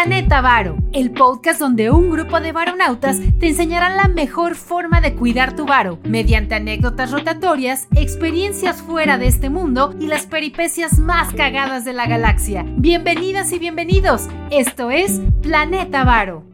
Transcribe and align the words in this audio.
Planeta 0.00 0.40
Varo, 0.40 0.76
el 0.92 1.10
podcast 1.10 1.58
donde 1.58 1.90
un 1.90 2.08
grupo 2.08 2.38
de 2.38 2.52
varonautas 2.52 3.18
te 3.40 3.48
enseñarán 3.48 3.96
la 3.96 4.06
mejor 4.06 4.54
forma 4.54 5.00
de 5.00 5.16
cuidar 5.16 5.56
tu 5.56 5.66
varo, 5.66 5.98
mediante 6.04 6.54
anécdotas 6.54 7.10
rotatorias, 7.10 7.88
experiencias 7.96 8.80
fuera 8.80 9.18
de 9.18 9.26
este 9.26 9.50
mundo 9.50 9.96
y 9.98 10.06
las 10.06 10.26
peripecias 10.26 11.00
más 11.00 11.34
cagadas 11.34 11.84
de 11.84 11.94
la 11.94 12.06
galaxia. 12.06 12.64
Bienvenidas 12.76 13.50
y 13.50 13.58
bienvenidos, 13.58 14.28
esto 14.52 14.92
es 14.92 15.20
Planeta 15.42 16.04
Varo. 16.04 16.44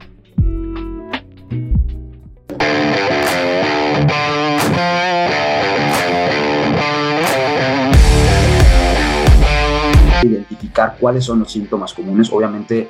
identificar 10.23 10.97
cuáles 10.99 11.25
son 11.25 11.41
los 11.41 11.53
síntomas 11.53 11.93
comunes. 11.93 12.33
Obviamente, 12.33 12.89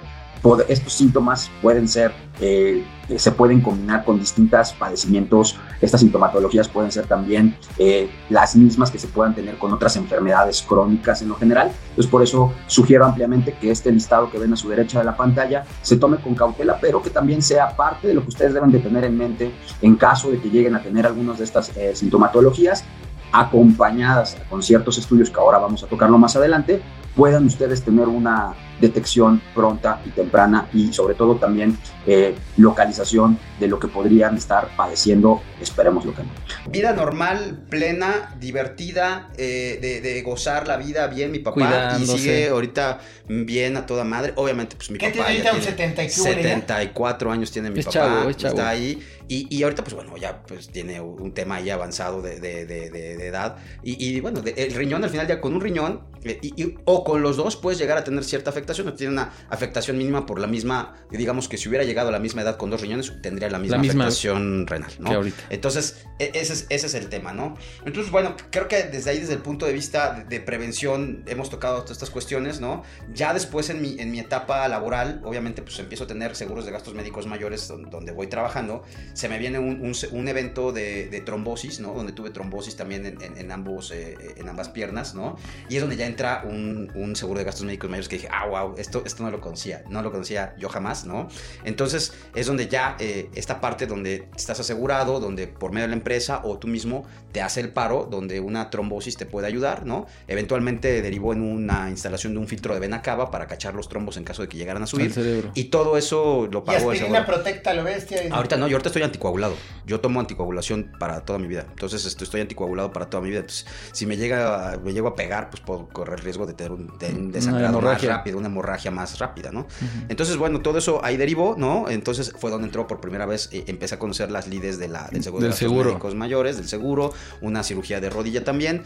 estos 0.68 0.92
síntomas 0.92 1.50
pueden 1.62 1.88
ser, 1.88 2.12
eh, 2.40 2.84
se 3.16 3.32
pueden 3.32 3.62
combinar 3.62 4.04
con 4.04 4.18
distintos 4.18 4.72
padecimientos. 4.72 5.56
Estas 5.80 6.00
sintomatologías 6.00 6.68
pueden 6.68 6.92
ser 6.92 7.06
también 7.06 7.56
eh, 7.78 8.10
las 8.28 8.54
mismas 8.54 8.90
que 8.90 8.98
se 8.98 9.08
puedan 9.08 9.34
tener 9.34 9.56
con 9.56 9.72
otras 9.72 9.96
enfermedades 9.96 10.62
crónicas 10.62 11.22
en 11.22 11.28
lo 11.28 11.36
general. 11.36 11.70
Entonces, 11.90 12.10
por 12.10 12.22
eso 12.22 12.52
sugiero 12.66 13.06
ampliamente 13.06 13.56
que 13.58 13.70
este 13.70 13.90
listado 13.90 14.30
que 14.30 14.38
ven 14.38 14.52
a 14.52 14.56
su 14.56 14.68
derecha 14.68 14.98
de 14.98 15.04
la 15.06 15.16
pantalla 15.16 15.64
se 15.80 15.96
tome 15.96 16.18
con 16.18 16.34
cautela, 16.34 16.78
pero 16.80 17.00
que 17.00 17.10
también 17.10 17.40
sea 17.40 17.74
parte 17.74 18.08
de 18.08 18.14
lo 18.14 18.22
que 18.22 18.28
ustedes 18.28 18.52
deben 18.52 18.70
de 18.70 18.80
tener 18.80 19.04
en 19.04 19.16
mente 19.16 19.50
en 19.80 19.96
caso 19.96 20.30
de 20.30 20.38
que 20.38 20.50
lleguen 20.50 20.74
a 20.74 20.82
tener 20.82 21.06
algunas 21.06 21.38
de 21.38 21.44
estas 21.44 21.74
eh, 21.76 21.92
sintomatologías 21.94 22.84
acompañadas 23.32 24.36
con 24.48 24.62
ciertos 24.62 24.96
estudios 24.96 25.28
que 25.28 25.40
ahora 25.40 25.58
vamos 25.58 25.82
a 25.82 25.86
tocarlo 25.86 26.18
más 26.18 26.36
adelante, 26.36 26.80
puedan 27.16 27.46
ustedes 27.46 27.82
tener 27.82 28.06
una 28.06 28.54
detección 28.80 29.40
pronta 29.54 30.00
y 30.04 30.10
temprana 30.10 30.68
y 30.72 30.92
sobre 30.92 31.14
todo 31.14 31.36
también 31.36 31.78
eh, 32.06 32.34
localización 32.56 33.38
de 33.58 33.68
lo 33.68 33.78
que 33.78 33.88
podrían 33.88 34.36
estar 34.36 34.68
padeciendo, 34.76 35.42
esperemos 35.60 36.04
lo 36.04 36.14
que 36.14 36.22
no. 36.22 36.30
Vida 36.70 36.92
normal, 36.92 37.64
plena, 37.68 38.34
divertida, 38.38 39.30
eh, 39.36 39.78
de, 40.02 40.22
gozar 40.22 40.66
la 40.66 40.76
vida 40.76 41.06
bien, 41.06 41.30
mi 41.30 41.38
papá, 41.38 41.96
y 42.00 42.06
sigue 42.06 42.48
ahorita 42.48 43.00
bien 43.28 43.76
a 43.76 43.86
toda 43.86 44.04
madre, 44.04 44.32
obviamente 44.36 44.76
pues 44.76 44.90
mi 44.90 44.98
¿Qué 44.98 45.10
papá 45.10 45.26
tiene, 45.28 45.44
ya 45.44 45.76
tiene 45.76 46.08
74 46.08 47.30
años 47.30 47.50
tiene 47.50 47.70
mi 47.70 47.82
papá, 47.82 48.26
está 48.28 48.68
ahí, 48.68 49.02
y, 49.28 49.62
ahorita 49.62 49.82
pues 49.82 49.94
bueno, 49.94 50.16
ya 50.16 50.42
pues 50.42 50.68
tiene 50.68 51.00
un 51.00 51.32
tema 51.32 51.56
ahí 51.56 51.70
avanzado 51.70 52.22
de, 52.22 52.38
de 52.40 53.26
edad, 53.26 53.56
y, 53.82 54.20
bueno, 54.20 54.42
el 54.44 54.74
riñón 54.74 55.04
al 55.04 55.10
final 55.10 55.26
ya 55.26 55.40
con 55.40 55.54
un 55.54 55.60
riñón, 55.60 56.00
eh, 56.24 56.38
y, 56.42 56.74
o 56.84 57.04
con 57.04 57.22
los 57.22 57.36
dos 57.36 57.56
puedes 57.56 57.78
llegar 57.78 57.98
a 57.98 58.04
tener 58.04 58.24
cierta 58.24 58.50
afectación, 58.50 58.63
no 58.84 58.94
tiene 58.94 59.12
una 59.12 59.32
afectación 59.48 59.98
mínima 59.98 60.26
por 60.26 60.40
la 60.40 60.46
misma, 60.46 60.94
digamos 61.10 61.48
que 61.48 61.56
si 61.56 61.68
hubiera 61.68 61.84
llegado 61.84 62.08
a 62.08 62.12
la 62.12 62.18
misma 62.18 62.42
edad 62.42 62.56
con 62.56 62.70
dos 62.70 62.80
riñones, 62.80 63.12
tendría 63.22 63.50
la 63.50 63.58
misma, 63.58 63.78
afectación 63.78 64.66
renal, 64.66 64.90
¿no? 64.98 65.22
Entonces, 65.50 66.04
e, 66.18 66.30
ese 66.34 66.52
es, 66.52 66.66
ese 66.68 66.86
es 66.86 66.94
el 66.94 67.08
tema, 67.08 67.32
¿no? 67.32 67.56
Entonces, 67.84 68.10
bueno, 68.10 68.36
creo 68.50 68.68
que 68.68 68.84
desde 68.84 69.10
ahí, 69.10 69.20
desde 69.20 69.34
el 69.34 69.40
punto 69.40 69.66
de 69.66 69.72
vista 69.72 70.24
de, 70.28 70.40
prevención, 70.40 71.22
hemos 71.26 71.50
tocado 71.50 71.78
todas 71.78 71.92
estas 71.92 72.10
cuestiones, 72.10 72.60
¿no? 72.60 72.82
Ya 73.12 73.32
después 73.34 73.70
en 73.70 73.80
mi, 73.80 73.96
en 73.98 74.10
mi 74.10 74.20
etapa 74.20 74.66
laboral, 74.68 75.20
obviamente, 75.24 75.62
pues 75.62 75.78
empiezo 75.78 76.04
a 76.04 76.06
tener 76.06 76.36
seguros 76.36 76.64
de 76.64 76.72
gastos 76.72 76.94
médicos 76.94 77.26
mayores 77.26 77.68
donde, 77.68 78.12
voy 78.12 78.26
trabajando, 78.26 78.82
se 79.12 79.28
me 79.28 79.38
viene 79.38 79.58
un, 79.58 79.92
un, 80.12 80.28
evento 80.28 80.72
de, 80.72 81.22
trombosis, 81.24 81.80
¿no? 81.80 81.92
Donde 81.94 82.12
tuve 82.12 82.30
trombosis 82.30 82.76
también 82.76 83.06
en, 83.06 83.38
en, 83.38 83.52
ambos, 83.52 83.90
eh, 83.90 84.16
en 84.36 84.48
ambas 84.48 84.68
piernas, 84.68 85.14
¿no? 85.14 85.36
Y 85.68 85.76
es 85.76 85.80
donde 85.80 85.96
ya 85.96 86.06
entra 86.06 86.42
un, 86.44 86.90
un 86.94 87.16
seguro 87.16 87.38
de 87.38 87.44
gastos 87.44 87.64
médicos 87.64 87.90
mayores 87.90 88.08
que 88.08 88.16
dije, 88.16 88.28
ah, 88.30 88.46
wow, 88.54 88.74
esto, 88.78 89.02
esto 89.04 89.22
no 89.24 89.30
lo 89.30 89.40
conocía, 89.40 89.82
no 89.88 90.02
lo 90.02 90.12
conocía 90.12 90.54
yo 90.58 90.68
jamás, 90.68 91.04
¿no? 91.04 91.28
Entonces 91.64 92.12
es 92.34 92.46
donde 92.46 92.68
ya 92.68 92.96
eh, 93.00 93.28
esta 93.34 93.60
parte 93.60 93.86
donde 93.86 94.28
estás 94.36 94.60
asegurado, 94.60 95.18
donde 95.18 95.48
por 95.48 95.72
medio 95.72 95.82
de 95.82 95.88
la 95.88 95.96
empresa 95.96 96.40
o 96.44 96.58
tú 96.58 96.68
mismo 96.68 97.04
te 97.32 97.42
hace 97.42 97.60
el 97.60 97.70
paro, 97.70 98.06
donde 98.08 98.38
una 98.40 98.70
trombosis 98.70 99.16
te 99.16 99.26
puede 99.26 99.48
ayudar, 99.48 99.84
¿no? 99.84 100.06
Eventualmente 100.28 101.02
derivó 101.02 101.32
en 101.32 101.42
una 101.42 101.90
instalación 101.90 102.34
de 102.34 102.38
un 102.38 102.46
filtro 102.46 102.74
de 102.74 102.80
vena 102.80 103.02
cava 103.02 103.30
para 103.30 103.46
cachar 103.46 103.74
los 103.74 103.88
trombos 103.88 104.16
en 104.16 104.24
caso 104.24 104.42
de 104.42 104.48
que 104.48 104.56
llegaran 104.56 104.82
a 104.82 104.86
subir. 104.86 105.50
Y 105.54 105.64
todo 105.64 105.96
eso 105.96 106.48
lo 106.50 106.64
pagó 106.64 106.92
¿Y 106.92 106.96
aspirina 106.96 107.26
protecta 107.26 107.74
lo 107.74 107.82
bestia? 107.82 108.22
Ahorita 108.30 108.56
no, 108.56 108.68
yo 108.68 108.76
ahorita 108.76 108.90
estoy 108.90 109.02
anticoagulado. 109.02 109.56
Yo 109.84 110.00
tomo 110.00 110.20
anticoagulación 110.20 110.92
para 110.98 111.24
toda 111.24 111.38
mi 111.38 111.48
vida. 111.48 111.66
Entonces 111.68 112.04
estoy, 112.04 112.24
estoy 112.24 112.40
anticoagulado 112.40 112.92
para 112.92 113.10
toda 113.10 113.22
mi 113.22 113.30
vida. 113.30 113.40
Entonces, 113.40 113.66
si 113.92 114.06
me 114.06 114.16
llega 114.16 114.78
me 114.82 114.92
llego 114.92 115.08
a 115.08 115.16
pegar, 115.16 115.50
pues 115.50 115.60
puedo 115.60 115.88
correr 115.88 116.22
riesgo 116.22 116.46
de 116.46 116.54
tener 116.54 116.72
un, 116.72 117.32
desangrado 117.32 117.80
más 117.80 118.02
rápido, 118.02 118.38
una 118.44 118.52
hemorragia 118.52 118.90
más 118.90 119.18
rápida, 119.18 119.50
¿no? 119.50 119.66
Entonces, 120.08 120.36
bueno, 120.36 120.60
todo 120.60 120.78
eso 120.78 121.04
ahí 121.04 121.16
derivó, 121.16 121.56
¿no? 121.58 121.88
Entonces 121.88 122.32
fue 122.38 122.50
donde 122.50 122.66
entró 122.66 122.86
por 122.86 123.00
primera 123.00 123.26
vez, 123.26 123.48
eh, 123.52 123.64
empecé 123.66 123.94
a 123.94 123.98
conocer 123.98 124.30
las 124.30 124.46
lides 124.46 124.78
de 124.78 124.88
la, 124.88 125.08
del 125.10 125.22
seguro 125.22 125.42
de 125.42 125.48
los 125.48 125.60
médicos 125.60 126.14
mayores, 126.14 126.56
del 126.56 126.68
seguro, 126.68 127.12
una 127.40 127.62
cirugía 127.62 128.00
de 128.00 128.10
rodilla 128.10 128.44
también, 128.44 128.82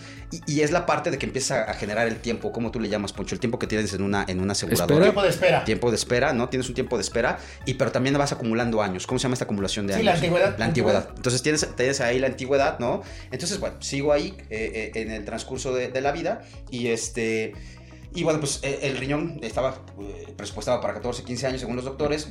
y, 0.46 0.60
es 0.60 0.72
la 0.72 0.86
parte 0.86 1.10
de 1.10 1.19
que 1.19 1.26
empieza 1.26 1.62
a 1.62 1.74
generar 1.74 2.08
el 2.08 2.16
tiempo, 2.16 2.52
¿cómo 2.52 2.70
tú 2.70 2.80
le 2.80 2.88
llamas, 2.88 3.12
Poncho? 3.12 3.34
El 3.34 3.41
tiempo 3.41 3.58
que 3.58 3.66
tienes 3.66 3.92
en 3.94 4.02
una, 4.02 4.24
en 4.26 4.41
una 4.41 4.52
aseguradora. 4.52 5.04
Tiempo 5.04 5.22
de 5.22 5.28
espera. 5.28 5.64
Tiempo 5.64 5.90
de 5.90 5.96
espera, 5.96 6.32
¿no? 6.32 6.48
Tienes 6.48 6.69
un 6.69 6.75
tiempo 6.75 6.96
de 6.96 7.02
espera, 7.02 7.38
y 7.64 7.75
pero 7.75 7.92
también 7.92 8.16
vas 8.19 8.32
acumulando 8.32 8.82
años. 8.82 9.06
¿Cómo 9.06 9.19
se 9.19 9.25
llama 9.25 9.34
esta 9.34 9.44
acumulación 9.44 9.86
de 9.86 9.94
años? 9.94 10.00
Sí, 10.00 10.06
la 10.06 10.14
antigüedad. 10.14 10.58
La 10.58 10.64
antigüedad. 10.64 11.08
Entonces 11.16 11.42
tienes, 11.42 11.69
tienes 11.76 12.00
ahí 12.00 12.19
la 12.19 12.26
antigüedad, 12.26 12.78
¿no? 12.78 13.02
Entonces, 13.30 13.60
bueno, 13.60 13.76
sigo 13.80 14.12
ahí 14.12 14.36
eh, 14.50 14.92
eh, 14.94 15.00
en 15.00 15.10
el 15.10 15.25
transcurso 15.25 15.72
de, 15.72 15.88
de 15.88 16.00
la 16.00 16.12
vida, 16.12 16.42
y 16.70 16.88
este... 16.88 17.54
Y 18.14 18.22
bueno, 18.24 18.41
pues 18.41 18.60
eh, 18.62 18.80
el 18.82 18.96
riñón 18.96 19.38
estaba 19.42 19.82
eh, 20.00 20.32
presupuestado 20.36 20.80
para 20.80 20.94
14, 20.94 21.24
15 21.24 21.46
años 21.46 21.60
según 21.60 21.76
los 21.76 21.84
doctores. 21.84 22.28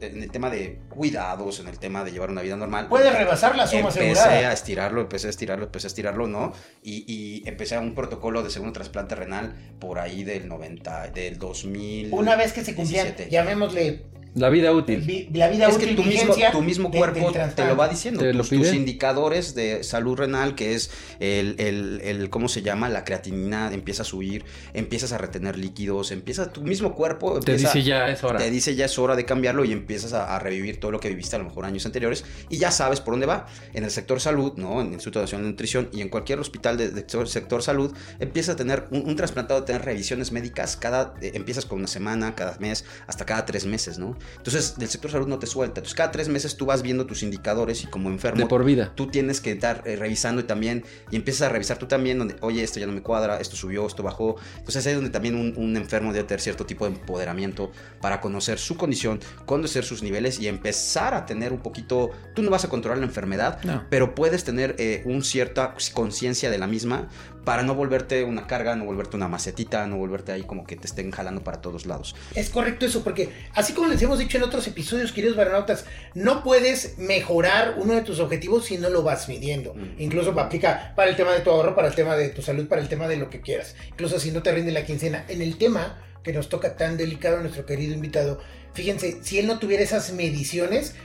En 0.00 0.22
el 0.22 0.30
tema 0.30 0.50
de 0.50 0.80
cuidados, 0.88 1.60
en 1.60 1.68
el 1.68 1.78
tema 1.78 2.04
de 2.04 2.12
llevar 2.12 2.30
una 2.30 2.42
vida 2.42 2.56
normal. 2.56 2.88
Puede 2.88 3.10
rebasar 3.10 3.56
la 3.56 3.66
suma 3.66 3.88
Empecé 3.88 4.46
a 4.46 4.52
estirarlo, 4.52 5.00
empecé 5.00 5.26
a 5.26 5.30
estirarlo, 5.30 5.64
empecé 5.66 5.86
a 5.86 5.88
estirarlo, 5.88 6.26
¿no? 6.26 6.52
Y, 6.82 7.04
y 7.06 7.48
empecé 7.48 7.74
a 7.74 7.80
un 7.80 7.94
protocolo 7.94 8.42
de 8.42 8.50
segundo 8.50 8.72
trasplante 8.72 9.14
renal 9.14 9.54
por 9.78 9.98
ahí 9.98 10.24
del 10.24 10.48
90, 10.48 11.08
del 11.08 11.38
2000. 11.38 12.12
Una 12.12 12.36
vez 12.36 12.52
que 12.52 12.64
se 12.64 12.74
cumplían, 12.74 13.14
llamémosle 13.30 14.04
la 14.36 14.50
vida 14.50 14.70
útil. 14.72 15.28
La 15.32 15.48
vida 15.48 15.66
es 15.66 15.78
que 15.78 15.94
tu 15.94 16.04
mismo, 16.04 16.34
tu 16.52 16.62
mismo 16.62 16.90
cuerpo 16.90 17.32
te 17.32 17.64
lo 17.64 17.76
va 17.76 17.88
diciendo. 17.88 18.22
tus, 18.32 18.52
indicadores 18.52 19.54
de 19.54 19.82
salud 19.82 20.16
renal, 20.16 20.54
que 20.54 20.74
es 20.74 20.90
el, 21.20 21.56
el, 21.58 22.00
el, 22.04 22.30
¿cómo 22.30 22.48
se 22.48 22.60
llama? 22.60 22.90
La 22.90 23.02
creatinina 23.04 23.72
empieza 23.72 24.02
a 24.02 24.04
subir, 24.04 24.44
empiezas 24.74 25.12
a 25.12 25.18
retener 25.18 25.56
líquidos, 25.56 26.12
empieza 26.12 26.52
tu 26.52 26.62
mismo 26.62 26.94
cuerpo. 26.94 27.40
te 27.40 27.56
dice 27.56 27.82
ya 27.82 28.08
es 28.08 28.22
hora. 28.22 28.38
Te 28.38 28.50
dice 28.50 28.74
ya 28.74 28.84
es 28.84 28.98
hora 28.98 29.16
de 29.16 29.24
cambiarlo 29.24 29.64
y 29.64 29.72
empiezas 29.72 30.12
a, 30.12 30.38
revivir 30.38 30.78
todo 30.78 30.90
lo 30.90 31.00
que 31.00 31.08
viviste 31.08 31.34
a 31.36 31.38
lo 31.38 31.46
mejor 31.46 31.64
años 31.64 31.86
anteriores 31.86 32.24
y 32.50 32.58
ya 32.58 32.70
sabes 32.70 33.00
por 33.00 33.14
dónde 33.14 33.26
va. 33.26 33.46
En 33.72 33.84
el 33.84 33.90
sector 33.90 34.20
salud, 34.20 34.52
¿no? 34.56 34.82
En 34.82 34.88
el 34.88 34.92
Instituto 34.94 35.20
Nacional 35.22 35.46
de 35.46 35.50
Nutrición 35.52 35.88
y 35.92 36.02
en 36.02 36.10
cualquier 36.10 36.40
hospital 36.40 36.76
del 36.76 36.94
de 36.94 37.26
sector 37.26 37.62
salud, 37.62 37.94
empiezas 38.20 38.54
a 38.54 38.56
tener 38.56 38.84
un, 38.90 39.16
trasplantado, 39.16 39.60
a 39.60 39.64
tener 39.64 39.82
revisiones 39.82 40.30
médicas 40.30 40.76
cada, 40.76 41.14
eh, 41.22 41.32
empiezas 41.34 41.64
con 41.64 41.78
una 41.78 41.88
semana, 41.88 42.34
cada 42.34 42.58
mes, 42.58 42.84
hasta 43.06 43.24
cada 43.24 43.46
tres 43.46 43.64
meses, 43.64 43.98
¿no? 43.98 44.16
Entonces, 44.36 44.78
del 44.78 44.88
sector 44.88 45.10
salud 45.10 45.26
no 45.26 45.38
te 45.38 45.46
suelta. 45.46 45.80
Entonces, 45.80 45.94
cada 45.94 46.10
tres 46.10 46.28
meses 46.28 46.56
tú 46.56 46.66
vas 46.66 46.82
viendo 46.82 47.06
tus 47.06 47.22
indicadores 47.22 47.84
y 47.84 47.86
como 47.86 48.10
enfermo. 48.10 48.40
De 48.40 48.46
por 48.46 48.64
vida. 48.64 48.92
Tú 48.94 49.08
tienes 49.08 49.40
que 49.40 49.52
estar 49.52 49.82
eh, 49.84 49.96
revisando 49.96 50.40
y 50.40 50.44
también, 50.44 50.84
y 51.10 51.16
empiezas 51.16 51.48
a 51.48 51.48
revisar 51.50 51.78
tú 51.78 51.86
también, 51.86 52.18
donde, 52.18 52.36
oye, 52.40 52.62
esto 52.62 52.80
ya 52.80 52.86
no 52.86 52.92
me 52.92 53.02
cuadra, 53.02 53.38
esto 53.40 53.56
subió, 53.56 53.86
esto 53.86 54.02
bajó. 54.02 54.36
Entonces, 54.58 54.86
ahí 54.86 54.92
es 54.92 54.96
donde 54.96 55.10
también 55.10 55.54
un, 55.56 55.76
enfermo 55.76 56.12
debe 56.12 56.24
tener 56.26 56.40
cierto 56.40 56.64
tipo 56.64 56.86
de 56.86 56.94
empoderamiento 56.94 57.70
para 58.00 58.20
conocer 58.20 58.58
su 58.58 58.76
condición, 58.76 59.20
conocer 59.44 59.84
sus 59.84 60.02
niveles 60.02 60.40
y 60.40 60.48
empezar 60.48 61.14
a 61.14 61.26
tener 61.26 61.52
un 61.52 61.60
poquito. 61.60 62.10
Tú 62.34 62.42
no 62.42 62.50
vas 62.50 62.64
a 62.64 62.68
controlar 62.68 62.98
la 62.98 63.06
enfermedad, 63.06 63.58
pero 63.90 64.14
puedes 64.14 64.44
tener 64.44 64.74
eh, 64.78 65.02
un 65.04 65.22
cierta 65.22 65.74
conciencia 65.92 66.50
de 66.50 66.58
la 66.58 66.66
misma 66.66 67.08
para 67.46 67.62
no 67.62 67.76
volverte 67.76 68.24
una 68.24 68.48
carga, 68.48 68.74
no 68.74 68.84
volverte 68.86 69.14
una 69.14 69.28
macetita, 69.28 69.86
no 69.86 69.98
volverte 69.98 70.32
ahí 70.32 70.42
como 70.42 70.66
que 70.66 70.74
te 70.74 70.88
estén 70.88 71.12
jalando 71.12 71.44
para 71.44 71.60
todos 71.60 71.86
lados. 71.86 72.16
Es 72.34 72.50
correcto 72.50 72.86
eso, 72.86 73.04
porque 73.04 73.30
así 73.54 73.72
como 73.72 73.86
les 73.86 74.02
hemos 74.02 74.18
dicho 74.18 74.36
en 74.36 74.42
otros 74.42 74.66
episodios, 74.66 75.12
queridos 75.12 75.36
varonautas, 75.36 75.84
no 76.14 76.42
puedes 76.42 76.98
mejorar 76.98 77.76
uno 77.78 77.94
de 77.94 78.02
tus 78.02 78.18
objetivos 78.18 78.64
si 78.64 78.78
no 78.78 78.90
lo 78.90 79.04
vas 79.04 79.28
midiendo. 79.28 79.76
Incluso 79.96 80.32
aplica 80.40 80.92
para 80.96 81.08
el 81.08 81.14
tema 81.14 81.34
de 81.34 81.40
tu 81.40 81.50
ahorro, 81.50 81.76
para 81.76 81.86
el 81.86 81.94
tema 81.94 82.16
de 82.16 82.30
tu 82.30 82.42
salud, 82.42 82.66
para 82.66 82.82
el 82.82 82.88
tema 82.88 83.06
de 83.06 83.16
lo 83.16 83.30
que 83.30 83.40
quieras. 83.40 83.76
Incluso 83.90 84.18
si 84.18 84.32
no 84.32 84.42
te 84.42 84.50
rinde 84.50 84.72
la 84.72 84.84
quincena. 84.84 85.24
En 85.28 85.40
el 85.40 85.56
tema 85.56 86.02
que 86.24 86.32
nos 86.32 86.48
toca 86.48 86.76
tan 86.76 86.96
delicado 86.96 87.36
a 87.36 87.42
nuestro 87.42 87.64
querido 87.64 87.94
invitado, 87.94 88.40
fíjense, 88.74 89.20
si 89.22 89.38
él 89.38 89.46
no 89.46 89.60
tuviera 89.60 89.84
esas 89.84 90.12
mediciones, 90.12 90.96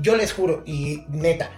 yo 0.00 0.16
les 0.16 0.32
juro, 0.32 0.64
y 0.66 1.04
neta, 1.08 1.52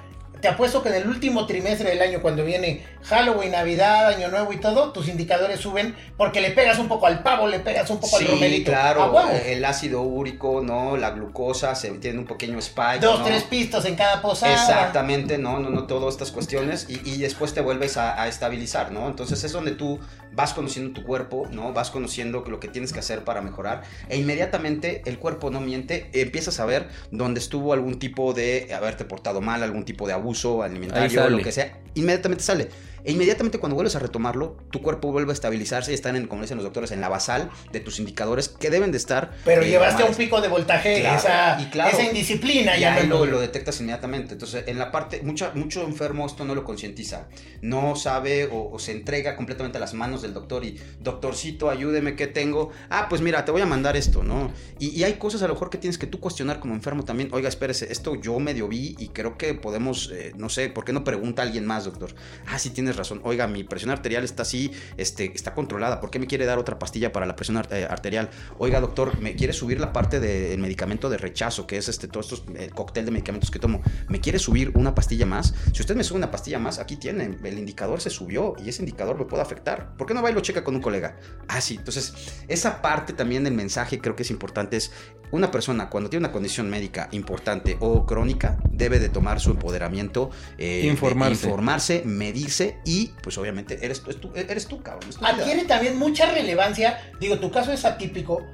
te 0.46 0.52
apuesto 0.52 0.80
que 0.80 0.90
en 0.90 0.94
el 0.94 1.08
último 1.08 1.44
trimestre 1.44 1.90
del 1.90 2.00
año, 2.00 2.22
cuando 2.22 2.44
viene 2.44 2.84
Halloween, 3.02 3.50
Navidad, 3.50 4.06
Año 4.06 4.28
Nuevo 4.28 4.52
y 4.52 4.58
todo, 4.58 4.92
tus 4.92 5.08
indicadores 5.08 5.58
suben 5.58 5.96
porque 6.16 6.40
le 6.40 6.52
pegas 6.52 6.78
un 6.78 6.86
poco 6.86 7.08
al 7.08 7.24
pavo, 7.24 7.48
le 7.48 7.58
pegas 7.58 7.90
un 7.90 7.98
poco 7.98 8.16
al 8.16 8.28
romerito. 8.28 8.70
claro, 8.70 9.12
el 9.44 9.64
ácido 9.64 10.02
úrico, 10.02 10.60
¿no? 10.60 10.96
La 10.96 11.10
glucosa, 11.10 11.74
se 11.74 11.90
tiene 11.98 12.20
un 12.20 12.26
pequeño 12.26 12.60
spike. 12.60 13.00
Dos, 13.00 13.24
tres 13.24 13.42
pistos 13.42 13.86
en 13.86 13.96
cada 13.96 14.22
posada. 14.22 14.52
Exactamente, 14.52 15.36
no, 15.36 15.58
no, 15.58 15.70
no, 15.70 15.88
todas 15.88 16.14
estas 16.14 16.30
cuestiones 16.30 16.86
y, 16.88 17.18
después 17.18 17.52
te 17.52 17.60
vuelves 17.60 17.96
a, 17.96 18.22
a, 18.22 18.28
estabilizar, 18.28 18.92
¿no? 18.92 19.08
Entonces 19.08 19.42
es 19.42 19.50
donde 19.50 19.72
tú 19.72 19.98
vas 20.30 20.52
conociendo 20.52 20.92
tu 20.92 21.04
cuerpo, 21.04 21.48
¿no? 21.50 21.72
Vas 21.72 21.90
conociendo 21.90 22.44
lo 22.46 22.60
que 22.60 22.68
tienes 22.68 22.92
que 22.92 23.00
hacer 23.00 23.24
para 23.24 23.40
mejorar 23.40 23.82
e 24.08 24.16
inmediatamente 24.16 25.02
el 25.06 25.18
cuerpo 25.18 25.50
no 25.50 25.60
miente, 25.60 26.08
empiezas 26.12 26.60
a 26.60 26.66
ver 26.66 26.88
dónde 27.10 27.40
estuvo 27.40 27.72
algún 27.72 27.98
tipo 27.98 28.32
de 28.32 28.72
haberte 28.72 29.04
portado 29.04 29.40
mal, 29.40 29.64
algún 29.64 29.84
tipo 29.84 30.06
de 30.06 30.12
abuso 30.12 30.35
alimentario, 30.62 31.30
lo 31.30 31.38
que 31.38 31.52
sea, 31.52 31.78
inmediatamente 31.94 32.44
sale. 32.44 32.68
E 33.06 33.12
inmediatamente 33.12 33.60
cuando 33.60 33.76
vuelves 33.76 33.94
a 33.94 34.00
retomarlo, 34.00 34.56
tu 34.70 34.82
cuerpo 34.82 35.12
vuelve 35.12 35.30
a 35.30 35.34
estabilizarse 35.34 35.92
y 35.92 35.94
están, 35.94 36.16
en, 36.16 36.26
como 36.26 36.42
dicen 36.42 36.56
los 36.56 36.64
doctores, 36.64 36.90
en 36.90 37.00
la 37.00 37.08
basal 37.08 37.50
de 37.70 37.78
tus 37.78 38.00
indicadores 38.00 38.48
que 38.48 38.68
deben 38.68 38.90
de 38.90 38.98
estar. 38.98 39.30
Pero 39.44 39.62
eh, 39.62 39.68
llevaste 39.68 40.02
a 40.02 40.06
un 40.06 40.14
pico 40.16 40.40
de 40.40 40.48
voltaje 40.48 41.06
esa, 41.06 41.56
y 41.60 41.70
esa 41.72 42.02
indisciplina. 42.02 42.76
Ya 42.76 43.00
lo, 43.04 43.24
lo, 43.24 43.38
detectas 43.38 43.78
inmediatamente. 43.80 44.32
Entonces, 44.32 44.64
en 44.66 44.80
la 44.80 44.90
parte, 44.90 45.20
mucha, 45.22 45.52
mucho 45.54 45.84
enfermo 45.84 46.26
esto 46.26 46.44
no 46.44 46.56
lo 46.56 46.64
concientiza. 46.64 47.28
No 47.62 47.94
sabe 47.94 48.48
o, 48.50 48.76
se 48.80 48.90
entrega 48.90 49.36
completamente 49.36 49.78
a 49.78 49.80
las 49.80 49.94
manos 49.94 50.22
del 50.22 50.34
doctor 50.34 50.64
y, 50.64 50.76
doctorcito, 50.98 51.70
ayúdeme, 51.70 52.16
¿qué 52.16 52.26
tengo? 52.26 52.70
Ah, 52.90 53.06
pues 53.08 53.22
mira, 53.22 53.44
te 53.44 53.52
voy 53.52 53.60
a 53.60 53.66
mandar 53.66 53.96
esto, 53.96 54.24
¿no? 54.24 54.52
Y, 54.80 55.04
hay 55.04 55.14
cosas 55.14 55.42
a 55.42 55.46
lo 55.46 55.54
mejor 55.54 55.70
que 55.70 55.78
tienes 55.78 55.96
que 55.96 56.08
tú 56.08 56.18
cuestionar 56.18 56.58
como 56.58 56.74
enfermo 56.74 57.04
también. 57.04 57.28
Oiga, 57.32 57.48
espérese, 57.48 57.92
esto 57.92 58.16
yo 58.16 58.40
medio 58.40 58.66
vi 58.66 58.96
y 58.98 59.10
creo 59.10 59.38
que 59.38 59.54
podemos, 59.54 60.10
eh, 60.12 60.32
no 60.36 60.48
sé, 60.48 60.70
¿por 60.70 60.84
qué 60.84 60.92
no 60.92 61.04
pregunta 61.04 61.42
a 61.42 61.44
alguien 61.44 61.66
más, 61.66 61.84
doctor? 61.84 62.12
Ah, 62.46 62.58
sí, 62.58 62.70
tienes 62.70 62.95
razón. 62.96 63.20
Oiga, 63.24 63.46
mi 63.46 63.64
presión 63.64 63.90
arterial 63.90 64.24
está 64.24 64.42
así, 64.42 64.72
este, 64.96 65.32
está 65.34 65.54
controlada. 65.54 66.00
¿Por 66.00 66.10
qué 66.10 66.18
me 66.18 66.26
quiere 66.26 66.46
dar 66.46 66.58
otra 66.58 66.78
pastilla 66.78 67.12
para 67.12 67.26
la 67.26 67.36
presión 67.36 67.62
eh, 67.70 67.86
arterial? 67.88 68.30
Oiga, 68.58 68.80
doctor, 68.80 69.18
me 69.20 69.36
quiere 69.36 69.52
subir 69.52 69.80
la 69.80 69.92
parte 69.92 70.20
del 70.20 70.58
medicamento 70.58 71.08
de 71.08 71.18
rechazo, 71.18 71.66
que 71.66 71.76
es 71.76 71.88
este, 71.88 72.08
todo 72.08 72.20
estos, 72.20 72.44
el 72.56 72.70
cóctel 72.70 73.04
de 73.04 73.10
medicamentos 73.10 73.50
que 73.50 73.58
tomo. 73.58 73.82
¿Me 74.08 74.20
quiere 74.20 74.38
subir 74.38 74.72
una 74.74 74.94
pastilla 74.94 75.26
más? 75.26 75.54
Si 75.72 75.80
usted 75.80 75.96
me 75.96 76.04
sube 76.04 76.18
una 76.18 76.30
pastilla 76.30 76.58
más, 76.58 76.78
aquí 76.78 76.96
tiene, 76.96 77.36
el 77.42 77.58
indicador 77.58 78.00
se 78.00 78.10
subió 78.10 78.54
y 78.64 78.68
ese 78.68 78.82
indicador 78.82 79.18
me 79.18 79.24
puede 79.24 79.42
afectar. 79.42 79.96
¿Por 79.96 80.06
qué 80.06 80.14
no 80.14 80.22
va 80.22 80.30
y 80.30 80.34
lo 80.34 80.40
checa 80.40 80.64
con 80.64 80.74
un 80.74 80.80
colega? 80.80 81.18
Ah, 81.48 81.60
sí. 81.60 81.76
Entonces, 81.76 82.14
esa 82.48 82.82
parte 82.82 83.12
también 83.12 83.44
del 83.44 83.54
mensaje 83.54 84.00
creo 84.00 84.16
que 84.16 84.22
es 84.22 84.30
importante. 84.30 84.76
Es 84.76 84.92
una 85.30 85.50
persona 85.50 85.88
cuando 85.88 86.10
tiene 86.10 86.26
una 86.26 86.32
condición 86.32 86.70
médica 86.70 87.08
importante 87.12 87.76
o 87.80 88.06
crónica, 88.06 88.58
debe 88.70 88.98
de 88.98 89.08
tomar 89.08 89.40
su 89.40 89.50
empoderamiento, 89.50 90.30
eh, 90.58 90.82
informarse. 90.84 91.46
informarse, 91.46 92.02
medirse 92.04 92.78
y 92.84 93.12
pues 93.22 93.36
obviamente 93.38 93.78
eres, 93.82 94.02
tú, 94.02 94.30
eres 94.34 94.66
tú, 94.66 94.82
cabrón. 94.82 95.10
Adquiere 95.22 95.64
también 95.64 95.98
mucha 95.98 96.30
relevancia, 96.32 96.98
digo, 97.20 97.38
tu 97.38 97.50
caso 97.50 97.72
es 97.72 97.84
atípico, 97.84 98.46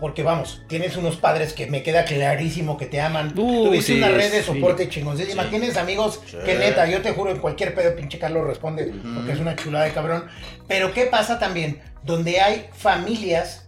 porque 0.00 0.22
vamos, 0.22 0.62
tienes 0.68 0.96
unos 0.96 1.16
padres 1.16 1.52
que 1.52 1.66
me 1.66 1.82
queda 1.82 2.04
clarísimo 2.04 2.76
que 2.76 2.86
te 2.86 3.00
aman. 3.00 3.34
Tuviste 3.34 3.96
una 3.96 4.08
red 4.08 4.30
de 4.30 4.42
soporte 4.42 4.88
sí, 4.90 5.02
Tienes 5.50 5.76
amigos 5.76 6.20
que 6.44 6.54
neta, 6.54 6.88
yo 6.88 7.02
te 7.02 7.12
juro, 7.12 7.30
en 7.30 7.38
cualquier 7.38 7.74
pedo 7.74 7.96
pinche 7.96 8.18
Carlos 8.18 8.46
responde, 8.46 8.92
porque 9.14 9.32
es 9.32 9.40
una 9.40 9.56
chulada 9.56 9.86
de 9.86 9.92
cabrón. 9.92 10.24
Pero 10.68 10.92
¿qué 10.92 11.06
pasa 11.06 11.38
también? 11.38 11.80
Donde 12.04 12.40
hay 12.40 12.68
familias 12.72 13.67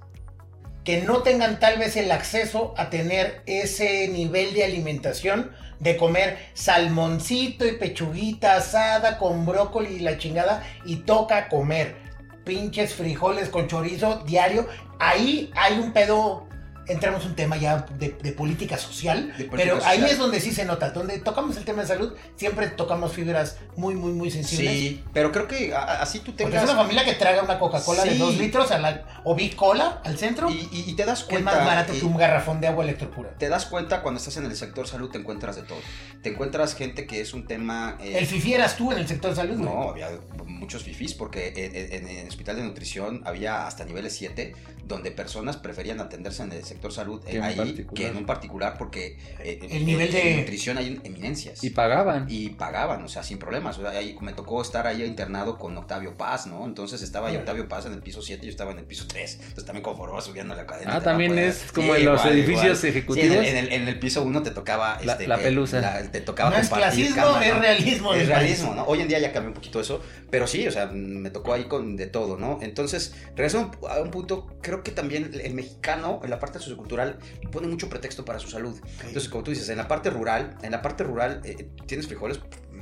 que 0.85 1.03
no 1.03 1.23
tengan 1.23 1.61
tal 1.61 1.79
vez 1.79 1.97
el 1.97 2.11
acceso 2.11 2.75
a 2.77 2.91
tener 2.91 3.43
ese 3.47 4.09
nivel 4.09 4.55
de 4.55 4.65
alimentación 4.65 5.53
de 5.79 5.97
comer 5.97 6.38
salmoncito 6.55 7.67
y 7.67 7.73
pechuguita 7.73 8.56
asada 8.56 9.19
con 9.19 9.47
brócoli 9.47 9.97
y 9.97 10.00
la 10.00 10.19
chingada 10.19 10.62
y 10.85 10.97
toca 10.97 11.49
comer 11.49 11.97
pinches 12.44 12.94
frijoles 12.94 13.49
con 13.49 13.69
chorizo 13.69 14.23
diario. 14.27 14.67
Ahí 14.99 15.50
hay 15.55 15.79
un 15.79 15.93
pedo 15.93 16.50
entramos 16.93 17.25
un 17.25 17.35
tema 17.35 17.57
ya 17.57 17.87
de, 17.99 18.11
política 18.33 18.79
social, 18.79 19.33
pero 19.51 19.79
ahí 19.85 20.03
es 20.05 20.19
donde 20.19 20.41
sí 20.41 20.53
se 20.53 20.65
nota, 20.65 20.91
donde 20.91 21.19
tocamos 21.19 21.57
el 21.57 21.65
tema 21.65 21.83
de 21.83 21.89
salud, 21.89 22.15
siempre 22.37 22.69
tocamos 22.69 23.13
fibras 23.13 23.59
muy, 23.77 23.95
muy, 23.95 24.13
muy 24.13 24.31
sensibles. 24.31 24.73
Sí, 24.73 25.05
pero 25.13 25.33
creo 25.33 25.47
que 25.47 25.75
así 25.75 26.21
tú 26.21 26.33
tengas... 26.33 26.53
Porque 26.53 26.65
es 26.65 26.71
una 26.71 26.83
familia 26.83 27.05
que 27.05 27.15
traga 27.15 27.43
una 27.43 27.59
Coca-Cola 27.59 28.05
de 28.05 28.17
dos 28.17 28.37
litros 28.37 28.71
a 28.71 28.79
la, 28.79 29.21
o 29.25 29.35
Big 29.35 29.57
Cola 29.57 30.01
al 30.05 30.19
centro. 30.19 30.49
Y, 30.51 30.95
te 30.95 31.05
das 31.05 31.25
cuenta... 31.25 31.51
es 31.51 31.57
más 31.57 31.67
barato 31.67 31.93
que 31.93 32.05
un 32.05 32.17
garrafón 32.17 32.61
de 32.61 32.69
agua 32.69 32.85
electropura. 32.85 33.31
Te 33.39 33.49
das 33.49 33.67
cuenta 33.67 34.03
cuando 34.03 34.19
estás 34.19 34.37
en 34.37 34.45
el 34.45 34.57
sector 34.57 34.87
salud, 34.87 35.11
te 35.11 35.19
encuentras 35.19 35.57
de 35.57 35.63
todo. 35.63 35.79
Te 36.23 36.31
encuentras 36.31 36.75
gente 36.75 37.07
que 37.07 37.21
es 37.21 37.35
un 37.35 37.47
tema... 37.47 37.97
Eh, 38.01 38.19
¿El 38.19 38.27
fifi 38.27 38.55
eras 38.55 38.77
tú 38.77 38.93
en 38.93 38.99
el 38.99 39.09
sector 39.09 39.35
salud? 39.35 39.57
No, 39.57 39.91
había 39.91 40.09
muchos 40.45 40.83
fifis 40.83 41.15
porque 41.15 41.53
en, 41.93 42.07
el 42.07 42.29
hospital 42.29 42.57
de 42.57 42.63
nutrición 42.63 43.23
había 43.25 43.67
hasta 43.67 43.85
niveles 43.85 44.15
7 44.15 44.55
donde 44.85 45.11
personas 45.11 45.57
preferían 45.57 46.01
atenderse 46.01 46.43
en 46.43 46.53
el 46.53 46.65
sector 46.65 46.80
salud 46.88 47.23
eh, 47.27 47.41
ahí 47.43 47.87
que 47.94 48.09
en 48.09 48.17
un 48.17 48.27
particular 48.27 48.77
porque 48.79 49.19
eh, 49.41 49.59
el 49.71 49.85
nivel 49.85 50.11
de... 50.11 50.37
nutrición 50.38 50.79
hay 50.79 51.00
eminencias. 51.05 51.62
Y 51.62 51.71
pagaban. 51.71 52.27
Y 52.29 52.50
pagaban, 52.50 53.05
o 53.05 53.09
sea, 53.09 53.23
sin 53.23 53.38
problemas. 53.38 53.79
O 53.79 53.82
sea, 53.82 53.91
ahí 53.91 54.17
me 54.21 54.32
tocó 54.32 54.62
estar 54.62 54.87
ahí 54.87 55.05
internado 55.05 55.59
con 55.59 55.77
Octavio 55.77 56.17
Paz, 56.17 56.47
¿no? 56.47 56.65
Entonces 56.65 57.03
estaba 57.03 57.29
ahí 57.29 57.37
Octavio 57.37 57.69
Paz 57.69 57.87
en 57.87 57.93
el 57.93 58.03
piso 58.03 58.23
7 58.23 58.43
y 58.43 58.47
yo 58.47 58.50
estaba 58.50 58.73
en 58.73 58.79
el 58.79 58.85
piso 58.85 59.05
3. 59.06 59.35
Entonces 59.35 59.65
también 59.65 59.82
conformaba 59.82 60.21
subiendo 60.23 60.55
la 60.55 60.67
cadena. 60.67 60.97
Ah, 60.97 61.00
también 61.03 61.38
es 61.38 61.71
como 61.73 61.94
en 61.94 62.05
los 62.05 62.25
edificios 62.25 62.82
ejecutivos. 62.85 63.37
en, 63.37 63.56
el, 63.56 63.73
en, 63.73 63.88
el, 63.88 63.99
piso 63.99 64.23
1 64.23 64.43
te 64.43 64.50
tocaba... 64.50 64.99
La, 65.05 65.12
este, 65.12 65.27
la 65.27 65.38
pelusa. 65.38 66.03
te 66.11 66.21
tocaba 66.21 66.50
no 66.50 66.56
es 66.56 66.69
clasismo, 66.69 67.41
es 67.41 67.59
realismo. 67.59 68.15
Es 68.15 68.29
realismo, 68.29 68.75
¿no? 68.75 68.85
Hoy 68.85 69.00
en 69.00 69.09
día 69.09 69.19
ya 69.19 69.32
cambió 69.32 69.49
un 69.49 69.55
poquito 69.55 69.81
eso, 69.81 70.03
pero 70.31 70.47
sí, 70.47 70.67
o 70.67 70.71
sea, 70.71 70.87
me 70.87 71.31
tocó 71.31 71.53
ahí 71.53 71.65
con 71.65 71.97
de 71.97 72.06
todo, 72.06 72.37
¿no? 72.37 72.59
Entonces, 72.62 73.15
regreso 73.37 73.71
a 73.88 74.00
un 74.00 74.11
punto, 74.11 74.47
creo 74.62 74.82
que 74.82 74.91
también 74.91 75.31
el 75.43 75.55
mexicano, 75.55 76.21
en 76.23 76.31
la 76.31 76.38
parte 76.38 76.59
sociocultural, 76.70 77.19
pone 77.50 77.69
mucho 77.69 77.88
pretexto 77.88 78.25
para 78.25 78.38
su 78.38 78.49
salud. 78.49 78.81
Entonces, 79.00 79.28
como 79.28 79.44
tú 79.44 79.50
dices, 79.50 79.69
en 79.69 79.76
la 79.76 79.88
parte 79.88 80.11
rural, 80.11 80.56
en 80.62 80.72
la 80.72 80.82
parte 80.82 81.05
rural 81.05 81.40
eh, 81.44 81.69
tienes 81.87 82.06
frijoles, 82.06 82.40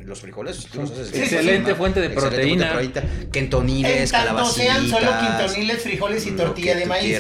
los 0.09 0.21
frijoles, 0.21 0.67
tú 0.67 0.81
los 0.81 0.91
haces 0.91 1.15
excelente, 1.15 1.75
fuente 1.75 2.01
de 2.01 2.11
proteína. 2.11 2.73
Fuente 2.75 3.03
Quentoniles, 3.31 4.11
sean 4.11 4.89
solo 4.89 5.11
quintoniles, 5.21 5.83
frijoles 5.83 6.27
y 6.27 6.33
tortilla 6.33 6.75
de, 6.75 6.87
maíz. 6.87 7.19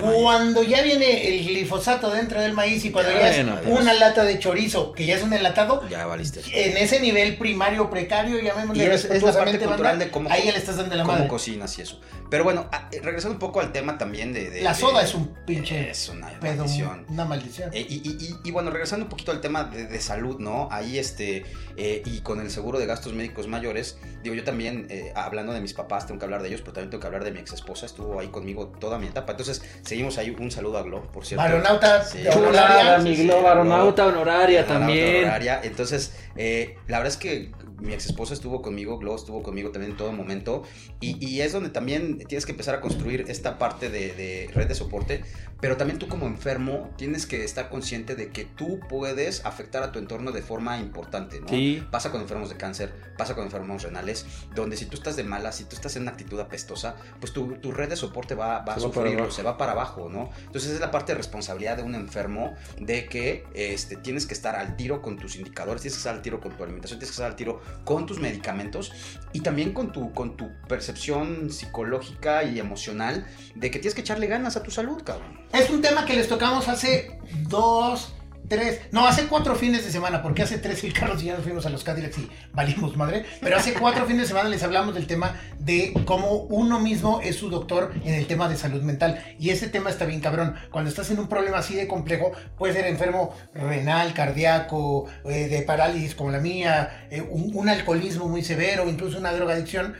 Cuando 0.00 0.62
ya 0.62 0.82
viene 0.82 1.28
el 1.28 1.46
glifosato 1.46 2.10
dentro 2.10 2.40
del 2.40 2.52
maíz 2.52 2.84
y 2.84 2.90
cuando 2.90 3.12
ya, 3.12 3.30
es 3.30 3.46
una 3.66 3.92
lata 3.92 4.24
de 4.24 4.38
chorizo, 4.38 4.92
que 4.92 5.06
ya 5.06 5.16
es 5.16 5.22
un 5.22 5.32
enlatado, 5.32 5.86
ya 5.88 6.06
valiste. 6.06 6.40
En 6.52 6.76
ese 6.76 7.00
nivel 7.00 7.36
primario 7.36 7.90
precario, 7.90 8.40
llamémosle 8.40 8.84
y 8.84 8.86
es, 8.86 9.04
es 9.04 9.22
la 9.22 9.32
parte 9.32 9.58
cultural 9.58 9.98
de 9.98 10.10
cómo, 10.10 10.30
ahí 10.30 10.44
ya 10.46 10.52
le 10.52 10.58
estás 10.58 10.76
dando 10.76 10.94
la 10.94 11.04
cómo 11.04 11.28
cocinas 11.28 11.78
y 11.78 11.82
eso. 11.82 12.00
Pero 12.30 12.44
bueno, 12.44 12.70
eh, 12.92 13.00
regresando 13.02 13.34
un 13.34 13.40
poco 13.40 13.60
al 13.60 13.72
tema 13.72 13.98
también 13.98 14.32
de... 14.32 14.62
la 14.62 14.72
soda 14.72 15.02
es 15.02 15.14
un 15.14 15.34
pinche... 15.44 15.90
Es 15.90 16.08
una 16.08 16.30
maldición. 16.40 17.04
Una 17.08 17.24
maldición. 17.24 17.70
Eh, 17.72 17.84
y, 17.88 18.50
bueno, 18.52 18.70
regresando 18.70 19.04
un 19.04 19.10
poquito 19.10 19.32
al 19.32 19.40
tema 19.40 19.64
de, 19.64 20.00
salud, 20.00 20.38
¿no? 20.38 20.68
Ahí 20.70 20.98
este... 20.98 21.44
Eh, 21.76 22.02
y 22.04 22.20
con 22.30 22.40
el 22.40 22.48
seguro 22.48 22.78
de 22.78 22.86
gastos 22.86 23.12
médicos 23.12 23.48
mayores, 23.48 23.98
digo, 24.22 24.36
yo 24.36 24.44
también, 24.44 24.86
hablando 25.16 25.52
de 25.52 25.60
mis 25.60 25.74
papás, 25.74 26.06
tengo 26.06 26.20
que 26.20 26.24
hablar 26.26 26.42
de 26.42 26.48
ellos, 26.48 26.60
pero 26.60 26.74
también 26.74 26.90
tengo 26.90 27.00
que 27.00 27.06
hablar 27.08 27.24
de 27.24 27.32
mi 27.32 27.40
ex 27.40 27.52
esposa, 27.52 27.86
estuvo 27.86 28.20
ahí 28.20 28.28
conmigo 28.28 28.68
toda 28.68 29.00
mi 29.00 29.08
etapa. 29.08 29.32
Entonces, 29.32 29.62
seguimos 29.82 30.16
ahí, 30.16 30.30
un 30.30 30.52
saludo 30.52 30.78
a 30.78 30.82
Glo, 30.82 31.02
por 31.10 31.26
cierto. 31.26 31.42
Baronauta 31.42 32.04
sí, 32.04 32.24
honoraria. 32.28 32.98
mi 32.98 33.16
Glo, 33.16 33.42
baronauta 33.42 34.06
honoraria 34.06 34.64
también. 34.64 35.24
Honoraria. 35.24 35.60
Entonces, 35.64 36.12
la 36.36 36.98
verdad 36.98 37.08
es 37.08 37.16
que 37.16 37.50
mi 37.80 37.94
ex 37.94 38.06
esposa 38.06 38.34
estuvo 38.34 38.62
conmigo, 38.62 38.98
Glo 38.98 39.16
estuvo 39.16 39.42
conmigo 39.42 39.70
también 39.70 39.92
en 39.92 39.96
todo 39.96 40.12
momento. 40.12 40.62
Y, 41.00 41.40
es 41.40 41.52
donde 41.52 41.70
también 41.70 42.18
tienes 42.18 42.44
que 42.46 42.52
empezar 42.52 42.74
a 42.74 42.80
construir 42.80 43.24
esta 43.28 43.58
parte 43.58 43.88
de, 43.88 44.48
red 44.54 44.68
de 44.68 44.74
soporte. 44.74 45.24
Pero 45.60 45.76
también 45.76 45.98
tú 45.98 46.08
como 46.08 46.26
enfermo 46.26 46.90
tienes 46.96 47.26
que 47.26 47.44
estar 47.44 47.68
consciente 47.68 48.14
de 48.14 48.30
que 48.30 48.44
tú 48.44 48.80
puedes 48.88 49.44
afectar 49.44 49.82
a 49.82 49.92
tu 49.92 49.98
entorno 49.98 50.32
de 50.32 50.42
forma 50.42 50.78
importante, 50.78 51.40
¿no? 51.40 51.48
Sí. 51.48 51.82
Pasa 51.90 52.10
con 52.10 52.20
enfermos 52.20 52.48
de 52.48 52.56
cáncer, 52.56 52.92
pasa 53.16 53.34
con 53.34 53.44
enfermos 53.44 53.82
renales, 53.82 54.26
donde 54.54 54.76
si 54.76 54.86
tú 54.86 54.96
estás 54.96 55.16
de 55.16 55.24
mala, 55.24 55.52
si 55.52 55.64
tú 55.64 55.76
estás 55.76 55.96
en 55.96 56.02
una 56.02 56.12
actitud 56.12 56.40
apestosa, 56.40 56.96
pues 57.20 57.32
tu, 57.32 57.72
red 57.72 57.88
de 57.88 57.96
soporte 57.96 58.34
va, 58.34 58.60
va 58.60 58.74
a 58.74 58.80
sufrir, 58.80 59.20
se 59.30 59.42
va 59.42 59.56
para 59.56 59.72
abajo, 59.72 60.08
¿no? 60.08 60.30
Entonces 60.46 60.72
es 60.72 60.80
la 60.80 60.90
parte 60.90 61.12
de 61.12 61.18
responsabilidad 61.18 61.76
de 61.76 61.82
un 61.82 61.94
enfermo 61.94 62.54
de 62.78 63.06
que 63.06 63.44
este, 63.54 63.96
tienes 63.96 64.26
que 64.26 64.34
estar 64.34 64.56
al 64.56 64.76
tiro 64.76 65.02
con 65.02 65.18
tus 65.18 65.36
indicadores, 65.36 65.82
tienes 65.82 65.96
que 65.96 66.00
estar 66.00 66.14
al 66.14 66.22
tiro 66.22 66.40
con 66.40 66.56
tu 66.56 66.62
alimentación, 66.62 66.98
tienes 66.98 67.10
que 67.10 67.14
estar 67.14 67.30
al 67.30 67.36
tiro 67.36 67.60
con 67.84 68.06
tus 68.06 68.18
medicamentos 68.18 68.92
y 69.32 69.40
también 69.40 69.72
con 69.72 69.92
tu, 69.92 70.12
con 70.12 70.36
tu 70.36 70.50
percepción 70.68 71.50
psicológica 71.50 72.44
y 72.44 72.58
emocional 72.58 73.26
de 73.54 73.70
que 73.70 73.78
tienes 73.78 73.94
que 73.94 74.00
echarle 74.00 74.26
ganas 74.26 74.56
a 74.56 74.62
tu 74.62 74.70
salud, 74.70 75.02
cabrón. 75.04 75.38
Es 75.52 75.68
un 75.70 75.82
tema 75.82 76.04
que 76.04 76.14
les 76.14 76.28
tocamos 76.28 76.68
hace 76.68 77.18
dos 77.48 78.12
tres, 78.50 78.80
no, 78.90 79.06
hace 79.06 79.26
cuatro 79.28 79.54
fines 79.54 79.84
de 79.84 79.92
semana, 79.92 80.22
porque 80.22 80.42
hace 80.42 80.58
tres 80.58 80.82
el 80.82 80.92
Carlos 80.92 81.22
y 81.22 81.26
ya 81.26 81.34
nos 81.34 81.44
fuimos 81.44 81.66
a 81.66 81.70
los 81.70 81.84
Cadillacs 81.84 82.18
y 82.18 82.28
valimos 82.52 82.96
madre, 82.96 83.24
pero 83.40 83.56
hace 83.56 83.72
cuatro 83.74 84.06
fines 84.06 84.22
de 84.22 84.28
semana 84.28 84.48
les 84.48 84.64
hablamos 84.64 84.92
del 84.92 85.06
tema 85.06 85.40
de 85.60 85.94
cómo 86.04 86.32
uno 86.32 86.80
mismo 86.80 87.20
es 87.22 87.36
su 87.36 87.48
doctor 87.48 87.92
en 88.04 88.14
el 88.14 88.26
tema 88.26 88.48
de 88.48 88.56
salud 88.56 88.82
mental. 88.82 89.24
Y 89.38 89.50
ese 89.50 89.68
tema 89.68 89.88
está 89.88 90.04
bien 90.04 90.20
cabrón. 90.20 90.56
Cuando 90.72 90.90
estás 90.90 91.12
en 91.12 91.20
un 91.20 91.28
problema 91.28 91.58
así 91.58 91.76
de 91.76 91.86
complejo, 91.86 92.32
puede 92.58 92.74
ser 92.74 92.86
enfermo 92.86 93.32
renal, 93.54 94.14
cardíaco, 94.14 95.06
eh, 95.24 95.46
de 95.46 95.62
parálisis 95.62 96.16
como 96.16 96.30
la 96.30 96.40
mía, 96.40 97.06
eh, 97.10 97.22
un, 97.22 97.52
un 97.54 97.68
alcoholismo 97.68 98.28
muy 98.28 98.42
severo, 98.42 98.88
incluso 98.90 99.18
una 99.18 99.32
drogadicción 99.32 99.94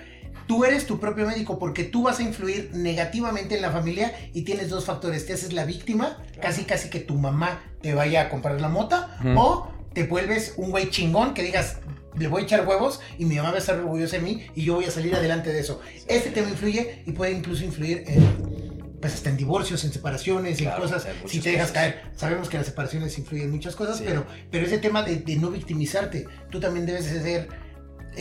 tú 0.50 0.64
eres 0.64 0.84
tu 0.84 0.98
propio 0.98 1.28
médico 1.28 1.60
porque 1.60 1.84
tú 1.84 2.02
vas 2.02 2.18
a 2.18 2.24
influir 2.24 2.70
negativamente 2.72 3.54
en 3.54 3.62
la 3.62 3.70
familia 3.70 4.12
y 4.34 4.42
tienes 4.42 4.68
dos 4.68 4.84
factores. 4.84 5.24
Te 5.24 5.32
haces 5.32 5.52
la 5.52 5.64
víctima, 5.64 6.18
casi 6.42 6.64
casi 6.64 6.90
que 6.90 6.98
tu 6.98 7.14
mamá 7.14 7.62
te 7.80 7.94
vaya 7.94 8.22
a 8.22 8.28
comprar 8.30 8.60
la 8.60 8.68
mota, 8.68 9.16
o 9.36 9.68
te 9.92 10.02
vuelves 10.02 10.54
un 10.56 10.72
güey 10.72 10.90
chingón 10.90 11.34
que 11.34 11.44
digas, 11.44 11.76
le 12.18 12.26
voy 12.26 12.42
a 12.42 12.44
echar 12.46 12.66
huevos 12.66 13.00
y 13.16 13.26
mi 13.26 13.36
mamá 13.36 13.50
va 13.50 13.54
a 13.54 13.58
estar 13.60 13.78
orgullosa 13.78 14.16
de 14.16 14.22
mí 14.22 14.44
y 14.56 14.64
yo 14.64 14.74
voy 14.74 14.86
a 14.86 14.90
salir 14.90 15.14
adelante 15.14 15.52
de 15.52 15.60
eso. 15.60 15.80
Este 16.08 16.30
tema 16.30 16.48
influye 16.48 17.04
y 17.06 17.12
puede 17.12 17.30
incluso 17.30 17.62
influir 17.62 18.02
en 18.08 18.80
pues 19.00 19.14
hasta 19.14 19.30
en 19.30 19.36
divorcios, 19.36 19.84
en 19.84 19.92
separaciones, 19.92 20.60
en 20.60 20.70
cosas, 20.72 21.06
si 21.26 21.38
te 21.38 21.52
dejas 21.52 21.70
caer. 21.70 22.02
Sabemos 22.16 22.48
que 22.48 22.58
las 22.58 22.66
separaciones 22.66 23.16
influyen 23.16 23.46
en 23.46 23.52
muchas 23.52 23.76
cosas, 23.76 24.02
pero, 24.04 24.26
pero 24.50 24.66
ese 24.66 24.78
tema 24.78 25.04
de, 25.04 25.16
de, 25.16 25.36
no 25.36 25.50
victimizarte, 25.50 26.26
tú 26.50 26.58
también 26.58 26.86
debes 26.86 27.10
de 27.10 27.22
ser 27.22 27.48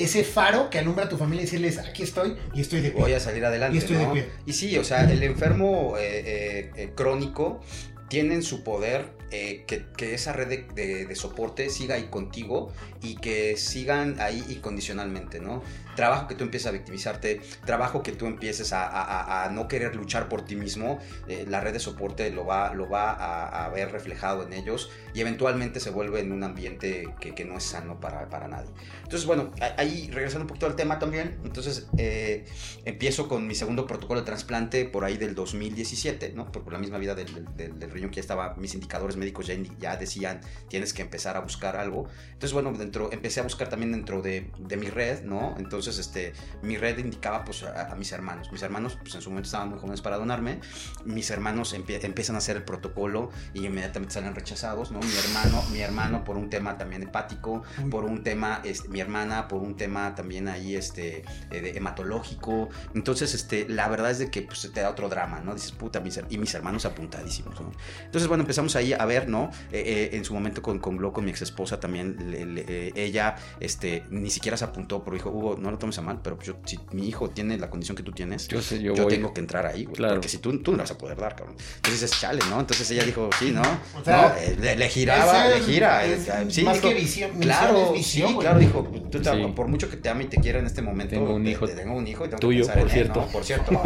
ese 0.03 0.23
faro 0.23 0.69
que 0.69 0.79
alumbra 0.79 1.05
a 1.05 1.09
tu 1.09 1.17
familia 1.17 1.43
y 1.43 1.45
decirles, 1.45 1.77
aquí 1.77 2.03
estoy 2.03 2.35
y 2.53 2.61
estoy 2.61 2.81
de 2.81 2.91
pie. 2.91 3.01
Voy 3.01 3.13
a 3.13 3.19
salir 3.19 3.43
adelante. 3.45 3.75
Y 3.75 3.79
estoy 3.79 3.97
¿no? 3.97 4.07
de 4.07 4.21
pie. 4.21 4.29
Y 4.45 4.53
sí, 4.53 4.77
o 4.77 4.83
sea, 4.83 5.09
el 5.09 5.21
enfermo 5.23 5.95
eh, 5.97 6.23
eh, 6.25 6.71
eh, 6.75 6.91
crónico 6.95 7.61
tiene 8.07 8.35
en 8.35 8.43
su 8.43 8.63
poder 8.63 9.18
eh, 9.31 9.63
que, 9.67 9.85
que, 9.95 10.13
esa 10.13 10.33
red 10.33 10.47
de, 10.47 10.67
de, 10.73 11.05
de, 11.05 11.15
soporte 11.15 11.69
siga 11.69 11.95
ahí 11.95 12.05
contigo 12.05 12.71
y 13.01 13.15
que 13.15 13.57
sigan 13.57 14.19
ahí 14.19 14.43
incondicionalmente, 14.49 15.39
¿no? 15.39 15.61
Trabajo 15.95 16.27
que 16.27 16.35
tú 16.35 16.43
empieces 16.43 16.67
a 16.67 16.71
victimizarte, 16.71 17.41
trabajo 17.65 18.01
que 18.01 18.11
tú 18.11 18.25
empieces 18.25 18.73
a, 18.73 18.87
a, 18.87 19.45
a 19.45 19.49
no 19.49 19.67
querer 19.67 19.95
luchar 19.95 20.29
por 20.29 20.45
ti 20.45 20.55
mismo, 20.55 20.99
eh, 21.27 21.45
la 21.47 21.61
red 21.61 21.73
de 21.73 21.79
soporte 21.79 22.31
lo 22.31 22.45
va, 22.45 22.73
lo 22.73 22.89
va 22.89 23.11
a, 23.11 23.65
a, 23.65 23.69
ver 23.69 23.91
reflejado 23.91 24.43
en 24.43 24.53
ellos 24.53 24.89
y 25.13 25.21
eventualmente 25.21 25.79
se 25.79 25.89
vuelve 25.91 26.21
en 26.21 26.31
un 26.31 26.43
ambiente 26.43 27.13
que, 27.19 27.35
que 27.35 27.45
no 27.45 27.57
es 27.57 27.63
sano 27.63 27.99
para, 27.99 28.29
para, 28.29 28.47
nadie. 28.47 28.69
Entonces, 29.03 29.25
bueno, 29.25 29.51
ahí 29.77 30.09
regresando 30.11 30.43
un 30.43 30.47
poquito 30.47 30.65
al 30.65 30.75
tema 30.75 30.99
también, 30.99 31.39
entonces 31.43 31.87
eh, 31.97 32.45
empiezo 32.85 33.27
con 33.27 33.45
mi 33.45 33.53
segundo 33.53 33.85
protocolo 33.85 34.21
de 34.21 34.25
trasplante 34.25 34.85
por 34.85 35.03
ahí 35.03 35.17
del 35.17 35.35
2017, 35.35 36.33
¿no? 36.35 36.51
Por, 36.51 36.63
por 36.63 36.73
la 36.73 36.79
misma 36.79 36.97
vida 36.97 37.13
del, 37.13 37.47
del, 37.55 37.77
del 37.77 37.91
riñón 37.91 38.09
que 38.09 38.15
ya 38.15 38.21
estaba, 38.21 38.55
mis 38.55 38.73
indicadores 38.73 39.17
médicos 39.19 39.47
ya, 39.47 39.55
ya, 39.79 39.97
decían, 39.97 40.41
tienes 40.69 40.93
que 40.93 41.01
empezar 41.01 41.37
a 41.37 41.41
buscar 41.41 41.75
algo. 41.75 42.07
Entonces, 42.33 42.53
bueno, 42.53 42.73
dentro, 42.73 43.11
empecé 43.11 43.39
a 43.39 43.43
buscar 43.43 43.69
también 43.69 43.91
dentro 43.91 44.21
de, 44.21 44.51
de 44.57 44.77
mi 44.77 44.89
red, 44.89 45.23
¿no? 45.23 45.55
Entonces, 45.57 45.99
este, 45.99 46.33
mi 46.61 46.77
red 46.77 46.97
indicaba, 46.97 47.43
pues, 47.43 47.63
a, 47.63 47.91
a, 47.91 47.95
mis 47.95 48.11
hermanos. 48.11 48.51
Mis 48.51 48.61
hermanos, 48.61 48.97
pues, 48.99 49.15
en 49.15 49.21
su 49.21 49.29
momento 49.29 49.47
estaban 49.47 49.69
muy 49.69 49.79
jóvenes 49.79 50.01
para 50.01 50.17
donarme. 50.17 50.59
Mis 51.05 51.29
hermanos 51.29 51.73
empie 51.73 51.99
empiezan 52.03 52.35
a 52.35 52.39
hacer 52.39 52.57
el 52.57 52.63
protocolo 52.63 53.29
y 53.53 53.65
inmediatamente 53.65 54.13
salen 54.13 54.35
rechazados, 54.35 54.91
¿no? 54.91 54.99
Mi 54.99 55.15
hermano, 55.15 55.63
mi 55.71 55.79
hermano 55.79 56.23
por 56.23 56.37
un 56.37 56.49
tema 56.49 56.77
también 56.77 57.03
hepático, 57.03 57.63
por 57.91 58.05
un 58.05 58.23
tema, 58.23 58.61
este, 58.63 58.87
mi 58.89 58.99
hermana 58.99 59.47
por 59.47 59.61
un 59.61 59.75
tema 59.75 60.15
también 60.15 60.47
ahí, 60.47 60.75
este, 60.75 61.23
eh, 61.51 61.73
hematológico. 61.75 62.69
Entonces, 62.95 63.33
este, 63.33 63.67
la 63.67 63.87
verdad 63.87 64.11
es 64.11 64.19
de 64.19 64.31
que, 64.31 64.41
pues, 64.43 64.69
te 64.73 64.81
da 64.81 64.89
otro 64.89 65.09
drama, 65.09 65.39
¿no? 65.39 65.53
Dices, 65.53 65.71
puta, 65.71 65.99
mis, 65.99 66.19
y 66.29 66.37
mis 66.37 66.53
hermanos 66.53 66.85
apuntadísimos, 66.85 67.59
¿no? 67.59 67.71
Entonces, 68.05 68.27
bueno, 68.27 68.43
empezamos 68.43 68.75
ahí 68.75 68.93
a 68.93 69.05
ver, 69.09 69.27
¿no? 69.27 69.49
Eh, 69.71 69.83
eh, 69.85 70.09
en 70.17 70.23
su 70.23 70.33
momento 70.33 70.61
con, 70.61 70.79
con 70.79 70.95
Glo, 70.97 71.11
con 71.11 71.25
mi 71.25 71.31
ex 71.31 71.41
esposa 71.41 71.79
también, 71.79 72.15
le, 72.31 72.45
le, 72.45 72.65
eh, 72.67 72.91
ella 72.95 73.35
este, 73.59 74.03
ni 74.09 74.29
siquiera 74.29 74.55
se 74.57 74.63
apuntó, 74.65 75.03
pero 75.03 75.15
dijo, 75.15 75.29
Hugo, 75.29 75.57
no 75.59 75.69
lo 75.71 75.77
tomes 75.77 75.97
a 75.97 76.01
mal, 76.01 76.19
pero 76.23 76.39
yo, 76.41 76.55
si 76.65 76.79
mi 76.91 77.07
hijo 77.07 77.29
tiene 77.29 77.57
la 77.57 77.69
condición 77.69 77.97
que 77.97 78.03
tú 78.03 78.11
tienes, 78.11 78.47
yo, 78.47 78.61
sé, 78.61 78.81
yo, 78.81 78.93
yo 78.95 79.03
voy. 79.03 79.13
tengo 79.13 79.33
que 79.33 79.41
entrar 79.41 79.65
ahí, 79.65 79.83
güey, 79.83 79.95
Claro. 79.97 80.13
porque 80.15 80.29
si 80.29 80.37
tú, 80.37 80.57
tú 80.61 80.71
no 80.71 80.77
vas 80.79 80.91
a 80.91 80.97
poder 80.97 81.17
dar, 81.17 81.35
cabrón. 81.35 81.55
Entonces 81.77 82.01
dices, 82.01 82.19
chale, 82.19 82.39
¿no? 82.49 82.59
Entonces 82.59 82.89
ella 82.91 83.03
dijo, 83.03 83.29
sí, 83.39 83.51
¿no? 83.51 83.61
O 83.99 84.03
sea, 84.05 84.35
no 84.55 84.61
le, 84.63 84.75
le, 84.77 84.89
giraba, 84.89 85.47
es, 85.49 85.59
le 85.59 85.73
gira. 85.73 86.05
es, 86.05 86.29
sí, 86.53 86.63
más 86.63 86.75
dijo, 86.75 86.89
que 86.89 86.93
visión, 86.95 87.31
claro, 87.39 87.91
visión, 87.93 88.29
sí, 88.33 88.37
claro, 88.39 88.59
dijo, 88.59 88.83
tú 89.11 89.19
te, 89.21 89.29
Sí. 89.29 89.45
por 89.55 89.67
mucho 89.67 89.89
que 89.89 89.97
te 89.97 90.09
ame 90.09 90.23
y 90.25 90.27
te 90.27 90.37
quiera 90.37 90.59
en 90.59 90.65
este 90.65 90.81
momento, 90.81 91.15
Tengo 91.15 91.35
un 91.35 91.43
te- 91.43 91.51
hijo 91.51 91.67
te 91.67 91.73
tengo 91.75 91.95
un 91.95 92.07
hijo 92.07 92.25
y 92.25 92.29
tengo 92.29 92.39
tuyo, 92.39 92.65
que 92.65 92.71
pensar 92.73 92.79
por 92.83 92.91
en 92.91 92.97
él, 92.97 93.03
cierto. 93.03 93.19
¿no? 93.21 93.27
Por 93.27 93.43
cierto. 93.49 93.81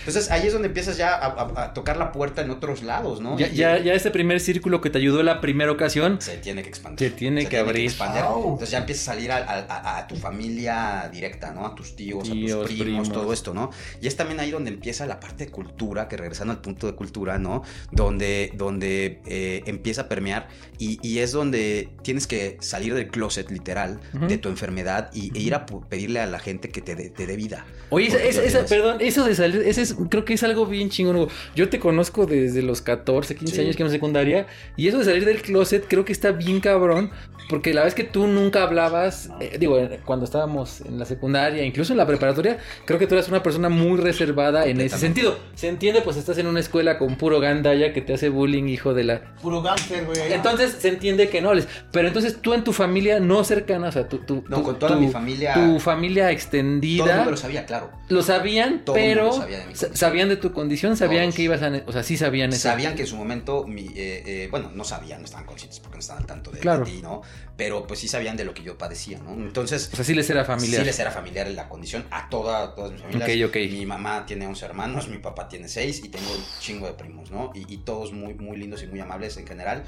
Entonces 0.00 0.30
ahí 0.30 0.46
es 0.46 0.52
donde 0.52 0.68
empiezas 0.68 0.96
ya 0.96 1.14
a, 1.14 1.26
a, 1.26 1.62
a 1.64 1.72
tocar 1.74 1.96
la 1.96 2.12
puerta 2.12 2.42
en 2.42 2.50
otros 2.50 2.82
lados, 2.82 3.20
¿no? 3.20 3.38
Ya, 3.38 3.48
Y- 3.48 3.54
ya, 3.56 3.78
ya 3.78 3.94
ese 3.94 4.10
primer 4.10 4.40
círculo 4.40 4.57
que 4.80 4.90
te 4.90 4.98
ayudó 4.98 5.22
la 5.22 5.40
primera 5.40 5.70
ocasión, 5.72 6.20
se 6.20 6.36
tiene 6.38 6.62
que 6.62 6.68
expandir. 6.68 7.08
Se 7.10 7.14
tiene 7.14 7.46
que 7.48 7.58
abrir. 7.58 7.86
expandir. 7.86 8.22
Wow. 8.22 8.42
Entonces 8.52 8.70
ya 8.70 8.78
empieza 8.78 9.10
a 9.10 9.14
salir 9.14 9.32
a, 9.32 9.36
a- 9.38 9.66
a- 9.68 9.98
a 9.98 10.06
tu 10.06 10.16
familia 10.16 11.08
directa, 11.12 11.52
¿no? 11.52 11.66
A 11.66 11.74
tus 11.74 11.94
tíos, 11.96 12.24
Tíos, 12.30 12.64
a 12.64 12.66
tus 12.68 12.78
primos, 12.78 13.08
primos. 13.08 13.12
todo 13.12 13.32
esto, 13.32 13.54
¿no? 13.54 13.70
Y 14.00 14.06
es 14.06 14.16
también 14.16 14.40
ahí 14.40 14.50
donde 14.50 14.70
empieza 14.70 15.06
la 15.06 15.20
parte 15.20 15.46
de 15.46 15.50
cultura, 15.50 16.08
que 16.08 16.16
regresando 16.16 16.52
al 16.52 16.60
punto 16.60 16.86
de 16.86 16.94
cultura, 16.94 17.38
¿no? 17.38 17.62
Donde, 17.92 18.52
donde 18.54 19.20
eh, 19.26 19.62
empieza 19.66 20.02
a 20.02 20.08
permear 20.08 20.48
y, 20.78 20.98
y 21.06 21.18
es 21.18 21.32
donde 21.32 21.88
tienes 22.02 22.26
que 22.26 22.56
salir 22.60 22.94
del 22.94 23.08
closet 23.08 23.50
literal 23.50 24.00
Ujú. 24.14 24.26
de 24.26 24.38
tu 24.38 24.48
enfermedad 24.48 25.10
y, 25.12 25.36
e 25.36 25.40
ir 25.42 25.54
a 25.54 25.66
pedirle 25.66 26.20
a 26.20 26.26
la 26.26 26.38
gente 26.38 26.68
que 26.70 26.80
te 26.80 26.94
dé 26.96 27.36
vida. 27.36 27.66
Oye, 27.90 28.08
esa, 28.28 28.64
perdón, 28.66 28.98
eso 29.00 29.24
de 29.24 29.34
salir, 29.34 29.62
ese 29.62 29.82
es, 29.82 29.94
creo 30.10 30.24
que 30.24 30.34
es 30.34 30.42
algo 30.42 30.66
bien 30.66 30.90
chingón. 30.90 31.28
Yo 31.54 31.68
te 31.68 31.78
conozco 31.80 32.26
desde 32.26 32.62
los 32.62 32.82
14, 32.82 33.34
15 33.34 33.54
Sí. 33.54 33.60
años 33.62 33.76
que 33.76 33.82
en 33.82 33.90
secundaria, 33.90 34.46
y 34.76 34.88
eso 34.88 34.98
de 34.98 35.04
salir 35.04 35.24
del 35.24 35.42
closet 35.42 35.86
creo 35.88 36.04
que 36.04 36.12
está 36.12 36.32
bien 36.32 36.60
cabrón, 36.60 37.10
porque 37.48 37.72
la 37.72 37.82
vez 37.82 37.94
que 37.94 38.04
tú 38.04 38.26
nunca 38.26 38.62
hablabas, 38.62 39.30
eh, 39.40 39.56
digo, 39.58 39.78
cuando 40.04 40.26
estábamos 40.26 40.82
en 40.82 40.98
la 40.98 41.06
secundaria, 41.06 41.64
incluso 41.64 41.94
en 41.94 41.96
la 41.96 42.06
preparatoria, 42.06 42.58
creo 42.84 42.98
que 42.98 43.06
tú 43.06 43.14
eras 43.14 43.28
una 43.28 43.42
persona 43.42 43.70
muy 43.70 43.98
reservada 43.98 44.66
en 44.66 44.82
ese 44.82 44.98
sentido. 44.98 45.38
Se 45.54 45.68
entiende, 45.68 46.02
pues 46.02 46.18
estás 46.18 46.36
en 46.36 46.46
una 46.46 46.60
escuela 46.60 46.98
con 46.98 47.16
puro 47.16 47.40
gandaya 47.40 47.94
que 47.94 48.02
te 48.02 48.12
hace 48.12 48.28
bullying, 48.28 48.64
hijo 48.68 48.92
de 48.92 49.04
la... 49.04 49.34
Puro 49.40 49.62
gánster, 49.62 50.04
güey. 50.04 50.30
Entonces 50.30 50.76
se 50.78 50.88
entiende 50.88 51.30
que 51.30 51.40
no 51.40 51.54
les. 51.54 51.66
Pero 51.90 52.08
entonces 52.08 52.36
tú 52.42 52.52
en 52.52 52.64
tu 52.64 52.74
familia 52.74 53.18
no 53.18 53.42
cercana, 53.44 53.88
o 53.88 53.92
sea, 53.92 54.06
tu, 54.08 54.18
tu, 54.18 54.44
No, 54.48 54.58
tu- 54.58 54.62
con 54.64 54.78
toda 54.78 54.94
tu- 54.94 55.00
mi 55.00 55.08
familia- 55.08 55.54
Tu 55.54 55.80
familia 55.80 56.24
Todo 56.24 56.28
el 56.30 56.34
extendida. 56.36 57.16
mundo 57.16 57.30
lo 57.30 57.36
sabía, 57.38 57.64
claro. 57.64 57.90
Lo 58.10 58.22
sabían, 58.22 58.84
Todo 58.84 58.94
el 58.96 59.02
pero 59.02 59.22
mundo 59.28 59.38
sabía 59.38 59.58
de 59.66 59.74
sabían 59.96 60.28
de 60.28 60.36
tu 60.36 60.52
condición, 60.52 60.98
sabían 60.98 61.24
Todos. 61.24 61.34
que 61.36 61.42
ibas 61.44 61.62
a... 61.62 61.72
O 61.86 61.92
sea, 61.92 62.02
sí 62.02 62.18
sabían 62.18 62.50
eso. 62.52 62.60
Sabían 62.60 62.94
que 62.94 63.02
en 63.02 63.08
su 63.08 63.16
momento, 63.16 63.64
mi, 63.66 63.86
eh, 63.96 64.22
eh, 64.26 64.37
bueno, 64.46 64.70
no 64.72 64.84
sabían, 64.84 65.20
no 65.20 65.24
estaban 65.24 65.44
conscientes 65.44 65.80
porque 65.80 65.96
no 65.96 66.00
estaban 66.00 66.22
al 66.22 66.26
tanto 66.28 66.52
de, 66.52 66.60
Claro. 66.60 66.84
de 66.84 66.92
ti, 66.92 67.02
¿no? 67.02 67.22
Pero 67.56 67.84
pues 67.86 67.98
sí 67.98 68.06
sabían 68.06 68.36
de 68.36 68.44
lo 68.44 68.54
que 68.54 68.62
yo 68.62 68.78
padecía, 68.78 69.18
¿no? 69.18 69.32
Entonces, 69.32 69.90
O 69.92 69.96
sea, 69.96 70.04
sí 70.04 70.14
les 70.14 70.30
era 70.30 70.44
familiar. 70.44 70.80
sí 70.82 70.86
les 70.86 70.98
era 71.00 71.10
familiar 71.10 71.48
la 71.48 71.68
condición 71.68 72.06
a 72.12 72.28
toda, 72.28 72.74
todas 72.76 72.92
mis 72.92 73.02
familias. 73.02 73.28
Ok, 73.28 73.48
ok. 73.48 73.56
Mi 73.72 73.84
mamá 73.86 74.24
tiene 74.24 74.46
11 74.46 74.64
hermanos, 74.66 75.08
mi 75.08 75.18
papá 75.18 75.48
tiene 75.48 75.66
6 75.68 76.04
y 76.04 76.08
tengo 76.10 76.30
un 76.30 76.44
chingo 76.60 76.86
de 76.86 76.92
primos, 76.92 77.30
¿no? 77.32 77.50
Y, 77.54 77.72
y 77.74 77.78
todos 77.78 78.12
muy, 78.12 78.34
muy 78.34 78.56
lindos 78.56 78.82
y 78.84 78.86
muy 78.86 79.00
amables 79.00 79.36
en 79.38 79.46
general. 79.46 79.82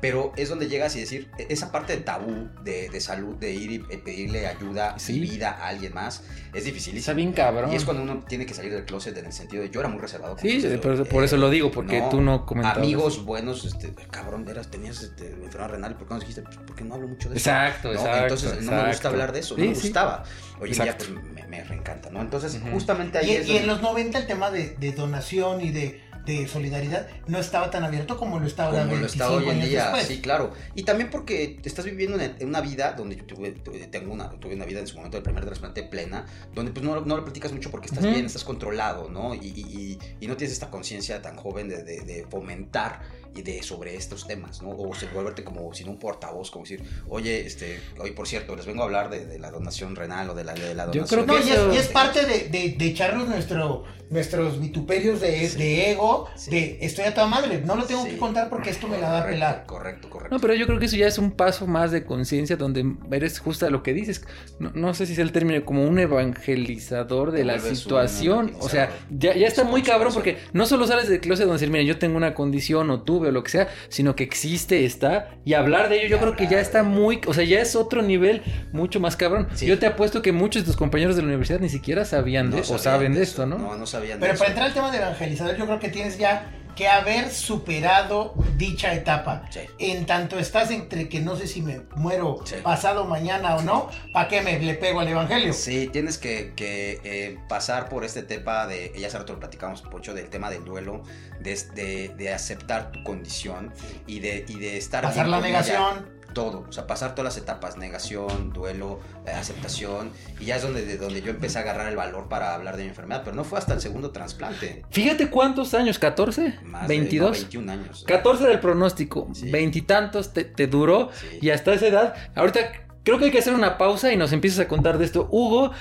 Pero 0.00 0.32
es 0.36 0.48
donde 0.48 0.68
llegas 0.68 0.94
y 0.96 1.00
decir, 1.00 1.28
e- 1.38 1.46
esa 1.50 1.72
parte 1.72 1.96
de 1.96 2.02
tabú 2.02 2.48
de, 2.62 2.88
de 2.88 3.00
salud, 3.00 3.34
de 3.36 3.50
ir 3.52 3.70
y 3.72 3.74
eh, 3.90 3.98
pedirle 3.98 4.46
ayuda 4.46 4.98
Sí. 4.98 5.16
y 5.16 5.20
vida 5.20 5.50
a 5.50 5.68
alguien 5.68 5.92
más, 5.94 6.22
es 6.54 6.64
dificilísimo. 6.64 6.98
Está 7.00 7.12
bien 7.14 7.32
cabrón. 7.32 7.72
Y 7.72 7.76
es 7.76 7.84
cuando 7.84 8.02
uno 8.04 8.24
tiene 8.28 8.46
que 8.46 8.54
salir 8.54 8.72
del 8.72 8.84
closet 8.84 9.16
en 9.18 9.26
el 9.26 9.32
sentido 9.32 9.62
de 9.62 9.70
yo 9.70 9.80
era 9.80 9.88
muy 9.88 10.00
reservado. 10.00 10.36
como 10.36 10.42
Sí, 10.48 10.56
dices, 10.56 10.78
por, 10.80 11.08
por 11.08 11.24
eso 11.24 11.36
lo 11.36 11.50
digo, 11.50 11.70
porque 11.70 12.02
tú 12.10 12.20
no 12.20 12.46
comentabas. 12.46 12.78
Amigos 12.78 13.24
buenos, 13.24 13.64
este, 13.64 13.92
cabrón, 14.10 14.46
eras, 14.48 14.70
tenías 14.70 15.02
este, 15.02 15.26
enfermedad 15.32 15.70
renal, 15.70 15.96
¿por 15.96 16.06
qué 16.06 16.14
no 16.14 16.20
dijiste? 16.20 16.42
Pues 16.42 16.56
porque 16.66 16.84
no 16.84 16.94
hablo 16.94 17.08
mucho 17.08 17.28
de 17.28 17.36
eso. 17.36 17.50
Exacto, 17.50 17.88
¿no? 17.88 17.94
exacto. 17.94 18.22
Entonces 18.22 18.62
no 18.62 18.82
me 18.82 18.88
gusta 18.88 19.08
hablar 19.08 19.32
de 19.32 19.40
eso, 19.40 19.54
Sí, 19.56 19.62
no 19.62 19.68
me 19.68 19.74
sí. 19.74 19.82
gustaba. 19.82 20.24
Día 20.60 20.66
Exacto. 20.68 21.04
pues 21.12 21.24
me, 21.32 21.46
me 21.46 21.64
reencanta, 21.64 22.10
¿no? 22.10 22.20
Entonces 22.20 22.60
justamente 22.72 23.18
ahí 23.18 23.30
Y, 23.30 23.34
es 23.34 23.48
y 23.48 23.56
en 23.58 23.66
los 23.68 23.80
90 23.80 24.18
el 24.18 24.26
tema 24.26 24.50
de, 24.50 24.70
de 24.78 24.92
donación 24.92 25.60
y 25.60 25.70
de, 25.70 26.00
de 26.28 26.46
solidaridad 26.46 27.08
no 27.26 27.38
estaba 27.38 27.70
tan 27.70 27.82
abierto 27.84 28.16
como 28.16 28.38
lo 28.38 28.46
está 28.46 28.66
ahora 28.66 28.84
como 28.84 28.96
lo 28.96 29.06
está 29.06 29.28
25 29.28 29.50
hoy 29.50 29.58
en 29.64 29.68
día, 29.68 29.82
después. 29.86 30.06
sí, 30.06 30.20
claro. 30.20 30.52
Y 30.74 30.82
también 30.84 31.10
porque 31.10 31.58
estás 31.64 31.84
viviendo 31.84 32.20
en, 32.20 32.36
una 32.46 32.60
vida 32.60 32.92
donde 32.92 33.16
yo 33.16 33.24
tuve, 33.24 33.52
tengo 33.90 34.12
una, 34.12 34.30
tuve 34.30 34.54
una 34.54 34.64
vida 34.64 34.80
en 34.80 34.86
su 34.86 34.96
momento 34.96 35.16
del 35.16 35.24
primer 35.24 35.44
trasplante 35.44 35.82
plena, 35.82 36.26
donde 36.54 36.70
pues 36.72 36.84
no, 36.84 37.00
no 37.00 37.16
lo 37.16 37.24
platicas 37.24 37.52
mucho 37.52 37.70
porque 37.70 37.86
estás 37.86 38.04
bien, 38.04 38.26
estás 38.26 38.44
controlado, 38.44 39.08
¿no? 39.08 39.34
Y, 39.34 39.38
y- 39.38 39.60
y- 39.60 39.98
y 40.20 40.26
no 40.28 40.36
tienes 40.36 40.52
esta 40.52 40.70
conciencia 40.70 41.20
tan 41.22 41.36
joven 41.36 41.68
de, 41.68 41.82
de- 41.82 42.02
de 42.02 42.26
fomentar 42.30 43.00
y 43.36 43.42
de 43.42 43.62
sobre 43.62 43.94
estos 43.96 44.26
temas, 44.26 44.62
¿no? 44.62 44.70
O 44.70 44.94
se 44.94 45.06
volverte 45.06 45.44
como 45.44 45.72
sin 45.74 45.88
un 45.88 45.98
portavoz, 45.98 46.50
como 46.50 46.64
decir, 46.64 46.82
oye, 47.08 47.46
este, 47.46 47.80
hoy 48.00 48.10
por 48.12 48.26
cierto, 48.26 48.56
les 48.56 48.66
vengo 48.66 48.82
a 48.82 48.84
hablar 48.86 49.10
de, 49.10 49.26
de 49.26 49.38
la 49.38 49.50
donación 49.50 49.94
renal 49.96 50.30
o 50.30 50.34
de 50.34 50.44
la, 50.44 50.54
de 50.54 50.74
la 50.74 50.86
Yo 50.86 50.92
donación. 51.04 51.24
creo 51.24 51.26
No, 51.38 51.42
que 51.42 51.48
y 51.48 51.52
es, 51.52 51.58
eso- 51.58 51.72
y 51.72 51.76
es 51.76 51.86
parte 51.88 52.26
de, 52.26 52.48
de, 52.48 52.74
de 52.78 52.86
echarnos 52.86 53.28
nuestro, 53.28 53.84
nuestros 54.10 54.60
vituperios 54.60 55.20
de, 55.20 55.48
de 55.50 55.92
ego 55.92 56.28
de 56.50 56.78
estoy 56.80 57.04
a 57.04 57.14
toda 57.14 57.26
madre, 57.26 57.60
no 57.64 57.76
lo 57.76 57.84
tengo 57.84 58.04
que 58.04 58.16
contar 58.16 58.48
porque 58.48 58.70
esto 58.70 58.88
me 58.88 58.98
la 58.98 59.10
va 59.10 59.18
a 59.22 59.26
pelar. 59.26 59.64
Correcto, 59.66 60.08
correcto. 60.10 60.34
No, 60.34 60.40
pero 60.40 60.54
yo 60.54 60.66
creo 60.66 60.78
que 60.78 60.86
eso 60.86 60.96
ya 60.96 61.06
es 61.06 61.18
un 61.18 61.30
paso 61.32 61.66
más 61.66 61.90
de 61.92 62.04
conciencia 62.04 62.56
donde 62.56 62.84
eres 63.12 63.38
justa 63.38 63.70
lo 63.70 63.82
que 63.82 63.92
dices. 63.92 64.24
No, 64.58 64.94
sé 64.94 65.06
si 65.06 65.12
es 65.12 65.18
el 65.18 65.30
término 65.32 65.64
como 65.64 65.84
un 65.84 65.98
evangelizador 65.98 67.32
de 67.32 67.44
la 67.44 67.58
situación. 67.58 68.54
O 68.60 68.68
sea, 68.68 68.90
ya, 69.10 69.34
ya 69.36 69.46
está 69.46 69.64
muy 69.64 69.82
cabrón 69.82 70.12
porque 70.12 70.38
no 70.52 70.66
solo 70.66 70.86
sales 70.86 71.08
del 71.08 71.20
closet 71.20 71.44
donde 71.46 71.58
decir, 71.60 71.70
mira, 71.70 71.84
yo 71.84 71.98
tengo 71.98 72.16
una 72.16 72.34
condición 72.34 72.90
o 72.90 73.02
o 73.26 73.30
lo 73.30 73.42
que 73.42 73.50
sea, 73.50 73.68
sino 73.88 74.14
que 74.14 74.24
existe, 74.24 74.84
está. 74.84 75.30
Y 75.44 75.54
hablar 75.54 75.88
de 75.88 75.96
ello 75.96 76.08
yo 76.08 76.18
creo 76.18 76.36
que 76.36 76.46
ya 76.46 76.60
está 76.60 76.82
muy, 76.82 77.20
o 77.26 77.34
sea, 77.34 77.44
ya 77.44 77.60
es 77.60 77.74
otro 77.76 78.02
nivel 78.02 78.42
mucho 78.72 79.00
más 79.00 79.16
cabrón. 79.16 79.48
Yo 79.60 79.78
te 79.78 79.86
apuesto 79.86 80.22
que 80.22 80.32
muchos 80.32 80.62
de 80.62 80.66
tus 80.66 80.76
compañeros 80.76 81.16
de 81.16 81.22
la 81.22 81.28
universidad 81.28 81.60
ni 81.60 81.68
siquiera 81.68 82.04
sabían 82.04 82.50
de, 82.50 82.60
o 82.60 82.78
saben 82.78 83.14
de, 83.14 83.22
esto, 83.22 83.46
¿no? 83.46 83.58
No, 83.58 83.76
no 83.76 83.86
sabían 83.86 84.20
Pero 84.20 84.36
para 84.36 84.50
entrar 84.50 84.66
al 84.68 84.74
tema 84.74 84.90
de 84.90 84.98
evangelizador, 84.98 85.56
yo 85.56 85.66
creo 85.66 85.80
que 85.80 85.88
tienes 85.88 86.18
ya 86.18 86.50
que 86.78 86.86
haber 86.86 87.32
superado 87.32 88.34
dicha 88.56 88.94
etapa. 88.94 89.42
En 89.80 90.06
tanto 90.06 90.38
estás 90.38 90.70
entre 90.70 91.08
que 91.08 91.18
no 91.18 91.34
sé 91.34 91.48
si 91.48 91.60
me 91.60 91.80
muero 91.96 92.44
pasado 92.62 93.04
mañana 93.04 93.56
o 93.56 93.62
no, 93.62 93.90
¿para 94.12 94.28
qué 94.28 94.42
me 94.42 94.60
le 94.60 94.74
pego 94.74 95.00
al 95.00 95.08
evangelio? 95.08 95.52
Sí, 95.52 95.88
tienes 95.92 96.18
que, 96.18 96.54
eh, 96.56 97.36
pasar 97.48 97.88
por 97.88 98.04
este 98.04 98.22
tema 98.22 98.68
de, 98.68 98.92
ya 98.96 99.08
hace 99.08 99.18
rato 99.18 99.32
lo 99.32 99.40
platicamos, 99.40 99.82
Pocho, 99.82 100.14
del 100.14 100.30
tema 100.30 100.50
del 100.50 100.64
duelo, 100.64 101.02
de, 101.40 102.12
de, 102.16 102.32
aceptar 102.32 102.92
tu 102.92 103.02
condición 103.02 103.72
y 104.06 104.20
de, 104.20 104.44
y 104.46 104.60
de 104.60 104.76
estar... 104.76 105.02
Pasar 105.02 105.26
la 105.26 105.40
negación 105.40 106.17
todo, 106.32 106.64
o 106.68 106.72
sea, 106.72 106.86
pasar 106.86 107.14
todas 107.14 107.34
las 107.34 107.42
etapas, 107.42 107.76
negación, 107.76 108.52
duelo, 108.52 109.00
eh, 109.26 109.30
aceptación, 109.30 110.10
y 110.40 110.46
ya 110.46 110.56
es 110.56 110.62
donde, 110.62 110.84
de 110.84 110.96
donde 110.96 111.22
yo 111.22 111.30
empecé 111.30 111.58
a 111.58 111.62
agarrar 111.62 111.88
el 111.88 111.96
valor 111.96 112.28
para 112.28 112.54
hablar 112.54 112.76
de 112.76 112.84
mi 112.84 112.88
enfermedad, 112.90 113.22
pero 113.24 113.34
no 113.34 113.44
fue 113.44 113.58
hasta 113.58 113.74
el 113.74 113.80
segundo 113.80 114.10
trasplante. 114.10 114.84
Fíjate 114.90 115.30
cuántos 115.30 115.74
años, 115.74 115.98
14, 115.98 116.60
Más 116.62 116.86
22, 116.88 117.32
de, 117.32 117.38
21 117.38 117.72
años. 117.72 118.04
14 118.06 118.46
del 118.46 118.60
pronóstico, 118.60 119.28
veintitantos 119.42 120.32
te, 120.32 120.44
te, 120.44 120.66
duró 120.66 121.10
y 121.40 121.50
hasta 121.50 121.72
esa 121.74 121.86
edad, 121.86 122.14
ahorita 122.34 122.60
creo 123.02 123.18
que 123.18 123.26
hay 123.26 123.30
que 123.30 123.38
hacer 123.38 123.54
una 123.54 123.78
pausa 123.78 124.12
y 124.12 124.16
nos 124.16 124.32
empiezas 124.32 124.60
a 124.60 124.68
contar 124.68 124.98
de 124.98 125.04
esto. 125.06 125.28
Hugo, 125.30 125.72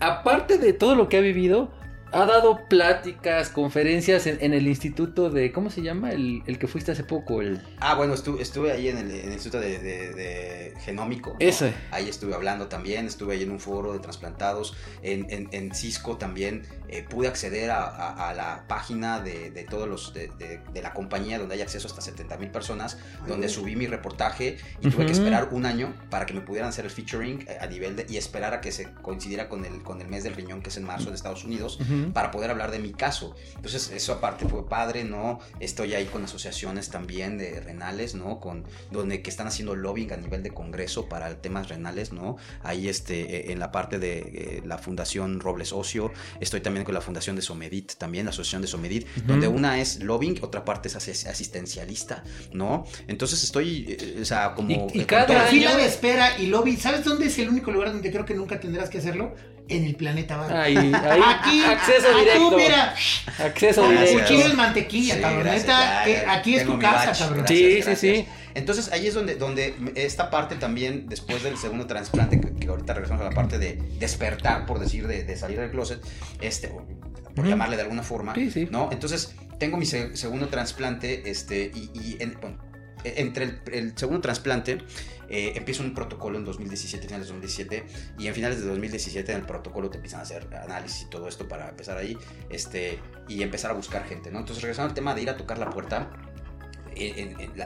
aparte 0.00 0.58
de 0.58 0.72
todo 0.72 0.94
lo 0.94 1.08
que 1.08 1.18
ha 1.18 1.20
vivido, 1.20 1.70
ha 2.12 2.26
dado 2.26 2.66
pláticas, 2.68 3.50
conferencias 3.50 4.26
en, 4.26 4.52
el 4.52 4.66
instituto 4.66 5.30
de, 5.30 5.52
¿cómo 5.52 5.70
se 5.70 5.82
llama? 5.82 6.10
El, 6.10 6.42
el, 6.46 6.58
que 6.58 6.66
fuiste 6.66 6.92
hace 6.92 7.04
poco. 7.04 7.40
El... 7.40 7.62
Ah, 7.78 7.94
bueno, 7.94 8.14
estuve, 8.14 8.42
estuve 8.42 8.72
ahí 8.72 8.88
en 8.88 8.98
el, 8.98 9.32
instituto 9.32 9.60
de, 9.60 10.74
genómico. 10.80 11.36
Ese. 11.38 11.72
Ahí 11.90 12.08
estuve 12.08 12.34
hablando 12.34 12.68
también, 12.68 13.06
estuve 13.06 13.34
ahí 13.34 13.42
en 13.42 13.50
un 13.50 13.60
foro 13.60 13.92
de 13.92 14.00
trasplantados. 14.00 14.74
En, 15.02 15.48
en, 15.50 15.74
Cisco 15.74 16.16
también 16.16 16.66
eh, 16.88 17.04
pude 17.08 17.28
acceder 17.28 17.70
a, 17.70 18.32
la 18.36 18.64
página 18.66 19.20
de, 19.20 19.66
todos 19.68 19.88
los, 19.88 20.12
de, 20.12 20.60
la 20.82 20.92
compañía 20.92 21.38
donde 21.38 21.54
hay 21.54 21.62
acceso 21.62 21.86
hasta 21.86 22.00
70 22.00 22.36
mil 22.38 22.50
personas, 22.50 22.98
donde 23.26 23.48
subí 23.48 23.76
mi 23.76 23.86
reportaje 23.86 24.58
y 24.80 24.90
tuve 24.90 25.06
que 25.06 25.12
esperar 25.12 25.48
un 25.52 25.66
año 25.66 25.94
para 26.10 26.26
que 26.26 26.34
me 26.34 26.40
pudieran 26.40 26.70
hacer 26.70 26.84
el 26.84 26.90
featuring 26.90 27.46
eh, 27.48 27.58
a 27.60 27.66
nivel 27.66 27.96
de, 27.96 28.06
y 28.08 28.16
esperar 28.16 28.54
a 28.54 28.60
que 28.60 28.72
se 28.72 28.92
coincidiera 29.02 29.48
con 29.48 29.64
el, 29.64 29.82
con 29.82 30.00
el 30.00 30.08
mes 30.08 30.24
del 30.24 30.34
riñón 30.34 30.62
que 30.62 30.70
es 30.70 30.76
en 30.76 30.84
marzo 30.84 31.10
de 31.10 31.16
Estados 31.16 31.44
Unidos 31.44 31.78
para 32.12 32.30
poder 32.30 32.50
hablar 32.50 32.70
de 32.70 32.78
mi 32.78 32.92
caso. 32.92 33.34
Entonces, 33.56 33.90
eso 33.90 34.12
aparte 34.12 34.46
fue 34.46 34.68
padre, 34.68 35.04
¿no? 35.04 35.40
Estoy 35.60 35.94
ahí 35.94 36.06
con 36.06 36.24
asociaciones 36.24 36.90
también 36.90 37.38
de 37.38 37.60
renales, 37.60 38.14
¿no? 38.14 38.40
Con, 38.40 38.64
donde 38.90 39.22
que 39.22 39.30
están 39.30 39.46
haciendo 39.46 39.74
lobbying 39.76 40.12
a 40.12 40.16
nivel 40.16 40.42
de 40.42 40.50
congreso 40.50 41.08
para 41.08 41.40
temas 41.40 41.68
renales, 41.68 42.12
¿no? 42.12 42.36
Ahí 42.62 42.88
este, 42.88 43.20
eh, 43.20 43.52
en 43.52 43.58
la 43.58 43.72
parte 43.72 43.98
de 43.98 44.18
eh, 44.18 44.62
la 44.64 44.78
Fundación 44.78 45.40
Robles 45.40 45.72
Ocio, 45.72 46.12
estoy 46.40 46.60
también 46.60 46.84
con 46.84 46.94
la 46.94 47.00
Fundación 47.00 47.36
de 47.36 47.42
Somedit, 47.42 47.94
también 47.94 48.24
la 48.24 48.30
Asociación 48.30 48.62
de 48.62 48.68
Somedit, 48.68 49.06
donde 49.26 49.48
una 49.48 49.80
es 49.80 50.02
lobbying, 50.02 50.38
otra 50.42 50.64
parte 50.64 50.88
es 50.88 51.26
asistencialista, 51.26 52.24
¿no? 52.52 52.84
Entonces 53.06 53.42
estoy, 53.42 53.86
eh, 53.88 54.18
o 54.20 54.24
sea, 54.24 54.54
como... 54.54 54.88
Y, 54.92 55.04
cada 55.04 55.46
fila 55.46 55.76
de 55.76 55.86
espera 55.86 56.38
y 56.38 56.46
lobby, 56.46 56.76
¿sabes 56.76 57.04
dónde 57.04 57.26
es 57.26 57.38
el 57.38 57.48
único 57.48 57.70
lugar 57.70 57.92
donde 57.92 58.10
creo 58.10 58.24
que 58.24 58.34
nunca 58.34 58.60
tendrás 58.60 58.88
que 58.88 58.98
hacerlo? 58.98 59.34
En 59.70 59.84
el 59.84 59.94
planeta 59.94 60.36
Bar. 60.36 60.56
Ahí, 60.56 60.76
ahí. 60.76 61.20
Aquí, 61.24 61.62
acceso 61.62 62.18
directo. 62.18 62.56
mira. 62.56 62.94
Acceso 63.38 63.88
directo. 63.88 64.20
Cuchillo 64.20 64.46
en 64.46 64.56
mantequilla, 64.56 65.14
sí, 65.14 65.20
cabrón. 65.20 65.48
aquí 66.28 66.56
es 66.56 66.66
tu 66.66 66.78
casa, 66.78 67.12
cabrón. 67.18 67.46
sí, 67.48 67.82
sí, 67.82 67.96
sí. 67.96 68.26
Entonces 68.54 68.90
ahí 68.92 69.06
es 69.06 69.14
donde, 69.14 69.36
donde 69.36 69.74
esta 69.94 70.30
parte 70.30 70.56
también, 70.56 71.08
después 71.08 71.42
del 71.42 71.56
segundo 71.56 71.86
trasplante, 71.86 72.40
que, 72.40 72.66
ahorita 72.66 72.94
regresamos 72.94 73.22
a 73.22 73.28
la 73.28 73.34
parte 73.34 73.58
de 73.58 73.80
despertar, 73.98 74.66
por 74.66 74.80
decir, 74.80 75.06
de, 75.06 75.36
salir 75.36 75.60
del 75.60 75.70
closet, 75.70 76.00
este, 76.40 76.72
por 77.34 77.46
llamarle 77.46 77.76
de 77.76 77.82
alguna 77.82 78.02
forma, 78.02 78.34
sí, 78.34 78.50
sí. 78.50 78.68
¿no? 78.70 78.88
Entonces 78.90 79.34
tengo 79.58 79.76
mi 79.76 79.86
segundo 79.86 80.48
trasplante, 80.48 81.30
este, 81.30 81.70
y, 81.74 81.90
y 81.94 82.18
bueno, 82.40 82.56
e, 82.56 82.69
entre 83.04 83.44
el, 83.44 83.60
el 83.72 83.98
segundo 83.98 84.20
trasplante 84.20 84.78
eh, 85.32 85.52
empieza 85.54 85.84
un 85.84 85.94
protocolo 85.94 86.38
en 86.38 86.44
2017, 86.44 87.06
finales 87.06 87.28
de 87.28 87.34
2017, 87.34 87.84
y 88.18 88.26
en 88.26 88.34
finales 88.34 88.60
de 88.60 88.66
2017 88.66 89.30
en 89.30 89.38
el 89.38 89.46
protocolo 89.46 89.88
te 89.88 89.96
empiezan 89.96 90.18
a 90.18 90.22
hacer 90.24 90.48
análisis 90.52 91.02
y 91.02 91.10
todo 91.10 91.28
esto 91.28 91.46
para 91.46 91.68
empezar 91.68 91.96
ahí, 91.96 92.18
este, 92.50 92.98
y 93.28 93.42
empezar 93.42 93.70
a 93.70 93.74
buscar 93.74 94.04
gente, 94.06 94.32
¿no? 94.32 94.40
Entonces, 94.40 94.60
regresando 94.60 94.88
al 94.88 94.94
tema 94.94 95.14
de 95.14 95.22
ir 95.22 95.30
a 95.30 95.36
tocar 95.36 95.58
la 95.58 95.70
puerta, 95.70 96.10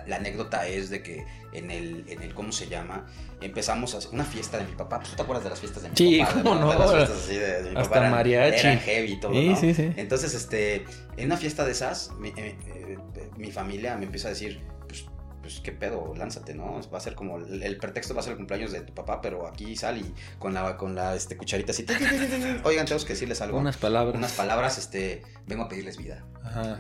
la, 0.07 0.17
anécdota 0.17 0.69
es 0.69 0.91
de 0.91 1.03
que 1.03 1.25
en 1.55 1.71
el, 1.71 2.05
en 2.07 2.23
el, 2.23 2.35
¿cómo 2.35 2.53
se 2.53 2.69
llama? 2.69 3.07
Empezamos 3.41 3.95
a 3.95 3.99
hacer 3.99 4.11
una 4.13 4.25
fiesta 4.25 4.59
de 4.59 4.65
mi 4.65 4.73
papá. 4.73 5.01
¿Tú 5.01 5.17
te 5.17 5.23
acuerdas 5.23 5.45
de 5.45 5.51
las 5.51 5.61
fiestas 5.61 5.83
de 5.83 5.89
mi 5.89 5.97
sí, 5.97 6.19
papá? 6.19 6.33
Sí, 6.33 6.39
cómo 6.43 6.55
no. 6.57 6.71
De 6.71 6.79
las 6.79 6.93
fiestas 6.93 7.17
así 7.17 7.37
de, 7.37 7.71
mi 7.71 7.81
Hasta 7.81 7.95
papá. 7.95 8.11
mariachi. 8.11 8.67
Eran, 8.67 8.79
heavy 8.81 9.13
y 9.13 9.21
todo, 9.21 9.33
sí, 9.33 9.49
¿no? 9.49 9.57
Sí. 9.57 9.93
Entonces, 9.97 10.35
este, 10.35 10.85
en 11.17 11.27
una 11.27 11.39
fiesta 11.39 11.65
de 11.65 11.73
esas, 11.73 12.13
mi, 12.19 12.29
eh, 12.29 12.57
eh, 12.67 12.99
mi 13.39 13.51
familia 13.51 13.97
me 13.97 14.05
empieza 14.05 14.29
a 14.29 14.31
decir, 14.33 14.61
pues 15.45 15.61
qué 15.61 15.73
pedo, 15.73 16.15
lánzate, 16.17 16.55
¿no? 16.55 16.81
Va 16.91 16.97
a 16.97 17.01
ser 17.03 17.15
como, 17.15 17.37
el, 17.37 17.77
pretexto 17.77 18.15
va 18.15 18.21
a 18.21 18.23
ser 18.23 18.33
el 18.33 18.39
cumpleaños 18.39 18.73
de 18.73 18.81
tu 18.81 18.95
papá, 18.95 19.21
pero 19.21 19.47
aquí 19.47 19.77
sal 19.77 19.99
y 19.99 20.15
con 20.39 20.55
la, 20.55 20.79
con 20.79 20.95
la 20.95 21.15
este, 21.15 21.37
cucharita 21.37 21.73
así, 21.73 21.85
oigan, 22.65 22.87
tenemos 22.87 23.05
que 23.05 23.13
decirles 23.13 23.43
algo. 23.43 23.59
Unas 23.59 23.77
palabras. 23.77 24.17
Unas 24.17 24.33
palabras, 24.33 24.79
este, 24.79 25.21
vengo 25.47 25.65
a 25.65 25.69
pedirles 25.69 25.99
vida. 25.99 26.25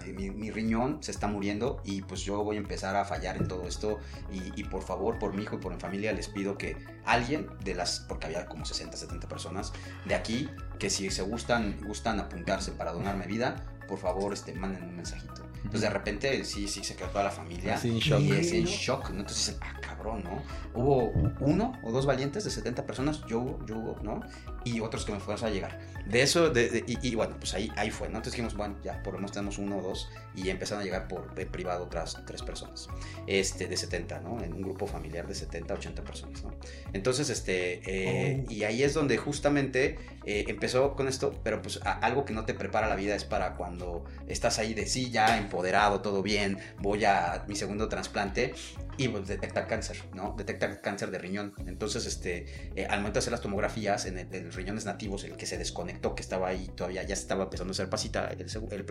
Eh, 0.07 0.13
mi, 0.15 0.51
riñón 0.51 1.03
se 1.03 1.11
está 1.11 1.27
muriendo 1.27 1.83
y 1.85 2.01
pues 2.01 2.23
yo 2.23 2.43
voy 2.43 2.57
a 2.57 2.59
empezar 2.59 2.97
a 2.97 3.05
fallar 3.05 3.37
en 3.37 3.49
todo 3.49 3.69
esto 3.69 3.99
y, 4.33 4.65
por 4.65 4.83
favor, 4.83 5.19
por 5.19 5.35
mi 5.35 5.43
hijo 5.43 5.57
y 5.57 5.59
por 5.59 5.75
mi 5.75 5.79
familia, 5.79 6.13
les 6.13 6.29
pido 6.29 6.57
que 6.57 6.79
alguien 7.05 7.51
de 7.65 7.75
las, 7.75 8.01
porque 8.01 8.29
había 8.29 8.47
como 8.47 8.65
60, 8.65 8.97
70 8.97 9.29
personas 9.29 9.75
de 10.07 10.15
aquí, 10.15 10.49
que 10.79 10.89
si 10.89 11.11
se 11.11 11.21
gustan, 11.21 11.79
gustan 11.87 12.19
apuntarse 12.19 12.73
para 12.73 12.93
donarme 12.93 13.27
vida, 13.27 13.57
por 13.87 13.99
favor, 13.99 14.33
este, 14.33 14.55
manden 14.55 14.85
un 14.85 14.97
mensajito. 14.97 15.44
Entonces 15.65 15.81
de 15.81 15.91
repente 15.91 16.45
sí, 16.45 16.69
sí 16.69 16.85
se 16.85 16.95
quedó 16.95 17.09
toda 17.09 17.25
la 17.25 17.31
familia. 17.31 17.81
en 17.83 17.99
shock. 17.99 18.21
Y 18.21 18.33
es 18.33 18.53
en 18.53 18.65
shock, 18.65 19.11
¿no? 19.11 19.21
Entonces 19.21 19.47
dicen, 19.47 19.61
ah, 19.63 19.81
cabrón, 19.81 20.23
¿no? 20.23 20.43
Hubo 20.75 21.11
uno 21.41 21.73
o 21.83 21.91
dos 21.91 22.07
valientes 22.07 22.45
de 22.45 22.51
70 22.51 22.87
personas, 22.87 23.25
yo, 23.27 23.59
yo, 23.67 23.97
¿no? 24.03 24.21
Y 24.65 24.81
otros 24.81 25.05
que 25.05 25.13
me 25.13 25.21
fueron 25.21 25.45
a 25.45 25.51
llegar. 25.51 25.81
De 26.07 26.23
eso, 26.23 26.51
de, 26.51 26.85
y, 26.87 27.15
bueno, 27.15 27.37
pues 27.39 27.55
ahí, 27.55 27.73
ahí 27.77 27.91
fue, 27.91 28.09
¿no? 28.09 28.19
Entonces 28.19 28.35
dijimos, 28.35 28.55
bueno, 28.55 28.77
ya 28.85 29.03
por 29.03 29.15
lo 29.15 29.19
menos 29.19 29.33
tenemos 29.33 29.59
uno 29.59 29.79
o 29.79 29.83
dos 29.83 30.11
y 30.37 30.51
empezaron 30.51 30.83
a 30.83 30.85
llegar 30.85 31.09
por 31.09 31.35
de 31.35 31.47
privado 31.47 31.85
otras 31.85 32.19
tres 32.27 32.43
personas, 32.43 32.89
este, 33.27 33.67
de 33.67 33.77
70, 33.77 34.21
¿no? 34.21 34.43
En 34.43 34.53
un 34.53 34.63
grupo 34.63 34.87
familiar 34.87 35.27
de 35.27 35.35
70, 35.35 35.75
80 35.75 36.03
personas, 36.03 36.43
¿no? 36.43 36.55
Entonces, 36.93 37.31
este, 37.31 37.81
eh, 37.87 38.45
oh. 38.47 38.53
y 38.53 38.65
ahí 38.65 38.83
es 38.83 38.95
donde 38.95 39.17
justamente 39.17 39.99
eh, 40.25 40.45
empezó 40.49 40.95
con 40.95 41.09
esto, 41.09 41.39
pero 41.43 41.63
pues 41.63 41.81
algo 41.85 42.25
que 42.25 42.33
no 42.33 42.45
te 42.45 42.55
prepara 42.55 42.89
la 42.89 42.97
vida 42.97 43.15
es 43.15 43.25
para 43.25 43.57
cuando 43.57 44.05
estás 44.27 44.59
ahí 44.59 44.75
de 44.75 44.87
sí, 44.87 45.11
ya 45.11 45.39
empoderado, 45.39 46.01
todo 46.01 46.23
bien, 46.23 46.59
voy 46.79 47.05
a 47.05 47.45
mi 47.47 47.57
segundo 47.57 47.89
trasplante 47.89 48.55
y 48.97 49.09
pues 49.09 49.27
detectar 49.27 49.67
cáncer, 49.67 49.97
¿no? 50.15 50.35
Detectar 50.37 50.81
cáncer 50.81 51.11
de 51.11 51.19
riñón. 51.19 51.55
Entonces, 51.67 52.07
este, 52.07 52.47
eh, 52.77 52.87
al 52.87 53.01
momento 53.01 53.15
de 53.15 53.19
hacer 53.21 53.33
las 53.33 53.41
tomografías 53.41 54.07
en 54.07 54.19
el, 54.19 54.53
riñones 54.53 54.85
nativos, 54.85 55.25
el 55.25 55.37
que 55.37 55.47
se 55.47 55.59
desconectó, 55.59 56.15
que 56.15 56.23
estaba 56.23 56.49
ahí 56.49 56.71
todavía, 56.75 57.03
ya 57.03 57.15
estaba 57.15 57.45
empezando 57.45 57.71
a 57.71 57.73
hacer 57.73 57.89
pasita, 57.89 58.31
el, 58.31 58.47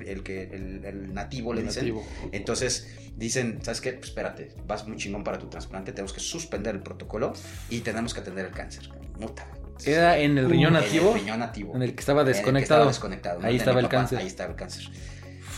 el, 0.06 0.24
que, 0.24 0.44
el, 0.44 1.14
nativo 1.14 1.54
le 1.54 1.64
dicen. 1.64 1.96
Entonces, 2.32 2.88
dicen, 3.16 3.60
¿sabes 3.64 3.82
qué? 3.82 3.94
Pues 3.94 4.10
espérate, 4.10 4.54
vas 4.68 4.88
muy 4.88 4.98
chingón 4.98 5.24
para 5.24 5.38
tu 5.38 5.48
trasplante, 5.48 5.92
tenemos 5.92 6.14
que 6.14 6.20
suspender 6.20 6.76
el 6.76 6.82
protocolo 6.82 7.34
y 7.70 7.82
tenemos 7.82 8.14
que 8.14 8.22
atender 8.22 8.46
el 8.46 8.52
cáncer. 8.52 8.90
Muta. 9.20 9.48
¿Era 9.86 10.18
en 10.18 10.38
el 10.38 10.50
riñón 10.50 10.74
nativo? 10.74 11.12
En 11.12 11.14
el 11.16 11.20
riñón 11.22 11.40
nativo. 11.40 11.76
En 11.76 11.82
el 11.82 11.94
que 11.96 12.00
estaba 12.00 12.24
desconectado. 12.24 12.88
desconectado. 12.88 13.40
Ahí 13.44 13.58
estaba 13.58 13.80
el 13.80 13.90
cáncer. 13.90 14.20
Ahí 14.20 14.28
estaba 14.28 14.52
el 14.52 14.56
cáncer. 14.56 14.90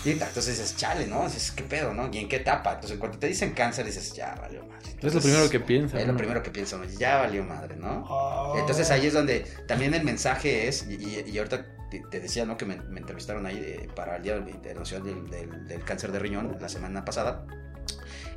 Y 0.05 0.11
entonces 0.11 0.47
dices, 0.47 0.75
chale, 0.75 1.07
¿no? 1.07 1.23
Dices, 1.23 1.51
¿qué 1.51 1.63
pedo, 1.63 1.93
no? 1.93 2.09
¿Y 2.11 2.19
en 2.19 2.29
qué 2.29 2.37
etapa? 2.37 2.73
Entonces, 2.73 2.99
cuando 2.99 3.17
te 3.17 3.27
dicen 3.27 3.53
cáncer, 3.53 3.85
dices, 3.85 4.13
ya 4.13 4.35
valió 4.39 4.63
madre. 4.65 4.95
es 5.01 5.13
lo 5.13 5.19
primero 5.19 5.49
que 5.49 5.59
piensas. 5.59 5.99
Es 5.99 6.07
lo 6.07 6.15
primero 6.15 6.43
que 6.43 6.51
pienso, 6.51 6.83
ya 6.97 7.17
valió 7.17 7.43
madre, 7.43 7.75
¿no? 7.75 8.05
Oh. 8.07 8.55
Entonces 8.57 8.91
ahí 8.91 9.07
es 9.07 9.13
donde 9.13 9.41
también 9.67 9.93
el 9.93 10.03
mensaje 10.03 10.67
es, 10.67 10.87
y, 10.87 11.37
ahorita 11.37 11.65
te, 12.11 12.19
decía, 12.19 12.45
¿no? 12.45 12.55
Que 12.55 12.65
me, 12.65 12.75
entrevistaron 12.75 13.45
ahí 13.47 13.87
para 13.95 14.17
el 14.17 14.23
Día 14.23 14.37
Internacional 14.37 15.29
del, 15.29 15.67
del, 15.67 15.83
Cáncer 15.83 16.11
de 16.11 16.19
Riñón 16.19 16.55
la 16.59 16.69
semana 16.69 17.03
pasada. 17.03 17.45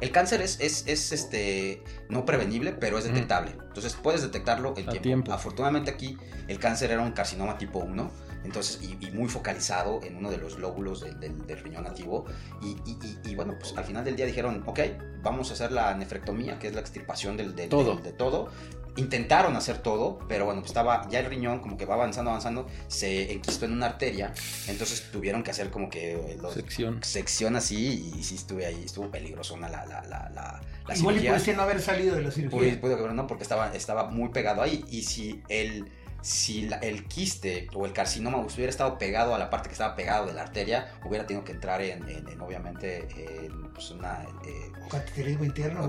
El 0.01 0.13
cáncer 0.13 0.41
es, 0.43 0.61
es, 0.61 0.85
es, 0.87 1.11
este, 1.11 1.83
no 2.09 2.25
prevenible, 2.25 2.73
pero 2.73 2.99
es 2.99 3.05
detectable. 3.05 3.51
Entonces 3.51 3.95
puedes 4.01 4.23
detectarlo 4.23 4.71
en 4.71 4.87
tiempo. 4.87 5.01
tiempo. 5.01 5.33
Afortunadamente 5.33 5.91
aquí 5.91 6.17
el 6.47 6.61
cáncer 6.61 6.93
era 6.93 7.03
un 7.03 7.11
carcinoma 7.11 7.59
tipo 7.59 7.81
1 7.81 8.28
entonces, 8.45 8.81
y, 8.83 9.11
muy 9.11 9.29
focalizado 9.29 10.01
en 10.03 10.17
uno 10.17 10.31
de 10.31 10.39
los 10.39 10.59
lóbulos 10.59 11.01
del, 11.01 11.63
riñón 11.63 11.85
nativo. 11.85 12.27
Y, 12.63 13.35
bueno, 13.35 13.57
pues 13.59 13.77
al 13.77 13.85
final 13.85 14.05
del 14.05 14.17
día 14.17 14.27
dijeron, 14.27 14.63
ok, 14.67 14.81
vamos 15.23 15.51
a 15.51 15.55
hacer 15.55 15.73
la 15.73 15.95
nefrectomía, 15.95 16.59
que 16.59 16.69
es 16.69 16.75
la 16.75 16.81
extirpación 16.81 17.37
del, 17.37 17.55
todo. 17.69 17.97
de 17.97 18.13
todo 18.13 18.51
intentaron 18.99 19.55
hacer 19.57 19.79
todo, 19.79 20.19
pero 20.29 20.45
bueno, 20.45 20.61
pues 20.61 20.71
estaba 20.71 21.09
ya 21.09 21.21
el 21.21 21.27
riñón 21.27 21.61
como 21.61 21.77
que 21.77 21.87
va 21.87 21.95
avanzando, 21.95 22.31
avanzando, 22.31 22.67
se 22.89 23.33
enquistó 23.33 23.65
en 23.65 23.73
una 23.73 23.87
arteria, 23.87 24.33
entonces 24.67 25.09
tuvieron 25.13 25.43
que 25.43 25.53
hacer 25.53 25.71
como 25.71 25.89
que 25.89 26.15
eh, 26.15 26.39
sección. 26.53 27.03
sección 27.03 27.55
así 27.57 28.13
y 28.17 28.23
sí 28.25 28.35
estuve 28.35 28.67
ahí, 28.67 28.83
estuvo 28.85 29.09
peligrosona 29.11 29.69
la, 29.69 29.87
la, 29.87 30.03
la, 30.03 30.29
la, 30.31 30.61
la 30.87 30.97
Igual 30.97 31.21
cirugía. 31.21 31.57
no 31.57 31.63
haber 31.63 31.81
salido 31.81 32.17
de 32.17 32.23
la 32.23 32.31
cirugía. 32.31 32.81
Puede 32.81 32.97
que 32.97 33.15
no, 33.15 33.27
porque 33.27 33.45
estaba, 33.45 33.73
estaba 33.75 34.11
muy 34.11 34.31
pegado 34.31 34.63
ahí 34.63 34.85
y 34.91 35.03
si 35.03 35.43
el 35.49 35.89
si 36.21 36.69
el 36.83 37.07
quiste 37.07 37.69
o 37.75 37.87
el 37.87 37.93
carcinoma 37.93 38.39
hubiera 38.39 38.71
estado 38.71 38.99
pegado 38.99 39.35
a 39.35 39.39
la 39.39 39.51
parte 39.51 39.69
que 39.69 39.73
estaba 39.73 39.95
pegado 39.95 40.27
de 40.27 40.35
la 40.35 40.43
arteria, 40.43 40.93
hubiera 41.05 41.27
tenido 41.27 41.45
que 41.45 41.53
entrar 41.53 41.81
en, 41.81 42.03
obviamente, 42.41 43.09
en 43.17 43.69
pues 43.73 43.91
una... 43.91 44.25
Eh, 44.45 44.73
¿Cateterismo 44.91 45.45
interno? 45.45 45.89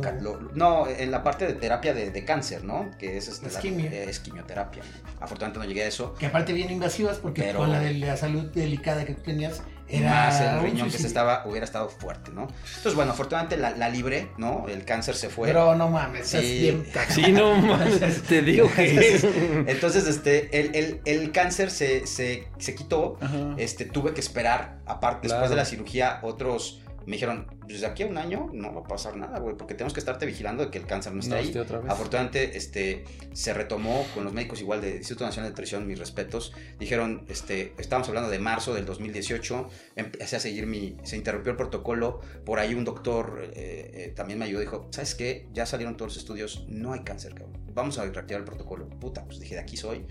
no, 0.54 0.88
en 0.88 1.12
la 1.12 1.24
parte 1.24 1.48
de 1.48 1.54
terapia 1.54 1.94
de, 1.94 2.26
cáncer, 2.26 2.64
¿no? 2.64 2.92
Que 2.98 3.18
es, 3.18 3.28
este, 3.28 3.48
es, 4.10 4.20
quimioterapia. 4.20 4.84
Afortunadamente 5.20 5.60
no 5.60 5.66
llegué 5.66 5.84
a 5.84 5.88
eso. 5.88 6.14
Que 6.16 6.28
aparte 6.28 6.54
bien 6.54 6.70
invasivas 6.70 7.18
porque 7.18 7.54
con 7.54 7.72
la 7.72 7.80
de 7.80 7.94
la 7.94 8.18
salud 8.18 8.46
delicada 8.52 9.06
que 9.06 9.16
tú 9.16 9.24
tenías, 9.24 9.64
era 9.90 10.10
más 10.12 10.42
el 10.42 10.62
riñón 10.62 10.92
que 10.92 10.98
se 10.98 11.08
estaba, 11.08 11.44
hubiera 11.46 11.66
estado 11.66 11.90
fuerte, 11.90 12.32
¿no? 12.32 12.48
Entonces, 12.68 12.96
bueno, 12.96 13.12
afortunadamente 13.12 13.58
la, 13.58 13.72
la 13.72 13.90
libré, 13.90 14.32
¿no? 14.38 14.68
El 14.68 14.86
cáncer 14.86 15.16
se 15.16 15.30
fue. 15.30 15.48
Pero 15.48 15.76
no 15.76 15.90
mames, 15.90 16.28
sí, 16.28 16.84
sí 17.10 17.32
no 17.32 17.56
mames, 17.56 18.22
te 18.24 18.42
digo 18.42 18.70
que 18.76 19.66
Entonces, 19.68 20.08
este, 20.08 20.60
el, 20.60 20.76
el, 20.76 21.02
el 21.06 21.32
cáncer 21.32 21.72
se, 21.72 22.06
se, 22.08 22.48
se 22.58 22.76
quitó, 22.76 23.18
este, 23.58 23.86
tuve 23.86 24.14
que 24.14 24.22
esperar, 24.22 24.80
aparte, 24.86 25.28
después 25.28 25.50
de 25.50 25.56
la 25.56 25.66
cirugía, 25.66 26.20
otros 26.22 26.82
me 27.06 27.14
dijeron, 27.14 27.48
pues 27.62 27.82
de 27.82 27.88
aquí 27.88 28.04
a 28.04 28.08
un 28.08 28.18
año 28.18 28.50
no 28.54 28.74
va 28.74 28.82
a 28.82 28.84
pasar 28.84 29.16
nada, 29.16 29.40
güey, 29.40 29.56
porque 29.56 29.74
tenemos 29.74 29.94
que 29.94 30.00
estarte 30.00 30.26
vigilando 30.26 30.66
de 30.66 30.72
que 30.72 30.78
el 30.78 30.86
cáncer 30.86 31.14
no 31.14 31.20
esté 31.20 31.36
ahí. 31.36 31.54
Afortunadamente, 31.88 32.58
este, 32.58 33.06
se 33.34 33.54
retomó 33.54 34.06
con 34.14 34.24
los 34.24 34.34
médicos 34.34 34.62
igual 34.62 34.82
del 34.82 34.98
Instituto 34.98 35.26
Nacional 35.26 35.50
de 35.50 35.52
Nutrición, 35.52 35.88
mis 35.88 36.00
respetos. 36.00 36.54
Dijeron, 36.80 37.26
este, 37.30 37.74
estábamos 37.78 38.08
hablando 38.10 38.30
de 38.30 38.40
marzo 38.40 38.74
del 38.74 38.86
2018, 38.86 39.70
empecé 39.96 40.36
a 40.36 40.40
seguir 40.40 40.68
mi, 40.68 40.98
se 41.04 41.16
interrumpió 41.16 41.52
el 41.52 41.58
protocolo, 41.58 42.22
por 42.46 42.60
ahí 42.60 42.74
un 42.74 42.86
doctor 42.86 43.42
eh, 43.54 43.92
eh, 43.94 44.14
también 44.16 44.40
me 44.40 44.46
ayudó, 44.46 44.62
dijo, 44.62 44.88
¿sabes 44.92 45.16
qué? 45.16 45.48
Ya 45.54 45.66
salieron 45.66 45.98
todos 45.98 46.14
los 46.14 46.18
estudios, 46.18 46.66
no 46.68 46.94
hay 46.94 47.02
cáncer, 47.02 47.34
cabrón. 47.34 47.58
Vamos 47.74 47.98
a 47.98 48.06
reactivar 48.06 48.42
el 48.42 48.46
protocolo. 48.46 48.90
Puta, 48.90 49.24
pues 49.26 49.40
dije, 49.40 49.56
de 49.56 49.62
aquí 49.62 49.78
soy. 49.78 50.06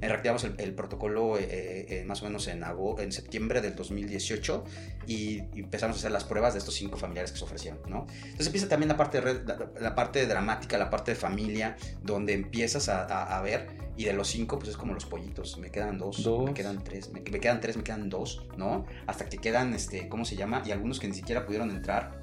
Reactivamos 0.00 0.44
el, 0.44 0.74
protocolo 0.74 1.36
eh, 1.38 2.04
más 2.06 2.22
o 2.22 2.24
menos 2.24 2.48
en, 2.48 2.64
en 2.98 3.12
septiembre 3.12 3.60
del 3.60 3.74
2018 3.74 4.64
y 5.06 5.38
empezamos 5.58 5.96
a 5.96 5.98
hacer 5.98 6.12
las 6.12 6.24
pruebas 6.24 6.54
de 6.54 6.58
estos 6.58 6.74
cinco 6.74 6.96
familiares 6.96 7.32
que 7.32 7.38
se 7.38 7.44
ofrecieron, 7.44 7.80
¿no? 7.88 8.06
Entonces 8.22 8.46
empieza 8.46 8.68
también 8.68 8.88
la 8.88 8.96
parte, 8.96 9.20
de, 9.20 9.42
la, 9.80 9.94
parte 9.94 10.26
dramática, 10.26 10.78
la 10.78 10.90
parte 10.90 11.12
de 11.12 11.16
familia, 11.16 11.76
donde 12.02 12.32
empiezas 12.32 12.88
a, 12.88 13.36
a, 13.36 13.42
ver, 13.42 13.68
y 13.96 14.04
de 14.04 14.12
los 14.12 14.28
cinco, 14.28 14.58
pues 14.58 14.70
es 14.70 14.76
como 14.76 14.94
los 14.94 15.06
pollitos, 15.06 15.58
me 15.58 15.70
quedan 15.70 15.98
dos, 15.98 16.26
me 16.44 16.54
quedan 16.54 16.82
tres, 16.82 17.10
me, 17.10 17.22
quedan 17.22 17.60
tres, 17.60 17.76
me 17.76 17.82
quedan 17.82 18.08
dos, 18.08 18.46
¿no? 18.56 18.86
Hasta 19.06 19.28
que 19.28 19.38
quedan, 19.38 19.74
este, 19.74 20.08
¿cómo 20.08 20.24
se 20.24 20.36
llama? 20.36 20.62
Y 20.64 20.70
algunos 20.70 21.00
que 21.00 21.08
ni 21.08 21.14
siquiera 21.14 21.44
pudieron 21.44 21.70
entrar. 21.70 22.20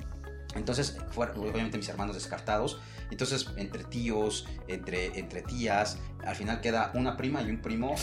Entonces, 0.55 0.97
fueron 1.11 1.39
obviamente 1.39 1.77
mis 1.77 1.89
hermanos 1.89 2.15
descartados. 2.15 2.79
Entonces, 3.11 3.49
entre 3.57 3.83
tíos, 3.83 4.47
entre, 4.67 5.17
entre 5.19 5.41
tías, 5.41 5.97
al 6.25 6.35
final 6.35 6.61
queda 6.61 6.91
una 6.93 7.15
prima 7.17 7.41
y 7.41 7.49
un 7.49 7.61
primo 7.61 7.95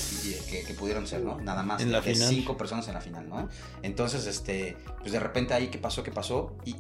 que, 0.49 0.75
pudieron 0.75 1.07
ser, 1.07 1.23
¿no? 1.23 1.41
Nada 1.41 1.63
más. 1.63 1.83
En 1.83 1.93
la 1.93 2.03
final. 2.03 2.29
Cinco 2.29 2.57
personas 2.57 2.89
en 2.89 2.95
la 2.95 3.01
final, 3.01 3.29
¿no? 3.29 3.49
Entonces, 3.83 4.27
este, 4.27 4.77
pues 5.01 5.13
de 5.13 5.21
repente 5.21 5.55
ahí, 5.55 5.69
¿qué 5.69 5.79
pasó? 5.79 6.03
¿Qué 6.03 6.11
pasó? 6.11 6.57
Y, 6.65 6.75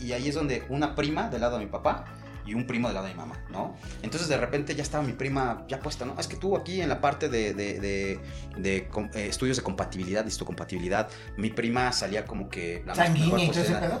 y 0.00 0.12
ahí 0.12 0.28
es 0.28 0.34
donde 0.34 0.64
una 0.68 0.94
prima 0.94 1.28
del 1.28 1.40
lado 1.40 1.58
de 1.58 1.64
mi 1.64 1.70
papá 1.70 2.04
y 2.46 2.54
un 2.54 2.66
primo 2.66 2.88
del 2.88 2.94
lado 2.94 3.06
de 3.06 3.12
mi 3.12 3.18
mamá, 3.18 3.44
¿no? 3.50 3.76
Entonces 4.02 4.28
de 4.28 4.36
repente 4.36 4.74
ya 4.74 4.82
estaba 4.82 5.02
mi 5.02 5.12
prima 5.12 5.64
ya 5.68 5.80
puesta, 5.80 6.04
¿no? 6.04 6.18
Es 6.18 6.28
que 6.28 6.36
tú 6.36 6.56
aquí 6.56 6.80
en 6.80 6.88
la 6.88 7.00
parte 7.00 7.28
de, 7.28 7.52
de, 7.54 8.20
de, 8.56 8.76
eh, 8.78 9.26
estudios 9.26 9.56
de 9.56 9.62
compatibilidad, 9.62 10.24
compatibilidad, 10.44 11.08
mi 11.36 11.50
prima 11.50 11.92
salía 11.92 12.24
como 12.24 12.48
que... 12.48 12.82
La 12.86 12.94
¿Sanguíneo? 12.94 13.52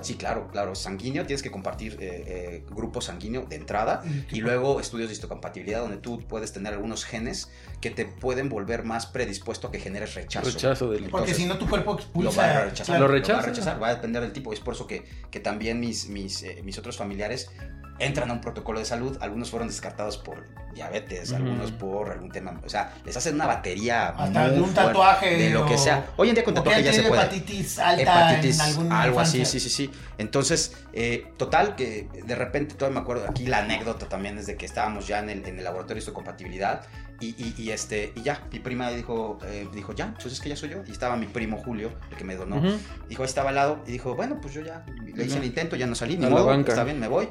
sí, 0.02 0.14
claro, 0.14 0.48
claro, 0.52 0.74
sanguíneo, 0.74 1.26
tienes 1.26 1.42
que 1.42 1.50
compartir 1.50 1.96
eh, 2.00 2.24
eh, 2.26 2.64
grupo 2.70 3.00
sanguíneo 3.00 3.46
de 3.46 3.56
entrada 3.56 4.04
y 4.30 4.40
luego 4.40 4.80
estudios 4.80 5.08
de 5.08 5.14
histocompatibilidad 5.14 5.80
donde 5.80 5.96
tú 5.96 6.20
puedes 6.28 6.52
tener 6.52 6.72
algunos 6.72 7.04
genes 7.04 7.50
que 7.80 7.90
te 7.90 8.06
pueden 8.06 8.48
volver 8.48 8.84
más 8.84 9.06
predispuesto 9.06 9.68
a 9.68 9.72
que 9.72 9.80
generes 9.80 10.14
rechazo. 10.14 10.50
Rechazo 10.50 10.90
del 10.90 11.10
Porque 11.10 11.34
si 11.34 11.46
no 11.46 11.58
tu 11.58 11.68
cuerpo 11.68 11.94
expulsa... 11.94 12.30
Lo 12.30 12.36
va 12.36 12.58
a 12.58 12.64
rechazar. 12.66 13.00
Lo, 13.00 13.08
rechaza. 13.08 13.38
va 13.38 13.42
a 13.42 13.46
rechazar, 13.46 13.82
va 13.82 13.88
a 13.88 13.94
depender 13.94 14.22
del 14.22 14.32
tipo. 14.32 14.52
Es 14.52 14.60
por 14.60 14.74
eso 14.74 14.86
que, 14.86 15.04
que 15.30 15.40
también 15.40 15.80
mis, 15.80 16.08
mis, 16.08 16.44
mis 16.62 16.78
otros 16.78 16.96
familiares 16.96 17.50
entran 17.98 18.30
a 18.30 18.34
un 18.36 18.40
protocolo 18.40 18.78
de 18.78 18.84
salud, 18.84 19.16
algunos 19.20 19.50
fueron 19.50 19.68
descartados 19.68 20.18
por 20.18 20.44
diabetes, 20.74 21.32
algunos 21.32 21.72
por 21.72 22.10
algún 22.10 22.30
tema, 22.30 22.60
o 22.64 22.68
sea, 22.68 22.94
les 23.04 23.16
hacen 23.16 23.34
una 23.34 23.46
batería 23.46 24.08
hasta 24.08 24.50
de 24.50 24.60
un 24.60 24.72
tatuaje 24.74 25.36
de 25.36 25.50
lo 25.50 25.66
que 25.66 25.78
sea. 25.78 26.06
Hoy 26.16 26.28
en 26.28 26.34
día 26.34 26.44
con 26.44 26.54
tatuaje 26.54 26.82
ya 26.82 26.92
se 26.92 27.02
puede. 27.04 27.22
Hepatitis 27.22 27.78
alta 27.78 28.02
hepatitis, 28.02 28.60
algo 28.90 29.20
así, 29.20 29.44
sí, 29.44 29.58
sí, 29.58 29.70
sí. 29.70 29.90
Entonces, 30.18 30.76
eh, 30.92 31.32
total 31.36 31.76
que 31.76 32.08
de 32.24 32.34
repente 32.34 32.74
todavía 32.74 33.00
me 33.00 33.02
acuerdo 33.02 33.26
aquí 33.28 33.46
la 33.46 33.58
anécdota 33.58 34.08
también 34.08 34.38
es 34.38 34.46
de 34.46 34.56
que 34.56 34.66
estábamos 34.66 35.06
ya 35.06 35.18
en 35.20 35.30
el, 35.30 35.44
en 35.46 35.58
el 35.58 35.64
laboratorio 35.64 36.04
de 36.04 36.12
compatibilidad 36.12 36.82
y, 37.20 37.54
y, 37.56 37.70
este 37.70 38.12
y 38.14 38.22
ya 38.22 38.42
mi 38.52 38.58
prima 38.58 38.90
dijo 38.90 39.38
eh, 39.46 39.66
dijo 39.72 39.94
ya 39.94 40.12
pues 40.20 40.34
es 40.34 40.40
que 40.40 40.50
ya 40.50 40.56
soy 40.56 40.70
yo 40.70 40.82
y 40.86 40.90
estaba 40.90 41.16
mi 41.16 41.26
primo 41.26 41.56
Julio 41.56 41.90
el 42.10 42.16
que 42.16 42.24
me 42.24 42.36
donó. 42.36 42.60
Dijo 43.08 43.22
ahí 43.22 43.28
estaba 43.28 43.50
al 43.50 43.54
lado 43.54 43.80
y 43.86 43.92
dijo 43.92 44.14
bueno 44.14 44.38
pues 44.40 44.52
yo 44.52 44.60
ya 44.60 44.84
le 45.14 45.24
hice 45.24 45.38
el 45.38 45.44
intento 45.44 45.76
ya 45.76 45.86
no 45.86 45.94
salí 45.94 46.18
ni 46.18 46.26
modo 46.26 46.52
está 46.52 46.84
bien 46.84 47.00
me 47.00 47.08
voy 47.08 47.28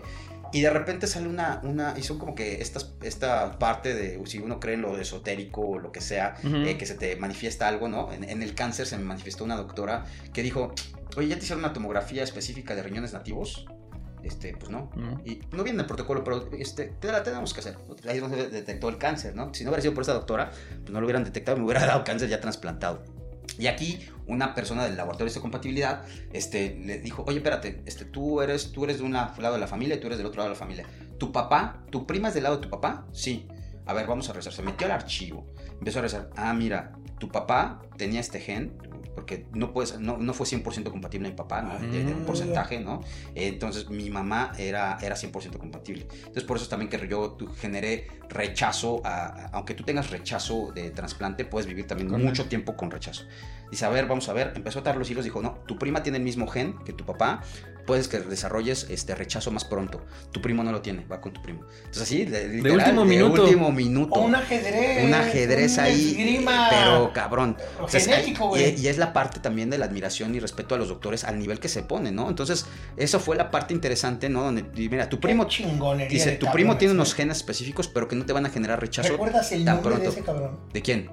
y 0.56 0.62
de 0.62 0.70
repente 0.70 1.06
sale 1.06 1.28
una, 1.28 1.60
una 1.64 1.96
y 1.98 2.02
son 2.02 2.18
como 2.18 2.34
que 2.34 2.62
estas, 2.62 2.94
esta 3.02 3.60
parte 3.60 3.94
de, 3.94 4.26
si 4.26 4.40
uno 4.40 4.58
cree 4.58 4.76
en 4.76 4.84
lo 4.84 4.98
esotérico 4.98 5.60
o 5.60 5.80
lo 5.80 5.92
que 5.92 6.00
sea, 6.00 6.38
eh, 6.46 6.78
que 6.78 6.86
se 6.86 6.96
te 6.96 7.18
manifiesta 7.18 7.68
algo, 7.68 7.90
¿no? 7.90 8.10
En, 8.14 8.42
el 8.42 8.56
cáncer 8.56 8.86
se 8.86 8.98
me 8.98 9.04
manifestó 9.04 9.44
una 9.44 9.58
doctora 9.58 10.06
que 10.32 10.42
dijo, 10.44 10.74
oye, 11.18 11.28
¿ya 11.28 11.36
te 11.36 11.44
hicieron 11.44 11.62
una 11.62 11.74
tomografía 11.74 12.24
específica 12.24 12.74
de 12.74 12.84
riñones 12.84 13.12
nativos? 13.12 13.66
Este, 14.24 14.56
pues 14.56 14.72
no. 14.72 14.90
Y 15.26 15.42
no 15.52 15.62
viene 15.62 15.82
el 15.82 15.88
protocolo, 15.88 16.24
pero 16.24 16.50
este, 16.54 16.86
te 17.02 17.12
la 17.12 17.22
tenemos 17.22 17.54
que 17.54 17.60
hacer. 17.60 17.78
Ahí 18.08 18.16
es 18.16 18.22
donde 18.22 18.48
detectó 18.48 18.88
el 18.88 18.98
cáncer, 18.98 19.36
¿no? 19.36 19.54
Si 19.54 19.66
no 19.66 19.72
hubiera 19.72 19.82
sido 19.82 19.94
por 19.94 20.04
esta 20.04 20.14
doctora, 20.14 20.52
pues 20.52 20.90
no 20.90 21.02
lo 21.02 21.06
hubieran 21.06 21.26
detectado, 21.26 21.58
me 21.58 21.66
hubiera 21.66 21.86
dado 21.86 22.06
cáncer 22.06 22.30
ya 22.30 22.40
trasplantado. 22.40 23.04
Y 23.58 23.68
aquí 23.68 24.00
una 24.28 24.54
persona 24.54 24.86
del 24.86 24.98
laboratorio 24.98 25.34
de 25.34 25.40
compatibilidad 25.40 26.04
este, 26.34 26.78
le 26.84 27.00
dijo, 27.00 27.24
oye, 27.28 27.38
espérate, 27.38 27.82
este, 27.86 28.06
tú, 28.06 28.42
eres, 28.42 28.72
tú 28.72 28.84
eres 28.84 28.98
de 28.98 29.04
un 29.04 29.14
lado 29.14 29.54
de 29.54 29.60
la 29.60 29.68
familia 29.68 29.96
y 29.96 30.00
tú 30.00 30.08
eres 30.08 30.18
del 30.18 30.28
otro 30.28 30.40
lado 30.40 30.50
de 30.50 30.56
la 30.56 30.60
familia. 30.60 30.86
¿Tu 31.18 31.32
papá, 31.32 31.84
tu 31.90 32.06
prima 32.06 32.30
es 32.30 32.34
del 32.34 32.44
lado 32.44 32.58
de 32.58 32.64
tu 32.64 32.70
papá? 32.70 33.06
Sí. 33.12 33.48
A 33.86 33.94
ver, 33.94 34.08
vamos 34.08 34.30
a 34.30 34.34
rezar. 34.34 34.52
Se 34.52 34.64
metió 34.64 34.88
al 34.88 34.94
archivo. 34.94 35.46
Empezó 35.80 36.00
a 36.00 36.02
rezar. 36.02 36.30
Ah, 36.36 36.54
mira, 36.54 36.94
tu 37.20 37.30
papá 37.30 37.82
tenía 37.98 38.20
este 38.20 38.40
gen, 38.40 38.78
porque 39.26 39.48
no, 39.54 39.74
puedes, 39.74 40.00
no, 40.00 40.18
no 40.18 40.34
fue 40.36 40.46
100% 40.46 40.92
compatible 40.92 41.30
mi 41.30 41.36
papá, 41.36 41.64
¿no? 41.64 41.80
de, 41.80 42.06
un 42.06 42.22
ah. 42.22 42.26
porcentaje, 42.28 42.80
¿no? 42.80 43.02
Entonces 43.34 43.90
mi 43.90 44.12
mamá 44.12 44.52
era, 44.56 45.00
era 45.02 45.16
100% 45.16 45.58
compatible. 45.58 46.06
Entonces 46.18 46.44
por 46.44 46.58
eso 46.58 46.68
también 46.68 46.90
que 46.92 47.08
yo 47.08 47.36
generé 47.58 48.08
rechazo, 48.30 49.02
a, 49.04 49.50
aunque 49.52 49.74
tú 49.74 49.84
tengas 49.84 50.12
rechazo 50.12 50.72
de 50.76 50.92
trasplante, 50.92 51.44
puedes 51.44 51.66
vivir 51.66 51.88
también 51.88 52.12
mucho 52.12 52.46
tiempo 52.46 52.78
con 52.78 52.92
rechazo. 52.92 53.24
Dice, 53.72 53.84
a 53.86 53.90
ver, 53.90 54.06
vamos 54.06 54.30
a 54.30 54.34
ver, 54.34 54.54
empezó 54.56 54.78
a 54.78 54.82
dar 54.84 54.96
los 54.96 55.10
hilos, 55.10 55.24
dijo, 55.24 55.42
no, 55.42 55.56
tu 55.66 55.80
prima 55.80 56.04
tiene 56.04 56.20
el 56.20 56.24
mismo 56.24 56.46
gen 56.46 56.78
que 56.86 56.94
tu 56.94 57.04
papá, 57.04 57.42
puedes 57.86 58.08
que 58.08 58.20
desarrolles 58.20 58.88
este 58.90 59.16
rechazo 59.16 59.52
más 59.52 59.66
pronto. 59.66 60.02
Tu 60.32 60.42
primo 60.42 60.64
no 60.64 60.72
lo 60.72 60.82
tiene, 60.82 61.06
va 61.06 61.22
con 61.22 61.34
tu 61.34 61.42
primo. 61.42 61.62
Entonces 61.78 62.04
así, 62.04 62.26
de, 62.26 62.50
de 62.50 62.72
último 62.72 63.06
minuto. 63.06 63.44
último 63.44 63.72
minuto. 63.72 64.20
un 64.20 64.36
ajedrez. 64.36 65.04
Un 65.06 65.14
ajedrez 65.14 65.78
ahí. 65.78 66.44
Pero 66.70 67.14
cabrón. 67.14 67.58
y, 68.56 68.88
es 68.88 68.98
la 68.98 69.14
parte 69.14 69.40
también 69.40 69.70
de 69.70 69.78
la 69.78 69.86
admiración 69.86 70.36
y 70.36 70.40
respeto 70.40 70.76
a 70.76 70.78
los 70.78 70.90
doctores 70.90 71.24
al 71.24 71.40
nivel 71.40 71.60
que 71.60 71.70
se 71.70 71.84
pone, 71.84 72.12
¿no? 72.12 72.30
Entonces, 72.30 72.66
eso 72.98 73.20
fue 73.20 73.36
la 73.36 73.52
parte 73.52 73.74
interesante, 73.74 74.30
¿no? 74.30 74.44
Donde, 74.44 74.64
mira, 74.64 75.10
tu 75.10 75.20
primo... 75.20 75.48
Dice, 76.10 76.32
tu 76.34 76.52
primo 76.52 76.78
tiene 76.78 76.94
unos 76.94 77.14
genes 77.14 77.38
específicos, 77.38 77.88
pero 77.88 78.08
que 78.08 78.16
no 78.16 78.26
te 78.26 78.34
van 78.34 78.46
a 78.46 78.50
generar 78.50 78.80
rechazo. 78.80 79.10
¿Recuerdas 79.10 79.52
el 79.52 79.66
nombre 79.66 79.98
de 79.98 80.08
ese 80.08 80.22
cabrón? 80.22 80.60
¿De 80.74 80.82
quién? 80.82 81.10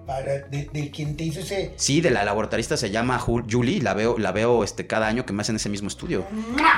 de, 0.51 0.69
de 0.73 0.91
quien 0.91 1.17
te 1.17 1.25
hizo 1.25 1.41
ese... 1.41 1.75
Sí, 1.77 2.01
de 2.01 2.11
la 2.11 2.25
laboratorista 2.25 2.77
se 2.77 2.91
llama 2.91 3.19
Julie, 3.19 3.81
la 3.81 3.95
veo, 3.95 4.19
la 4.19 4.33
veo 4.33 4.65
este, 4.65 4.87
cada 4.87 5.07
año 5.07 5.27
que 5.27 5.33
me 5.33 5.43
hacen 5.43 5.57
ese 5.57 5.69
mismo 5.69 5.89
estudio. 5.89 6.25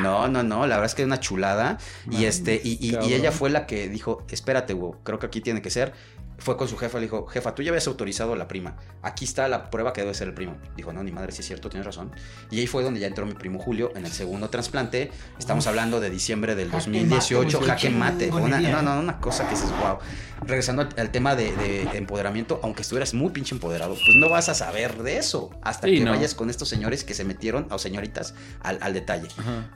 No, 0.03 0.29
no, 0.29 0.43
no, 0.43 0.67
la 0.67 0.77
verdad 0.77 0.87
es 0.87 0.95
que 0.95 1.03
es 1.03 1.07
una 1.07 1.21
chulada. 1.21 1.79
y 2.11 2.25
este, 2.25 2.61
y, 2.63 2.97
ella 3.13 3.33
fue 3.33 3.51
la 3.51 3.67
que 3.67 3.89
dijo, 3.89 4.25
espérate, 4.31 4.75
güey, 4.75 4.93
creo 5.03 5.19
que 5.19 5.27
aquí 5.27 5.41
tiene 5.41 5.63
que 5.63 5.71
ser. 5.71 5.93
Fue 6.39 6.57
con 6.57 6.69
su 6.69 6.77
jefa, 6.77 6.99
le 6.99 7.05
dijo, 7.05 7.27
jefa, 7.27 7.55
tú 7.55 7.63
ya 7.63 7.71
habías 7.71 7.87
autorizado 7.87 8.35
la 8.37 8.49
prima, 8.49 8.77
aquí 9.03 9.25
está 9.25 9.49
la 9.49 9.71
prueba 9.71 9.93
que 9.93 10.01
debe 10.01 10.15
ser 10.15 10.29
el 10.29 10.35
primo. 10.35 10.57
Dijo, 10.77 10.93
no, 10.93 11.03
ni 11.03 11.13
madre, 11.13 11.33
sí 11.33 11.41
es 11.41 11.47
cierto, 11.47 11.69
tienes 11.69 11.87
razón. 11.87 12.13
Y 12.51 12.59
ahí 12.59 12.67
fue 12.67 12.83
donde 12.83 13.01
ya 13.01 13.07
entró 13.07 13.25
mi 13.27 13.35
primo 13.35 13.59
Julio 13.59 13.93
en 13.95 14.05
el 14.05 14.13
segundo 14.13 14.51
trasplante. 14.51 15.11
Estamos 15.39 15.67
hablando 15.67 16.01
de 16.01 16.11
diciembre 16.11 16.55
del 16.55 16.71
2018, 16.71 17.61
jaque 17.61 17.91
mate. 17.91 18.31
Una, 18.31 18.61
no, 18.61 18.83
no, 18.83 18.99
una 18.99 19.21
cosa 19.21 19.45
que 19.45 19.51
dices, 19.51 19.71
wow. 19.71 19.99
Regresando 20.47 20.87
al, 20.97 21.11
tema 21.11 21.37
de, 21.37 21.89
empoderamiento, 21.95 22.61
aunque 22.63 22.83
estuvieras 22.83 23.15
muy 23.15 23.31
pinche 23.31 23.55
empoderado, 23.55 23.95
pues 23.95 24.17
no 24.17 24.29
vas 24.29 24.49
a 24.49 24.55
saber 24.55 25.03
de 25.03 25.17
eso 25.19 25.51
hasta 25.63 25.87
que 25.87 26.05
vayas 26.05 26.35
con 26.35 26.51
estos 26.51 26.69
señores 26.69 27.05
que 27.05 27.15
se 27.15 27.25
metieron, 27.25 27.69
o 27.71 27.79
señoritas, 27.79 28.35
al, 28.61 28.93
detalle. 28.93 29.29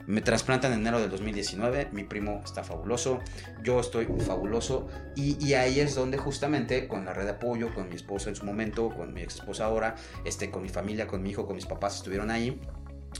Me 0.05 0.21
trasplantan 0.21 0.73
en 0.73 0.81
enero 0.81 0.99
del 0.99 1.09
2019, 1.09 1.89
mi 1.91 2.03
primo 2.03 2.41
está 2.43 2.63
fabuloso, 2.63 3.19
yo 3.63 3.79
estoy 3.79 4.07
fabuloso, 4.25 4.87
y, 5.15 5.43
y 5.43 5.53
ahí 5.53 5.79
es 5.79 5.95
donde 5.95 6.17
justamente 6.17 6.48
con 6.87 7.05
la 7.05 7.13
red 7.13 7.25
de 7.25 7.31
apoyo, 7.31 7.73
con 7.73 7.89
mi 7.89 7.95
esposa 7.95 8.29
en 8.29 8.35
su 8.35 8.43
momento, 8.43 8.89
con 8.89 9.13
mi 9.13 9.21
ex 9.21 9.35
esposa 9.35 9.65
ahora, 9.65 9.95
este, 10.25 10.49
con 10.49 10.63
mi 10.63 10.69
familia, 10.69 11.05
con 11.07 11.21
mi 11.21 11.29
hijo, 11.29 11.45
con 11.45 11.55
mis 11.55 11.65
papás 11.65 11.97
estuvieron 11.97 12.31
ahí. 12.31 12.59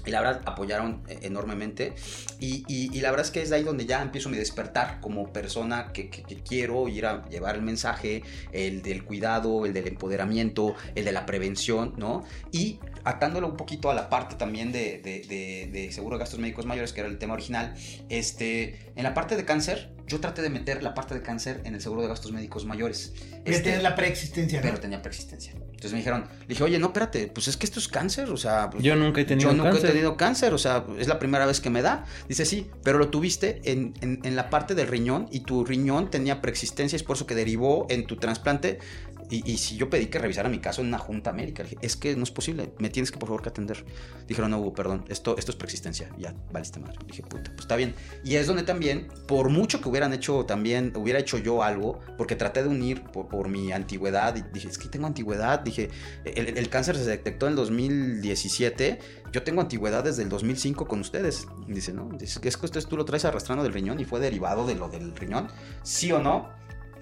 Y 0.06 0.12
la 0.12 0.22
verdad 0.22 0.42
apoyaron 0.46 1.04
eh, 1.08 1.20
enormemente. 1.24 1.94
Y, 2.40 2.64
y, 2.68 3.00
la 3.02 3.10
verdad 3.10 3.26
es 3.26 3.32
que 3.32 3.42
es 3.42 3.50
de 3.50 3.58
ahí 3.58 3.64
donde 3.64 3.86
ya 3.86 4.02
empiezo 4.02 4.30
mi 4.30 4.38
despertar 4.38 5.00
como 5.02 5.34
persona 5.34 5.92
que, 5.94 6.10
quiero 6.10 6.88
ir 6.88 7.06
a 7.06 7.28
llevar 7.28 7.56
el 7.56 7.64
mensaje, 7.64 8.24
el 8.52 8.82
del 8.82 9.04
cuidado, 9.04 9.66
el 9.66 9.74
del 9.74 9.88
empoderamiento, 9.88 10.76
el 10.96 11.06
de 11.06 11.12
la 11.12 11.26
prevención, 11.26 11.94
¿no? 11.98 12.24
Y 12.52 12.80
atándolo 13.04 13.48
un 13.48 13.58
poquito 13.58 13.90
a 13.90 13.94
la 13.94 14.10
parte 14.10 14.36
también 14.36 14.72
de, 14.72 15.00
de, 15.00 15.70
de, 15.72 15.92
seguro 15.92 16.18
gastos 16.18 16.40
médicos 16.40 16.66
mayores, 16.66 16.94
que 16.94 17.02
era 17.02 17.10
el 17.10 17.18
tema 17.18 17.34
original, 17.34 17.74
este, 18.10 18.92
en 18.96 19.04
la 19.04 19.14
parte 19.14 19.36
de 19.36 19.46
cáncer, 19.46 19.92
yo 20.10 20.20
traté 20.20 20.42
de 20.42 20.50
meter 20.50 20.84
la 20.84 20.94
parte 20.94 21.14
de 21.14 21.22
cáncer 21.22 21.62
en 21.64 21.76
el 21.76 21.82
seguro 21.82 22.02
de 22.02 22.08
gastos 22.08 22.32
médicos 22.32 22.66
mayores. 22.66 23.14
Pero 23.46 23.56
este, 23.56 23.82
la 23.82 23.96
preexistencia, 23.96 24.60
Pero 24.62 24.80
tenía 24.80 25.02
preexistencia. 25.02 25.54
Entonces 25.54 25.94
me 25.94 26.00
dijeron, 26.00 26.26
le 26.42 26.48
dije, 26.48 26.64
oye, 26.64 26.78
no, 26.78 26.88
espérate, 26.88 27.28
pues 27.28 27.48
es 27.48 27.56
que 27.56 27.66
esto 27.66 27.80
es 27.80 27.88
cáncer, 27.88 28.30
o 28.30 28.36
sea... 28.36 28.70
Pues, 28.70 28.84
yo 28.84 28.98
nunca 28.98 29.22
he 29.22 29.26
tenido 29.26 29.48
cáncer. 29.48 29.64
Yo 29.64 29.72
nunca 29.72 29.88
he 29.88 29.92
tenido 29.92 30.18
cáncer, 30.18 30.54
o 30.54 30.58
sea, 30.58 30.84
es 30.98 31.08
la 31.08 31.20
primera 31.20 31.46
vez 31.46 31.62
que 31.62 31.70
me 31.70 31.82
da. 31.82 32.04
Dice, 32.28 32.46
sí, 32.46 32.70
pero 32.84 32.98
lo 32.98 33.08
tuviste 33.08 33.62
en, 33.64 33.94
en, 34.02 34.20
en 34.24 34.36
la 34.36 34.50
parte 34.50 34.76
del 34.76 34.88
riñón 34.88 35.28
y 35.32 35.42
tu 35.42 35.64
riñón 35.64 36.10
tenía 36.12 36.42
preexistencia, 36.42 36.98
es 36.98 37.04
por 37.04 37.16
eso 37.16 37.26
que 37.26 37.36
derivó 37.36 37.88
en 37.90 38.08
tu 38.08 38.18
trasplante 38.18 38.80
y, 39.30 39.58
si 39.58 39.78
yo 39.78 39.90
pedí 39.90 40.08
que 40.08 40.18
revisara 40.18 40.50
mi 40.50 40.60
caso 40.60 40.82
en 40.82 40.88
una 40.88 40.98
junta 40.98 41.32
médica, 41.32 41.62
dije, 41.62 41.78
es 41.82 41.96
que 41.96 42.16
no 42.16 42.24
es 42.24 42.32
posible, 42.32 42.74
me 42.80 42.90
tienes 42.90 43.12
que 43.12 43.20
por 43.20 43.28
favor 43.28 43.44
que 43.44 43.50
atender. 43.50 43.86
Dijeron, 44.28 44.50
no, 44.50 44.60
Hugo, 44.60 44.74
perdón, 44.74 45.06
esto, 45.08 45.38
esto 45.38 45.52
es 45.52 45.56
preexistencia. 45.56 46.10
Ya, 46.18 46.34
valiste 46.52 46.80
madre. 46.80 46.98
Dije, 47.06 47.22
puta, 47.22 47.52
pues 47.52 47.62
está 47.62 47.76
bien. 47.76 47.94
Y 48.24 48.36
es 48.36 48.48
donde 48.48 48.64
también, 48.64 49.08
por 49.28 49.50
mucho 49.50 49.82
que 49.82 49.90
hubieran 49.90 50.14
hecho 50.14 50.46
también, 50.46 50.94
hubiera 50.96 51.20
hecho 51.20 51.38
yo 51.38 51.62
algo, 51.62 52.00
porque 52.18 52.36
traté 52.36 52.64
de 52.64 52.70
unir 52.70 53.04
por, 53.04 53.50
mi 53.50 53.72
antigüedad, 53.72 54.36
y 54.36 54.42
dije, 54.52 54.68
es 54.68 54.80
que 54.80 54.88
tengo 54.88 55.06
antigüedad. 55.06 55.60
Dije, 55.60 55.90
el, 56.26 56.70
cáncer 56.70 56.96
se 56.96 57.06
detectó 57.06 57.46
en 57.46 57.52
el 57.52 57.56
2017, 57.58 59.00
yo 59.32 59.44
tengo 59.44 59.62
antigüedad 59.62 60.04
desde 60.04 60.24
el 60.24 60.30
2005 60.30 60.88
con 60.88 61.02
ustedes. 61.02 61.48
Dice, 61.68 61.94
no, 61.94 62.10
es 62.20 62.40
que 62.40 62.50
esto 62.50 62.82
tú 62.82 62.98
lo 62.98 63.06
traes 63.06 63.26
arrastrando 63.26 63.64
del 63.64 63.74
riñón 63.74 64.00
y 64.00 64.06
fue 64.06 64.20
derivado 64.20 64.66
de 64.66 64.74
lo 64.74 64.90
del 64.90 65.16
riñón. 65.16 65.50
¿Sí 65.84 66.12
o 66.12 66.20
no? 66.20 66.50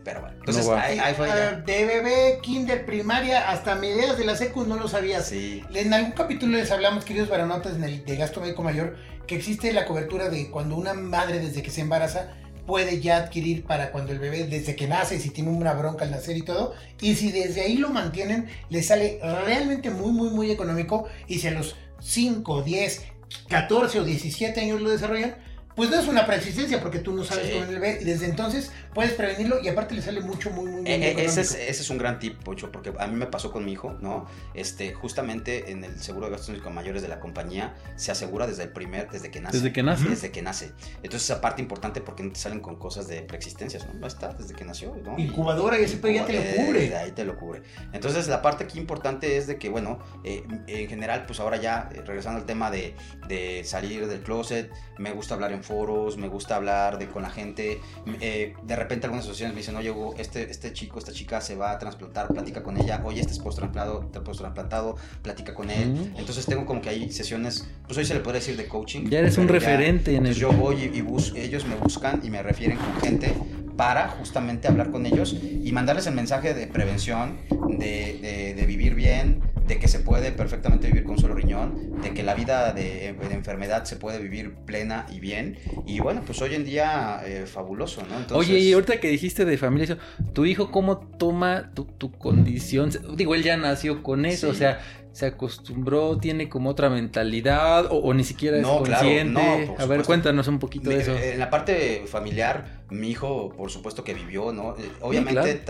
Pero 0.08 0.22
bueno, 0.22 0.38
entonces 0.40 0.70
ahí, 0.70 1.14
fue 1.16 1.30
ah, 1.30 1.62
De 1.66 1.84
bebé, 1.84 2.40
kinder, 2.42 2.86
primaria, 2.86 3.50
hasta 3.50 3.76
mediados 3.76 4.18
de 4.18 4.24
la 4.24 4.38
secu 4.38 4.64
no 4.64 4.78
lo 4.78 4.88
sabías. 4.88 5.28
Sí. 5.28 5.62
En 5.74 5.94
algún 5.94 6.14
capítulo 6.14 6.56
les 6.56 6.72
hablamos, 6.72 7.04
queridos 7.04 7.28
baronotas, 7.28 7.76
en 7.76 7.84
el 7.84 8.06
de 8.06 8.16
gasto 8.16 8.40
médico 8.40 8.64
mayor, 8.64 8.96
que 9.28 9.36
existe 9.36 9.74
la 9.74 9.86
cobertura 9.86 10.30
de 10.30 10.50
cuando 10.50 10.78
una 10.78 10.94
madre 10.94 11.40
desde 11.40 11.62
que 11.62 11.72
se 11.72 11.82
embaraza 11.82 12.32
puede 12.66 13.02
ya 13.02 13.18
adquirir 13.18 13.66
para 13.66 13.92
cuando 13.92 14.14
el 14.14 14.20
bebé, 14.20 14.48
desde 14.48 14.78
que 14.78 14.88
nace, 14.88 15.20
si 15.20 15.30
tiene 15.30 15.50
una 15.50 15.74
bronca 15.74 16.06
al 16.06 16.12
nacer 16.12 16.38
y 16.38 16.44
todo, 16.44 16.74
y 17.02 17.16
si 17.16 17.34
desde 17.34 17.60
ahí 17.60 17.76
lo 17.76 17.90
mantienen, 17.90 18.48
le 18.70 18.84
sale 18.84 19.20
realmente 19.22 19.90
muy, 19.90 20.14
muy, 20.14 20.30
muy 20.30 20.52
económico, 20.52 21.10
y 21.28 21.40
si 21.40 21.48
a 21.48 21.52
los 21.52 21.76
5, 22.00 22.62
10, 22.62 23.04
14 23.50 24.00
o 24.00 24.04
17 24.06 24.62
años 24.62 24.80
lo 24.80 24.90
desarrollan, 24.90 25.36
pues 25.78 25.92
no 25.92 26.00
es 26.00 26.08
una 26.08 26.26
preexistencia 26.26 26.82
porque 26.82 26.98
tú 26.98 27.14
no 27.14 27.24
sabes 27.24 27.52
cómo 27.52 27.66
el 27.66 27.70
bebé 27.70 28.00
y 28.02 28.04
desde 28.04 28.26
entonces 28.26 28.72
puedes 28.96 29.14
prevenirlo 29.14 29.62
y 29.62 29.68
aparte 29.68 29.94
le 29.94 30.02
sale 30.02 30.22
mucho, 30.22 30.50
muy, 30.50 30.66
muy, 30.66 30.82
muy 30.82 30.92
eh, 30.92 31.12
eh, 31.12 31.16
ese, 31.20 31.42
es, 31.42 31.52
ese 31.54 31.84
es 31.84 31.90
un 31.92 32.00
gran 32.00 32.18
tip, 32.18 32.42
Pocho, 32.42 32.72
porque 32.72 32.92
a 32.98 33.06
mí 33.06 33.16
me 33.16 33.28
pasó 33.28 33.52
con 33.52 33.64
mi 33.64 33.74
hijo, 33.74 33.96
¿no? 34.02 34.26
Este, 34.56 34.96
justamente 34.96 35.70
en 35.70 35.84
el 35.84 36.00
seguro 36.02 36.26
de 36.26 36.32
gastos 36.32 36.50
médicos 36.50 36.74
mayores 36.74 37.04
de 37.04 37.10
la 37.10 37.20
compañía 37.20 37.76
se 37.96 38.12
asegura 38.12 38.48
desde 38.48 38.64
el 38.64 38.70
primer, 38.70 39.12
desde 39.12 39.30
que 39.30 39.40
nace. 39.40 39.58
Desde 39.58 39.72
que 39.72 39.84
nace. 39.84 40.10
Desde 40.10 40.32
que 40.32 40.42
nace. 40.42 40.72
Entonces 41.04 41.30
esa 41.30 41.42
parte 41.42 41.62
importante 41.62 42.02
porque 42.02 42.24
no 42.24 42.32
te 42.32 42.40
salen 42.40 42.60
con 42.60 42.78
cosas 42.78 43.08
de 43.08 43.22
preexistencias, 43.22 43.86
¿no? 43.86 43.94
No 43.94 44.08
está 44.08 44.34
desde 44.34 44.56
que 44.56 44.66
nació, 44.66 44.96
¿no? 45.04 45.16
Incubadora 45.20 45.80
y, 45.80 45.84
ese 45.84 46.02
ya 46.12 46.26
te 46.26 46.34
lo 46.34 46.66
cubre. 46.66 46.96
ahí 46.96 47.12
te 47.12 47.24
lo 47.24 47.38
cubre. 47.38 47.62
Entonces 47.94 48.28
la 48.28 48.42
parte 48.42 48.64
aquí 48.64 48.80
importante 48.80 49.38
es 49.38 49.46
de 49.46 49.60
que, 49.60 49.70
bueno, 49.70 50.00
eh, 50.24 50.44
en 50.66 50.90
general, 50.90 51.28
pues 51.28 51.40
ahora 51.40 51.58
ya, 51.58 51.88
regresando 52.04 52.40
al 52.40 52.48
tema 52.48 52.72
de, 52.72 52.96
de 53.28 53.64
salir 53.64 54.08
del 54.08 54.22
closet, 54.22 54.72
me 54.98 55.12
gusta 55.12 55.36
hablar 55.36 55.52
en 55.52 55.67
foros, 55.68 56.18
me 56.18 56.28
gusta 56.28 56.56
hablar 56.56 56.98
de, 56.98 57.08
con 57.08 57.22
la 57.22 57.30
gente. 57.30 57.80
Eh, 58.22 58.54
de 58.64 58.76
repente 58.76 59.06
algunas 59.06 59.26
asociaciones 59.26 59.54
me 59.54 59.62
dicen, 59.62 59.76
oye, 59.76 59.92
Hugo, 59.92 60.16
este, 60.18 60.50
este 60.50 60.74
chico, 60.74 61.00
esta 61.00 61.12
chica 61.12 61.42
se 61.42 61.56
va 61.56 61.72
a 61.72 61.78
trasplantar, 61.78 62.28
platica 62.30 62.64
con 62.64 62.78
ella. 62.78 63.02
Oye, 63.04 63.22
este 63.22 63.34
es 63.34 63.40
post-trasplantado, 63.40 64.96
platica 65.22 65.54
con 65.54 65.70
él. 65.70 66.14
Entonces 66.18 66.46
tengo 66.46 66.66
como 66.66 66.82
que 66.82 66.90
hay 66.90 67.12
sesiones, 67.12 67.68
pues 67.86 67.98
hoy 67.98 68.06
se 68.06 68.14
le 68.14 68.22
puede 68.22 68.40
decir 68.40 68.58
de 68.58 68.68
coaching. 68.68 69.10
Ya 69.10 69.20
eres 69.20 69.38
un 69.38 69.48
referente 69.48 70.16
en 70.16 70.26
el... 70.26 70.34
Yo 70.34 70.52
voy 70.52 70.76
y, 70.94 70.98
y 70.98 71.40
ellos 71.40 71.66
me 71.66 71.76
buscan 71.76 72.22
y 72.24 72.30
me 72.30 72.42
refieren 72.42 72.78
con 72.78 73.02
gente 73.02 73.34
para 73.78 74.10
justamente 74.10 74.68
hablar 74.68 74.92
con 74.92 75.06
ellos 75.06 75.38
y 75.42 75.72
mandarles 75.72 76.08
el 76.08 76.16
mensaje 76.16 76.54
de 76.54 76.68
prevención, 76.68 77.38
de, 77.70 78.20
de, 78.22 78.54
de 78.56 78.66
vivir 78.66 78.96
bien, 78.96 79.42
de 79.68 79.80
que 79.80 79.88
se 79.88 80.00
puede 80.00 80.32
perfectamente 80.32 80.88
vivir 80.88 81.04
con 81.04 81.14
un 81.14 81.20
solo 81.20 81.36
riñón, 81.36 82.02
de 82.02 82.14
que 82.14 82.24
la 82.24 82.34
vida 82.34 82.74
de, 82.74 83.08
enfermedad 83.32 83.84
se 83.84 83.98
puede 83.98 84.20
vivir 84.20 84.54
plena 84.66 85.06
y 85.12 85.20
bien. 85.20 85.58
Y 85.86 86.00
bueno, 86.00 86.24
pues 86.26 86.42
hoy 86.42 86.56
en 86.56 86.64
día 86.64 87.22
eh, 87.26 87.46
fabuloso, 87.46 88.02
¿no? 88.04 88.36
Oye, 88.36 88.58
y 88.60 88.74
ahorita 88.74 89.00
que 89.00 89.10
dijiste 89.10 89.46
de 89.46 89.58
familia, 89.58 89.98
¿tu 90.34 90.46
hijo 90.46 90.72
cómo 90.72 91.00
toma 91.00 91.72
tu, 91.74 91.86
tu 91.86 92.12
condición? 92.12 92.92
Digo, 93.16 93.36
él 93.36 93.44
ya 93.44 93.58
nació 93.58 94.04
con 94.04 94.26
eso, 94.26 94.50
o 94.50 94.54
sea, 94.54 94.80
se 95.18 95.26
acostumbró, 95.26 96.20
tiene 96.20 96.48
como 96.48 96.70
otra 96.70 96.92
mentalidad 96.92 97.88
o, 97.90 98.14
ni 98.14 98.24
siquiera 98.24 98.60
es 98.60 98.68
consciente. 98.68 99.74
a 99.76 99.86
ver, 99.88 100.04
cuéntanos 100.04 100.48
un 100.48 100.60
poquito 100.60 100.92
de 100.92 101.00
eso. 101.00 101.18
En 101.18 101.40
la 101.40 101.50
parte 101.50 102.04
familiar, 102.06 102.84
mi 102.92 103.10
hijo, 103.10 103.50
por 103.50 103.72
supuesto 103.72 104.04
que 104.04 104.14
vivió, 104.14 104.54
¿no? 104.54 104.78
Eh, 104.78 104.92
obviamente, 105.02 105.64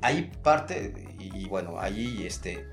hay 0.00 0.30
parte, 0.42 0.94
y, 1.18 1.36
y 1.36 1.44
bueno, 1.44 1.78
ahí 1.78 2.24
este 2.26 2.64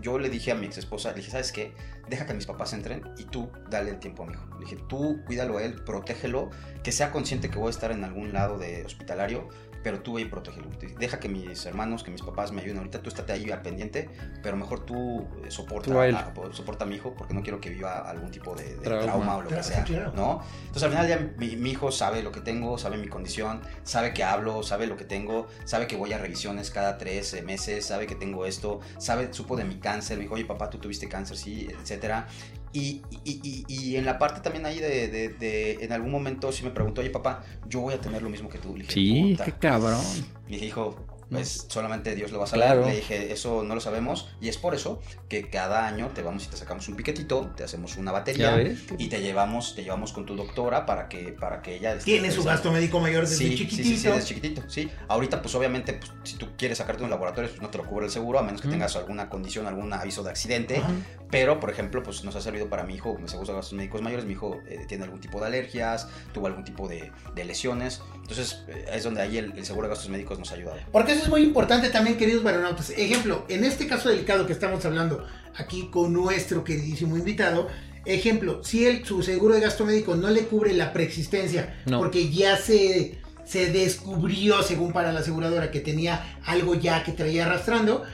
yo 0.00 0.18
le 0.18 0.30
dije 0.30 0.52
a 0.52 0.54
mi 0.54 0.66
ex 0.66 0.78
esposa, 0.78 1.10
le 1.10 1.16
dije, 1.16 1.30
¿sabes 1.30 1.52
qué? 1.52 1.72
Deja 2.08 2.26
que 2.26 2.34
mis 2.34 2.46
papás 2.46 2.72
entren 2.72 3.02
y 3.18 3.24
tú 3.24 3.50
dale 3.68 3.90
el 3.90 3.98
tiempo 3.98 4.22
a 4.22 4.26
mi 4.26 4.32
hijo. 4.32 4.46
Le 4.54 4.64
dije, 4.64 4.78
tú 4.88 5.20
cuídalo 5.26 5.58
a 5.58 5.62
él, 5.62 5.74
protégelo, 5.84 6.50
que 6.82 6.92
sea 6.92 7.12
consciente 7.12 7.50
que 7.50 7.58
voy 7.58 7.68
a 7.68 7.70
estar 7.70 7.92
en 7.92 8.04
algún 8.04 8.32
lado 8.32 8.58
de 8.58 8.84
hospitalario, 8.84 9.48
pero 9.82 10.00
tú 10.00 10.14
ve 10.14 10.22
y 10.22 10.24
protégelo. 10.26 10.68
Deja 10.98 11.18
que 11.18 11.28
mis 11.28 11.64
hermanos, 11.66 12.02
que 12.02 12.10
mis 12.10 12.22
papás 12.22 12.52
me 12.52 12.60
ayuden 12.62 12.78
ahorita, 12.78 13.02
tú 13.02 13.08
estate 13.08 13.32
ahí 13.32 13.50
al 13.50 13.62
pendiente, 13.62 14.08
pero 14.42 14.56
mejor 14.56 14.84
tú 14.84 15.26
eh, 15.44 15.50
soporta, 15.50 15.90
a, 16.02 16.32
soporta 16.52 16.84
a 16.84 16.86
mi 16.86 16.96
hijo 16.96 17.14
porque 17.14 17.34
no 17.34 17.42
quiero 17.42 17.60
que 17.60 17.70
viva 17.70 17.98
algún 17.98 18.30
tipo 18.30 18.54
de, 18.54 18.74
trauma. 18.76 19.36
o 19.36 19.42
lo 19.42 19.48
que 19.48 19.62
sea, 19.62 19.84
¿no? 20.14 20.42
Entonces 20.60 20.82
al 20.82 20.90
final 20.90 21.08
ya 21.08 21.34
mi, 21.38 21.70
hijo 21.70 21.92
sabe 21.92 22.22
lo 22.22 22.32
que 22.32 22.40
tengo, 22.40 22.78
sabe 22.78 22.96
mi 22.96 23.08
condición, 23.08 23.60
sabe 23.84 24.12
que 24.12 24.24
hablo, 24.24 24.62
sabe 24.62 24.86
lo 24.86 24.96
que 24.96 25.04
tengo, 25.04 25.46
sabe 25.64 25.86
que 25.86 25.96
voy 25.96 26.12
a 26.12 26.18
revisiones 26.18 26.70
cada 26.70 26.98
tres 26.98 27.42
meses, 27.44 27.86
sabe 27.86 28.06
que 28.06 28.14
tengo 28.14 28.46
esto, 28.46 28.80
sabe, 28.98 29.32
supo 29.32 29.56
de 29.56 29.64
mi 29.64 29.78
cáncer, 29.78 30.16
me 30.16 30.24
dijo, 30.24 30.34
oye 30.34 30.44
papá, 30.44 30.68
tú 30.70 30.78
tuviste 30.78 31.08
cáncer, 31.08 31.36
sí, 31.36 31.68
etcétera. 31.80 32.26
Y, 32.72 33.02
y, 33.24 33.64
y, 33.66 33.96
en 33.96 34.04
la 34.04 34.18
parte 34.18 34.40
también 34.40 34.64
ahí 34.64 34.78
de, 34.78 35.08
de, 35.08 35.72
en 35.80 35.92
algún 35.92 36.12
momento 36.12 36.52
si 36.52 36.62
me 36.62 36.70
preguntó, 36.70 37.00
oye 37.00 37.10
papá, 37.10 37.42
yo 37.68 37.80
voy 37.80 37.94
a 37.94 38.00
tener 38.00 38.22
lo 38.22 38.30
mismo 38.30 38.48
que 38.48 38.58
tú. 38.58 38.76
Le 38.76 38.82
dije, 38.82 38.92
sí, 38.92 39.38
qué 39.44 39.52
cabrón. 39.52 40.00
Me 40.48 40.58
dijo, 40.58 40.96
pues 41.30 41.66
solamente 41.68 42.14
Dios 42.14 42.32
lo 42.32 42.38
va 42.38 42.44
a 42.44 42.48
saber. 42.48 42.84
Le 42.84 42.96
dije, 42.96 43.32
eso 43.32 43.62
no 43.62 43.74
lo 43.74 43.80
sabemos. 43.80 44.28
Y 44.40 44.48
es 44.48 44.58
por 44.58 44.74
eso 44.74 45.00
que 45.28 45.48
cada 45.48 45.86
año 45.86 46.08
te 46.12 46.22
vamos 46.22 46.44
y 46.44 46.48
te 46.48 46.56
sacamos 46.56 46.88
un 46.88 46.96
piquetito, 46.96 47.52
te 47.56 47.62
hacemos 47.62 47.96
una 47.96 48.10
batería 48.10 48.60
y 48.98 49.08
te 49.08 49.20
llevamos, 49.20 49.74
te 49.76 49.84
llevamos 49.84 50.12
con 50.12 50.26
tu 50.26 50.34
doctora 50.34 50.86
para 50.86 51.08
que, 51.08 51.32
para 51.32 51.62
que 51.62 51.76
ella... 51.76 51.98
Tiene 51.98 52.30
su 52.32 52.42
gasto 52.42 52.72
médico 52.72 52.98
mayor 52.98 53.28
desde 53.28 53.54
chiquitito. 53.54 53.82
Sí, 53.82 53.96
sí, 53.96 54.08
desde 54.08 54.24
chiquitito, 54.24 54.62
sí. 54.68 54.90
Ahorita, 55.08 55.40
pues 55.40 55.54
obviamente, 55.54 55.94
pues, 55.94 56.10
si 56.24 56.36
tú 56.36 56.48
quieres 56.58 56.78
sacarte 56.78 57.04
un 57.04 57.10
laboratorio, 57.10 57.48
pues 57.48 57.62
no 57.62 57.68
te 57.68 57.78
lo 57.78 57.86
cubre 57.86 58.06
el 58.06 58.12
seguro, 58.12 58.40
a 58.40 58.42
menos 58.42 58.60
que 58.60 58.68
tengas 58.68 58.96
alguna 58.96 59.28
condición, 59.28 59.66
algún 59.66 59.92
aviso 59.92 60.24
de 60.24 60.30
accidente. 60.30 60.82
Pero, 61.30 61.60
por 61.60 61.70
ejemplo, 61.70 62.02
pues 62.02 62.24
nos 62.24 62.34
ha 62.36 62.40
servido 62.40 62.68
para 62.68 62.84
mi 62.84 62.94
hijo, 62.94 63.16
me 63.18 63.28
seguro 63.28 63.48
de 63.48 63.54
gastos 63.54 63.74
médicos 63.74 64.02
mayores, 64.02 64.24
mi 64.24 64.32
hijo 64.32 64.60
eh, 64.68 64.84
tiene 64.88 65.04
algún 65.04 65.20
tipo 65.20 65.40
de 65.40 65.46
alergias, 65.46 66.08
tuvo 66.32 66.46
algún 66.46 66.64
tipo 66.64 66.88
de, 66.88 67.12
lesiones. 67.44 68.02
Entonces, 68.16 68.64
eh, 68.68 68.86
es 68.92 69.04
donde 69.04 69.22
ahí 69.22 69.38
el, 69.38 69.64
seguro 69.64 69.86
de 69.86 69.90
gastos 69.90 70.10
médicos 70.10 70.38
nos 70.38 70.50
ayuda. 70.52 70.74
Porque 70.92 71.12
eso 71.12 71.22
es 71.22 71.28
muy 71.28 71.42
importante 71.42 71.88
también, 71.88 72.16
queridos 72.16 72.42
baronautas. 72.42 72.90
Ejemplo, 72.90 73.44
en 73.48 73.64
este 73.64 73.86
caso 73.86 74.08
delicado 74.08 74.46
que 74.46 74.52
estamos 74.52 74.84
hablando 74.84 75.24
aquí 75.56 75.88
con 75.90 76.12
nuestro 76.12 76.64
queridísimo 76.64 77.16
invitado, 77.16 77.68
ejemplo, 78.04 78.64
si 78.64 78.86
el, 78.86 79.04
su 79.04 79.22
seguro 79.22 79.54
de 79.54 79.60
gasto 79.60 79.84
médico 79.84 80.16
no 80.16 80.30
le 80.30 80.42
cubre 80.42 80.72
la 80.72 80.92
preexistencia, 80.92 81.82
porque 81.86 82.30
ya 82.30 82.56
se 82.56 83.20
se 83.50 83.72
descubrió, 83.72 84.62
según 84.62 84.92
para 84.92 85.12
la 85.12 85.20
aseguradora, 85.20 85.72
que 85.72 85.80
tenía 85.80 86.38
algo 86.44 86.76
ya 86.76 87.02
que 87.02 87.10
traía 87.10 87.46
arrastrando, 87.46 88.04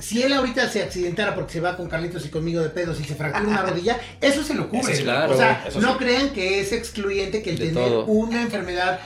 si 0.00 0.22
él 0.22 0.32
ahorita 0.32 0.68
se 0.68 0.82
accidentara 0.82 1.34
porque 1.34 1.52
se 1.52 1.60
va 1.60 1.76
con 1.76 1.88
Carlitos 1.88 2.24
y 2.26 2.28
conmigo 2.28 2.60
de 2.60 2.70
pedos 2.70 3.00
y 3.00 3.04
se 3.04 3.14
fractura 3.14 3.48
una 3.48 3.62
rodilla, 3.70 3.98
eso 4.20 4.42
se 4.42 4.54
lo 4.54 4.68
cubre. 4.68 4.92
o 4.92 5.36
sea, 5.36 5.68
no 5.80 5.96
crean 5.98 6.30
que 6.30 6.60
es 6.60 6.72
excluyente 6.72 7.42
que 7.42 7.50
el 7.50 7.58
tener 7.58 7.92
una 8.06 8.42
enfermedad 8.42 9.00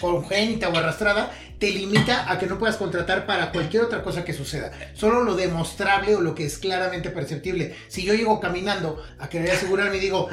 congénita 0.00 0.68
o 0.68 0.76
arrastrada 0.76 1.30
te 1.58 1.70
limita 1.70 2.30
a 2.30 2.38
que 2.38 2.46
no 2.46 2.58
puedas 2.58 2.76
contratar 2.76 3.26
para 3.26 3.50
cualquier 3.50 3.82
otra 3.82 4.02
cosa 4.02 4.24
que 4.24 4.32
suceda. 4.32 4.70
Solo 4.94 5.24
lo 5.24 5.34
demostrable 5.34 6.14
o 6.14 6.20
lo 6.20 6.34
que 6.34 6.46
es 6.46 6.58
claramente 6.58 7.10
perceptible. 7.10 7.74
Si 7.88 8.04
yo 8.04 8.14
llego 8.14 8.38
caminando 8.38 9.02
a 9.18 9.28
querer 9.28 9.50
asegurarme 9.50 9.96
y 9.96 10.00
digo, 10.00 10.28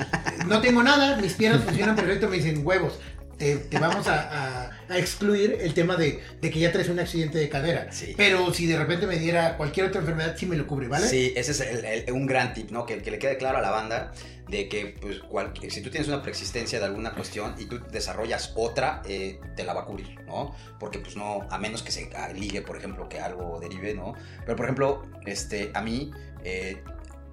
no 0.47 0.61
tengo 0.61 0.83
nada, 0.83 1.17
mis 1.17 1.33
piernas 1.33 1.63
funcionan 1.63 1.95
perfecto, 1.95 2.27
me 2.27 2.37
dicen 2.37 2.61
huevos 2.65 2.99
te, 3.37 3.79
vamos 3.79 4.07
a, 4.07 4.71
excluir 4.89 5.57
el 5.59 5.73
tema 5.73 5.95
de, 5.95 6.21
que 6.41 6.59
ya 6.59 6.71
traes 6.71 6.89
un 6.89 6.99
accidente 6.99 7.37
de 7.37 7.49
cadera. 7.49 7.89
Pero 8.15 8.53
si 8.53 8.65
de 8.65 8.77
repente 8.77 9.07
me 9.07 9.17
diera 9.17 9.57
cualquier 9.57 9.87
otra 9.87 10.01
enfermedad, 10.01 10.35
sí 10.37 10.45
me 10.45 10.55
lo 10.55 10.67
cubre, 10.67 10.87
¿vale? 10.87 11.07
Sí, 11.07 11.33
ese 11.35 11.51
es 11.51 12.11
un 12.11 12.25
gran 12.25 12.53
tip, 12.53 12.71
¿no? 12.71 12.85
Que, 12.85 12.97
le 12.97 13.19
quede 13.19 13.37
claro 13.37 13.57
a 13.57 13.61
la 13.61 13.71
banda 13.71 14.11
de 14.47 14.69
que 14.69 14.95
pues, 15.01 15.21
si 15.69 15.81
tú 15.81 15.89
tienes 15.89 16.07
una 16.07 16.21
preexistencia 16.21 16.79
de 16.79 16.85
alguna 16.85 17.13
cuestión 17.13 17.55
y 17.57 17.65
tú 17.65 17.81
desarrollas 17.91 18.53
otra, 18.55 19.01
eh, 19.05 19.39
te 19.55 19.63
la 19.63 19.73
va 19.73 19.81
a 19.81 19.85
cubrir, 19.85 20.19
¿no? 20.25 20.55
Porque 20.79 20.99
pues 20.99 21.15
no, 21.15 21.47
a 21.49 21.57
menos 21.57 21.83
que 21.83 21.91
se 21.91 22.09
ligue, 22.33 22.61
por 22.61 22.77
ejemplo, 22.77 23.09
que 23.09 23.19
algo 23.19 23.59
derive, 23.59 23.93
¿no? 23.93 24.13
Pero 24.45 24.55
por 24.55 24.65
ejemplo, 24.65 25.03
este, 25.25 25.71
a 25.73 25.81
mí... 25.81 26.11
Eh, 26.43 26.81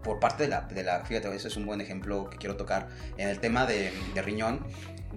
por 0.03 0.19
parte 0.19 0.45
de 0.45 0.49
la, 0.49 0.63
de 0.63 0.83
la, 0.83 1.05
fíjate, 1.05 1.33
ese 1.35 1.49
es 1.49 1.57
un 1.57 1.65
buen 1.65 1.81
ejemplo 1.81 2.29
que 2.29 2.37
quiero 2.37 2.57
tocar, 2.57 2.89
en 3.17 3.29
el 3.29 3.39
tema 3.39 3.67
de, 3.67 3.93
de 4.15 4.23
riñón, 4.23 4.67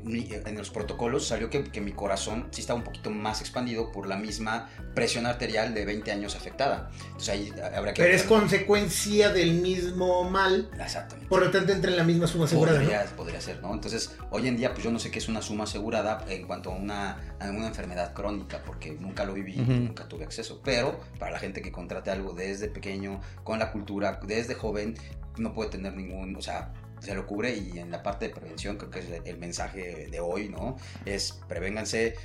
en 0.08 0.58
los 0.58 0.70
protocolos 0.70 1.28
salió 1.28 1.50
que, 1.50 1.64
que, 1.64 1.82
mi 1.82 1.92
corazón 1.92 2.48
sí 2.52 2.62
estaba 2.62 2.78
un 2.78 2.86
poquito 2.86 3.10
más 3.10 3.42
expandido 3.42 3.92
por 3.92 4.08
la 4.08 4.18
misma 4.18 4.70
presión 4.94 5.26
arterial 5.26 5.74
de 5.74 5.86
20 5.86 6.12
años 6.12 6.36
afectada. 6.36 6.92
Entonces 7.08 7.30
ahí 7.30 7.54
habrá 7.76 7.94
que... 7.94 8.04
Pero 8.04 8.16
es 8.16 8.24
consecuencia 8.24 9.30
del 9.30 9.54
mismo 9.56 10.30
mal. 10.30 10.70
Exactamente. 10.80 11.28
Por 11.28 11.44
lo 11.44 11.52
tanto 11.52 11.72
entra 11.72 11.90
en 11.90 11.98
la 11.98 12.04
misma 12.04 12.28
suma 12.28 12.46
asegurada. 12.46 12.80
Podría, 12.80 13.06
podría 13.18 13.42
ser, 13.42 13.62
¿no? 13.62 13.74
Entonces 13.74 14.16
hoy 14.30 14.48
en 14.48 14.58
día 14.58 14.74
pues 14.74 14.84
yo 14.84 14.92
no 14.92 15.00
sé 15.00 15.10
qué 15.10 15.20
es 15.20 15.28
una 15.28 15.42
suma 15.42 15.64
asegurada 15.64 16.24
en 16.30 16.46
cuanto 16.46 16.72
a 16.72 16.76
una, 16.76 17.36
a 17.40 17.50
una 17.50 17.68
enfermedad 17.68 18.14
crónica 18.14 18.62
porque 18.64 18.92
nunca 18.92 19.26
lo 19.26 19.34
viví, 19.34 19.56
nunca 19.56 20.08
tuve 20.08 20.24
acceso. 20.24 20.62
Pero 20.64 21.00
para 21.18 21.32
la 21.32 21.40
gente 21.40 21.62
que 21.62 21.72
contrate 21.72 22.12
algo 22.12 22.34
desde 22.34 22.68
pequeño, 22.68 23.22
con 23.44 23.60
la 23.60 23.72
cultura, 23.72 24.20
desde 24.24 24.54
joven, 24.54 24.96
no 25.38 25.54
puede 25.54 25.72
tener 25.72 25.96
ningún, 25.96 26.36
o 26.36 26.42
sea, 26.42 26.74
se 27.06 27.16
lo 27.16 27.26
cubre 27.26 27.56
y 27.56 27.80
en 27.80 27.92
la 27.92 28.04
parte 28.04 28.28
de 28.28 28.34
prevención 28.34 28.78
creo 28.78 28.90
que 28.90 29.00
es 29.00 29.06
el 29.24 29.38
mensaje 29.38 30.08
de 30.10 30.20
hoy, 30.20 30.50
¿no? 30.50 30.78
Es 31.06 31.40
prevénganse, 31.48 32.16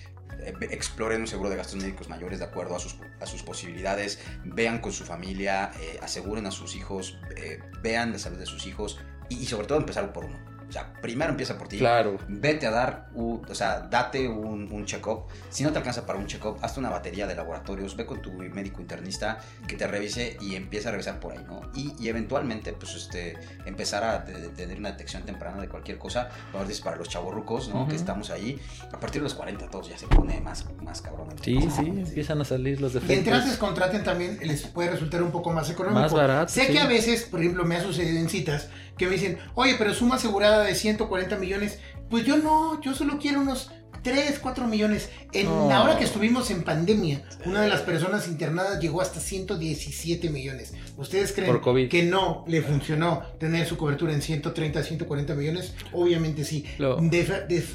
eh, 0.40 0.54
exploren 0.70 1.20
un 1.20 1.26
seguro 1.26 1.50
de 1.50 1.56
gastos 1.56 1.76
médicos 1.76 2.08
mayores 2.08 2.38
de 2.38 2.46
acuerdo 2.46 2.76
a 2.76 2.78
sus, 2.78 2.96
a 3.20 3.26
sus 3.26 3.42
posibilidades, 3.42 4.18
vean 4.44 4.80
con 4.80 4.92
su 4.92 5.04
familia, 5.04 5.70
eh, 5.80 5.98
aseguren 6.02 6.46
a 6.46 6.50
sus 6.50 6.74
hijos, 6.76 7.18
eh, 7.36 7.60
vean 7.82 8.12
la 8.12 8.18
salud 8.18 8.38
de 8.38 8.46
sus 8.46 8.66
hijos 8.66 8.98
y 9.28 9.46
sobre 9.46 9.66
todo 9.66 9.78
empezar 9.78 10.12
por 10.12 10.24
uno. 10.24 10.38
O 10.70 10.72
sea, 10.72 10.92
primero 11.02 11.32
empieza 11.32 11.58
por 11.58 11.66
ti. 11.66 11.78
Claro. 11.78 12.16
Vete 12.28 12.68
a 12.68 12.70
dar, 12.70 13.08
o 13.16 13.42
sea, 13.52 13.80
date 13.80 14.28
un, 14.28 14.70
un 14.70 14.84
check-up. 14.86 15.24
Si 15.48 15.64
no 15.64 15.72
te 15.72 15.78
alcanza 15.78 16.06
para 16.06 16.16
un 16.16 16.26
check-up, 16.26 16.58
hazte 16.62 16.78
una 16.78 16.90
batería 16.90 17.26
de 17.26 17.34
laboratorios, 17.34 17.96
ve 17.96 18.06
con 18.06 18.22
tu 18.22 18.32
médico 18.32 18.80
internista 18.80 19.40
que 19.66 19.74
te 19.74 19.88
revise 19.88 20.36
y 20.40 20.54
empieza 20.54 20.90
a 20.90 20.92
revisar 20.92 21.18
por 21.18 21.32
ahí, 21.32 21.44
¿no? 21.44 21.62
Y, 21.74 21.92
y 21.98 22.08
eventualmente, 22.08 22.72
pues, 22.72 22.94
este, 22.94 23.36
empezar 23.64 24.04
a 24.04 24.24
tener 24.24 24.78
una 24.78 24.92
detección 24.92 25.24
temprana 25.24 25.60
de 25.60 25.68
cualquier 25.68 25.98
cosa. 25.98 26.28
Ahora 26.52 26.68
dices 26.68 26.82
para 26.82 26.96
los 26.96 27.08
chavorrucos, 27.08 27.68
¿no? 27.68 27.88
Que 27.88 27.96
estamos 27.96 28.30
ahí. 28.30 28.60
A 28.92 29.00
partir 29.00 29.20
de 29.20 29.24
los 29.24 29.34
40 29.34 29.68
todos 29.70 29.88
ya 29.88 29.98
se 29.98 30.06
pone 30.06 30.40
más, 30.40 30.64
más 30.82 31.02
cabrón. 31.02 31.28
Sí, 31.42 31.58
sí, 31.74 31.86
empiezan 31.86 32.40
a 32.40 32.44
salir 32.44 32.80
los 32.80 32.92
defectos. 32.92 33.26
Mientras 33.26 33.56
contraten 33.58 34.04
también, 34.04 34.38
les 34.40 34.68
puede 34.68 34.90
resultar 34.90 35.20
un 35.20 35.32
poco 35.32 35.50
más 35.50 35.68
económico. 35.68 36.00
Más 36.00 36.12
barato. 36.12 36.52
Sé 36.52 36.68
que 36.68 36.78
a 36.78 36.86
veces, 36.86 37.24
por 37.24 37.40
ejemplo, 37.40 37.64
me 37.64 37.76
ha 37.76 37.82
sucedido 37.82 38.20
en 38.20 38.28
citas 38.28 38.68
que 39.00 39.06
me 39.06 39.14
dicen, 39.14 39.38
oye, 39.54 39.76
pero 39.78 39.94
suma 39.94 40.16
asegurada 40.16 40.62
de 40.62 40.74
140 40.74 41.38
millones. 41.38 41.78
Pues 42.10 42.26
yo 42.26 42.36
no, 42.36 42.78
yo 42.82 42.94
solo 42.94 43.18
quiero 43.18 43.40
unos 43.40 43.70
3, 44.02 44.38
4 44.38 44.66
millones. 44.66 45.08
En 45.32 45.46
la 45.70 45.82
hora 45.82 45.96
que 45.96 46.04
estuvimos 46.04 46.50
en 46.50 46.64
pandemia, 46.64 47.22
una 47.46 47.62
de 47.62 47.70
las 47.70 47.80
personas 47.80 48.28
internadas 48.28 48.78
llegó 48.78 49.00
hasta 49.00 49.18
117 49.18 50.28
millones. 50.28 50.74
¿Ustedes 50.98 51.32
creen 51.32 51.88
que 51.88 52.02
no 52.02 52.44
le 52.46 52.60
funcionó 52.60 53.22
tener 53.38 53.66
su 53.66 53.78
cobertura 53.78 54.12
en 54.12 54.20
130, 54.20 54.82
140 54.82 55.34
millones? 55.34 55.72
Obviamente 55.94 56.44
sí. 56.44 56.66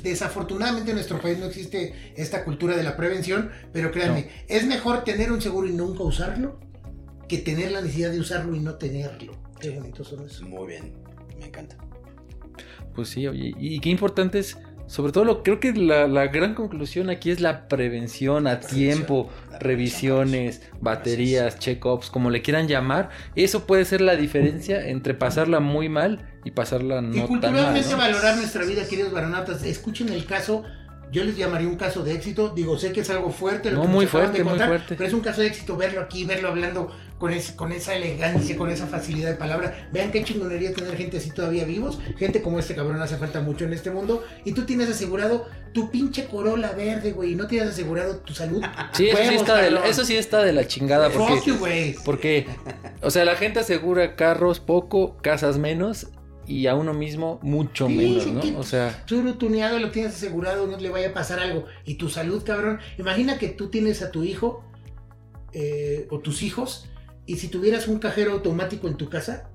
desafortunadamente 0.03 0.91
en 0.91 0.97
nuestro 0.97 1.19
país 1.19 1.39
no 1.39 1.47
existe 1.47 2.13
esta 2.15 2.43
cultura 2.43 2.77
de 2.77 2.83
la 2.83 2.95
prevención, 2.95 3.49
pero 3.73 3.89
créanme, 3.89 4.29
es 4.47 4.67
mejor 4.67 5.03
tener 5.03 5.31
un 5.31 5.41
seguro 5.41 5.67
y 5.67 5.73
nunca 5.73 6.03
usarlo 6.03 6.59
que 7.27 7.39
tener 7.39 7.71
la 7.71 7.81
necesidad 7.81 8.11
de 8.11 8.19
usarlo 8.19 8.55
y 8.55 8.59
no 8.59 8.75
tenerlo. 8.75 9.33
Qué 9.59 9.71
bonito 9.71 10.03
son 10.03 10.23
eso. 10.23 10.45
Muy 10.45 10.67
bien 10.67 11.04
me 11.39 11.47
encanta. 11.47 11.77
Pues 12.93 13.09
sí, 13.09 13.27
oye, 13.27 13.53
y 13.57 13.79
qué 13.79 13.89
importante 13.89 14.39
es, 14.39 14.57
sobre 14.87 15.11
todo 15.11 15.25
lo, 15.25 15.43
creo 15.43 15.59
que 15.59 15.73
la, 15.73 16.27
gran 16.27 16.53
conclusión 16.53 17.09
aquí 17.09 17.31
es 17.31 17.41
la 17.41 17.67
prevención 17.67 18.45
a 18.47 18.59
tiempo, 18.59 19.29
revisiones, 19.59 20.61
baterías, 20.79 21.57
check-ups, 21.57 22.09
como 22.09 22.29
le 22.29 22.41
quieran 22.41 22.67
llamar. 22.67 23.09
Eso 23.35 23.65
puede 23.65 23.83
ser 23.85 24.01
la 24.01 24.15
diferencia 24.15 24.87
entre 24.87 25.13
pasarla 25.15 25.59
muy 25.59 25.89
mal 25.89 26.29
y 26.43 26.51
pasarla 26.51 27.01
no 27.01 27.15
y 27.15 27.21
culturalmente 27.21 27.81
tan 27.81 27.97
mal, 27.97 28.11
valorar 28.11 28.37
nuestra 28.37 28.63
vida, 28.63 28.87
queridos 28.87 29.11
baronatas. 29.11 29.63
Escuchen 29.63 30.09
el 30.09 30.25
caso 30.25 30.63
yo 31.11 31.23
les 31.23 31.37
llamaría 31.37 31.67
un 31.67 31.77
caso 31.77 32.03
de 32.03 32.13
éxito. 32.13 32.49
Digo, 32.49 32.77
sé 32.77 32.91
que 32.91 33.01
es 33.01 33.09
algo 33.09 33.31
fuerte. 33.31 33.71
Lo 33.71 33.83
no, 33.83 33.85
muy 33.85 34.05
fuerte, 34.05 34.43
muy 34.43 34.59
fuerte. 34.59 34.95
Pero 34.95 35.07
es 35.07 35.13
un 35.13 35.21
caso 35.21 35.41
de 35.41 35.47
éxito 35.47 35.77
verlo 35.77 36.01
aquí, 36.01 36.25
verlo 36.25 36.49
hablando 36.49 36.91
con, 37.17 37.31
con 37.55 37.71
esa 37.71 37.95
elegancia, 37.95 38.57
con 38.57 38.69
esa 38.69 38.87
facilidad 38.87 39.29
de 39.29 39.35
palabra. 39.35 39.89
Vean 39.91 40.11
qué 40.11 40.23
chingonería 40.23 40.73
tener 40.73 40.95
gente 40.97 41.17
así 41.17 41.31
todavía 41.31 41.65
vivos. 41.65 41.99
Gente 42.17 42.41
como 42.41 42.59
este 42.59 42.75
cabrón 42.75 43.01
hace 43.01 43.17
falta 43.17 43.41
mucho 43.41 43.65
en 43.65 43.73
este 43.73 43.91
mundo. 43.91 44.23
Y 44.43 44.51
tú 44.51 44.65
tienes 44.65 44.89
asegurado 44.89 45.47
tu 45.73 45.89
pinche 45.91 46.25
corola 46.25 46.73
verde, 46.73 47.11
güey. 47.11 47.33
Y 47.33 47.35
no 47.35 47.47
tienes 47.47 47.69
asegurado 47.69 48.17
tu 48.17 48.33
salud. 48.33 48.61
Sí, 48.93 49.09
eso, 49.09 49.29
sí 49.29 49.35
está 49.35 49.57
de 49.57 49.71
la, 49.71 49.87
eso 49.87 50.05
sí 50.05 50.15
está 50.17 50.43
de 50.43 50.53
la 50.53 50.67
chingada. 50.67 51.09
Porque, 51.09 51.95
porque, 52.03 52.47
o 53.01 53.11
sea, 53.11 53.25
la 53.25 53.35
gente 53.35 53.59
asegura 53.59 54.15
carros 54.15 54.59
poco, 54.59 55.17
casas 55.17 55.57
menos 55.57 56.07
y 56.47 56.67
a 56.67 56.75
uno 56.75 56.93
mismo 56.93 57.39
mucho 57.41 57.89
menos, 57.89 58.27
¿no? 58.27 58.59
o 58.59 58.63
sea, 58.63 59.03
tú 59.07 59.33
tuneado 59.33 59.79
lo 59.79 59.89
tienes 59.89 60.13
asegurado, 60.13 60.67
no 60.67 60.77
le 60.77 60.89
vaya 60.89 61.09
a 61.09 61.13
pasar 61.13 61.39
algo. 61.39 61.65
Y 61.85 61.95
tu 61.95 62.09
salud, 62.09 62.43
cabrón. 62.43 62.79
Imagina 62.97 63.39
que 63.39 63.47
tú 63.47 63.69
tienes 63.69 64.01
a 64.01 64.11
tu 64.11 64.23
hijo 64.23 64.63
eh, 65.53 66.07
o 66.11 66.19
tus 66.19 66.43
hijos 66.43 66.89
y 67.25 67.37
si 67.37 67.47
tuvieras 67.47 67.87
un 67.87 67.99
cajero 67.99 68.33
automático 68.33 68.87
en 68.87 68.95
tu 68.95 69.09
casa, 69.09 69.49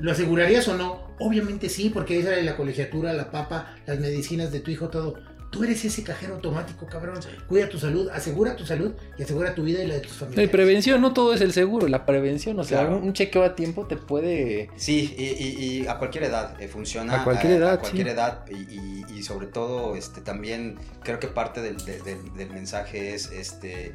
¿lo 0.00 0.10
asegurarías 0.10 0.68
o 0.68 0.76
no? 0.76 1.08
Obviamente 1.18 1.68
sí, 1.68 1.90
porque 1.90 2.18
esa 2.18 2.36
es 2.36 2.44
la 2.44 2.56
colegiatura, 2.56 3.12
la 3.12 3.30
papa, 3.30 3.76
las 3.86 3.98
medicinas 3.98 4.52
de 4.52 4.60
tu 4.60 4.70
hijo, 4.70 4.88
todo. 4.88 5.14
Tú 5.50 5.64
eres 5.64 5.82
ese 5.82 6.02
cajero 6.02 6.34
automático, 6.34 6.86
cabrón. 6.86 7.20
Cuida 7.48 7.70
tu 7.70 7.78
salud, 7.78 8.10
asegura 8.12 8.54
tu 8.54 8.66
salud 8.66 8.92
y 9.18 9.22
asegura 9.22 9.54
tu 9.54 9.64
vida 9.64 9.82
y 9.82 9.86
la 9.86 9.94
de 9.94 10.00
tus 10.00 10.12
familiares. 10.12 10.46
La 10.46 10.52
prevención, 10.52 11.00
no 11.00 11.14
todo 11.14 11.32
es 11.32 11.40
el 11.40 11.54
seguro, 11.54 11.88
la 11.88 12.04
prevención, 12.04 12.58
o 12.58 12.64
sea, 12.64 12.86
un 12.86 13.14
chequeo 13.14 13.42
a 13.42 13.54
tiempo 13.54 13.86
te 13.86 13.96
puede... 13.96 14.68
Sí, 14.76 15.14
y, 15.16 15.86
a 15.86 15.96
cualquier 15.96 16.24
edad 16.24 16.60
eh, 16.60 16.68
funciona. 16.68 17.22
A 17.22 17.24
cualquier 17.24 17.54
edad. 17.54 17.72
A 17.74 17.78
cualquier 17.78 18.08
edad 18.08 18.44
y, 18.50 19.22
sobre 19.22 19.46
todo, 19.46 19.96
este, 19.96 20.20
también 20.20 20.76
creo 21.02 21.18
que 21.18 21.28
parte 21.28 21.62
del, 21.62 21.76
del 21.82 22.50
mensaje 22.50 23.14
es, 23.14 23.32
este, 23.32 23.94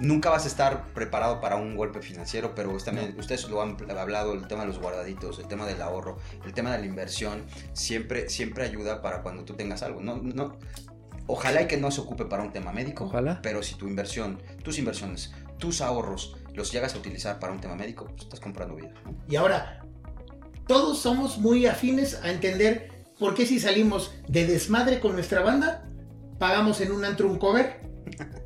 nunca 0.00 0.30
vas 0.30 0.44
a 0.44 0.48
estar 0.48 0.86
preparado 0.92 1.40
para 1.40 1.56
un 1.56 1.76
golpe 1.76 2.00
financiero, 2.00 2.54
pero 2.54 2.72
ustedes 2.72 3.48
lo 3.48 3.62
han 3.62 3.76
hablado, 3.98 4.32
el 4.34 4.46
tema 4.46 4.62
de 4.62 4.68
los 4.68 4.78
guardaditos, 4.78 5.38
el 5.38 5.48
tema 5.48 5.66
del 5.66 5.80
ahorro, 5.82 6.18
el 6.44 6.52
tema 6.52 6.72
de 6.72 6.78
la 6.78 6.86
inversión, 6.86 7.44
siempre, 7.72 8.28
siempre 8.28 8.64
ayuda 8.64 9.02
para 9.02 9.22
cuando 9.22 9.44
tú 9.44 9.54
tengas 9.54 9.82
algo. 9.82 10.00
No, 10.00 10.16
no, 10.16 10.56
ojalá 11.26 11.62
y 11.62 11.66
que 11.66 11.76
no 11.76 11.90
se 11.90 12.00
ocupe 12.00 12.24
para 12.24 12.42
un 12.42 12.52
tema 12.52 12.72
médico, 12.72 13.04
ojalá. 13.04 13.40
pero 13.42 13.62
si 13.62 13.74
tu 13.74 13.88
inversión, 13.88 14.42
tus 14.62 14.78
inversiones, 14.78 15.32
tus 15.58 15.80
ahorros 15.80 16.36
los 16.54 16.72
llegas 16.72 16.94
a 16.94 16.98
utilizar 16.98 17.38
para 17.38 17.52
un 17.52 17.60
tema 17.60 17.74
médico, 17.74 18.06
pues 18.06 18.22
estás 18.22 18.40
comprando 18.40 18.76
vida. 18.76 18.92
Y 19.28 19.36
ahora, 19.36 19.84
todos 20.66 20.98
somos 20.98 21.38
muy 21.38 21.66
afines 21.66 22.22
a 22.22 22.30
entender 22.30 23.04
por 23.18 23.34
qué 23.34 23.46
si 23.46 23.60
salimos 23.60 24.14
de 24.28 24.46
desmadre 24.46 25.00
con 25.00 25.12
nuestra 25.12 25.42
banda, 25.42 25.88
pagamos 26.38 26.80
en 26.80 26.92
un 26.92 27.04
antro 27.04 27.28
un 27.28 27.38
cover 27.38 27.85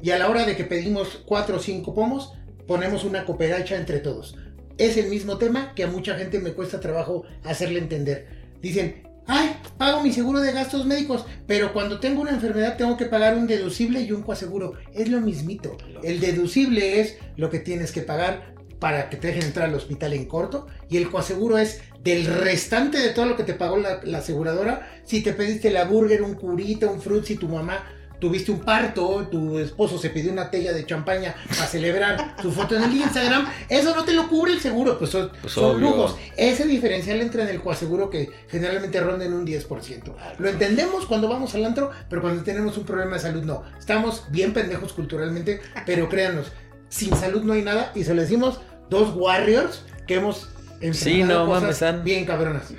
y 0.02 0.10
a 0.10 0.18
la 0.18 0.28
hora 0.28 0.46
de 0.46 0.56
que 0.56 0.64
pedimos 0.64 1.22
cuatro 1.26 1.56
o 1.56 1.60
cinco 1.60 1.94
pomos, 1.94 2.32
ponemos 2.66 3.04
una 3.04 3.24
cooperacha 3.24 3.76
entre 3.76 3.98
todos. 3.98 4.36
Es 4.78 4.96
el 4.96 5.08
mismo 5.08 5.38
tema 5.38 5.74
que 5.74 5.84
a 5.84 5.88
mucha 5.88 6.14
gente 6.16 6.40
me 6.40 6.52
cuesta 6.52 6.80
trabajo 6.80 7.24
hacerle 7.44 7.80
entender. 7.80 8.28
Dicen, 8.62 9.02
ay, 9.26 9.56
pago 9.76 10.02
mi 10.02 10.12
seguro 10.12 10.40
de 10.40 10.52
gastos 10.52 10.86
médicos, 10.86 11.24
pero 11.46 11.72
cuando 11.72 12.00
tengo 12.00 12.22
una 12.22 12.30
enfermedad 12.30 12.76
tengo 12.76 12.96
que 12.96 13.06
pagar 13.06 13.36
un 13.36 13.46
deducible 13.46 14.00
y 14.00 14.12
un 14.12 14.22
coaseguro. 14.22 14.74
Es 14.94 15.08
lo 15.08 15.20
mismito. 15.20 15.76
El 16.02 16.20
deducible 16.20 17.00
es 17.00 17.18
lo 17.36 17.50
que 17.50 17.58
tienes 17.58 17.92
que 17.92 18.02
pagar 18.02 18.54
para 18.78 19.10
que 19.10 19.18
te 19.18 19.28
dejen 19.28 19.44
entrar 19.44 19.68
al 19.68 19.74
hospital 19.74 20.14
en 20.14 20.24
corto 20.24 20.66
y 20.88 20.96
el 20.96 21.10
coaseguro 21.10 21.58
es 21.58 21.82
del 22.02 22.24
restante 22.24 22.98
de 22.98 23.10
todo 23.10 23.26
lo 23.26 23.36
que 23.36 23.44
te 23.44 23.52
pagó 23.52 23.76
la, 23.76 24.00
aseguradora. 24.16 24.90
Si 25.04 25.22
te 25.22 25.34
pediste 25.34 25.70
la 25.70 25.84
burger, 25.84 26.22
un 26.22 26.34
curita, 26.34 26.90
un 26.90 27.00
fruit, 27.00 27.24
si 27.24 27.36
tu 27.36 27.48
mamá 27.48 27.84
tuviste 28.20 28.52
un 28.52 28.60
parto, 28.60 29.26
tu 29.30 29.58
esposo 29.58 29.98
se 29.98 30.10
pidió 30.10 30.30
una 30.30 30.50
tella 30.50 30.72
de 30.72 30.86
champaña 30.86 31.34
para 31.48 31.66
celebrar 31.66 32.36
su 32.40 32.52
foto 32.52 32.76
en 32.76 32.84
el 32.84 32.94
Instagram, 32.96 33.46
eso 33.68 33.94
no 33.96 34.04
te 34.04 34.12
lo 34.12 34.28
cubre 34.28 34.52
el 34.52 34.60
seguro, 34.60 34.98
pues 34.98 35.10
son, 35.10 35.30
Pues 35.40 35.52
son 35.52 35.80
lujos. 35.80 36.16
Ese 36.36 36.66
diferencial 36.66 37.20
entra 37.20 37.42
en 37.42 37.48
el 37.48 37.60
coaseguro 37.60 38.10
que 38.10 38.30
generalmente 38.48 39.00
ronda 39.00 39.24
en 39.24 39.32
un 39.32 39.46
10%. 39.46 40.14
Lo 40.38 40.48
entendemos 40.48 41.06
cuando 41.06 41.28
vamos 41.28 41.54
al 41.54 41.64
antro, 41.64 41.90
pero 42.08 42.22
cuando 42.22 42.42
tenemos 42.44 42.76
un 42.78 42.84
problema 42.84 43.14
de 43.14 43.20
salud 43.20 43.42
no. 43.42 43.62
Estamos 43.78 44.24
bien 44.30 44.52
pendejos 44.52 44.92
culturalmente, 44.92 45.60
pero 45.86 46.08
créanos, 46.08 46.52
sin 46.88 47.14
salud 47.16 47.42
no 47.42 47.54
hay 47.54 47.62
nada 47.62 47.90
y 47.94 48.04
se 48.04 48.14
lo 48.14 48.20
decimos 48.22 48.60
dos 48.90 49.14
warriors 49.16 49.84
que 50.06 50.16
hemos 50.16 50.48
Sí, 50.92 51.22
no 51.22 51.46
cosas 51.46 51.62
mames, 51.62 51.82
han- 51.82 52.04
bien 52.04 52.24
cabronas. 52.24 52.72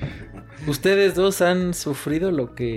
Ustedes 0.68 1.16
dos 1.16 1.42
han 1.42 1.74
sufrido 1.74 2.32
lo 2.32 2.54
que 2.56 2.76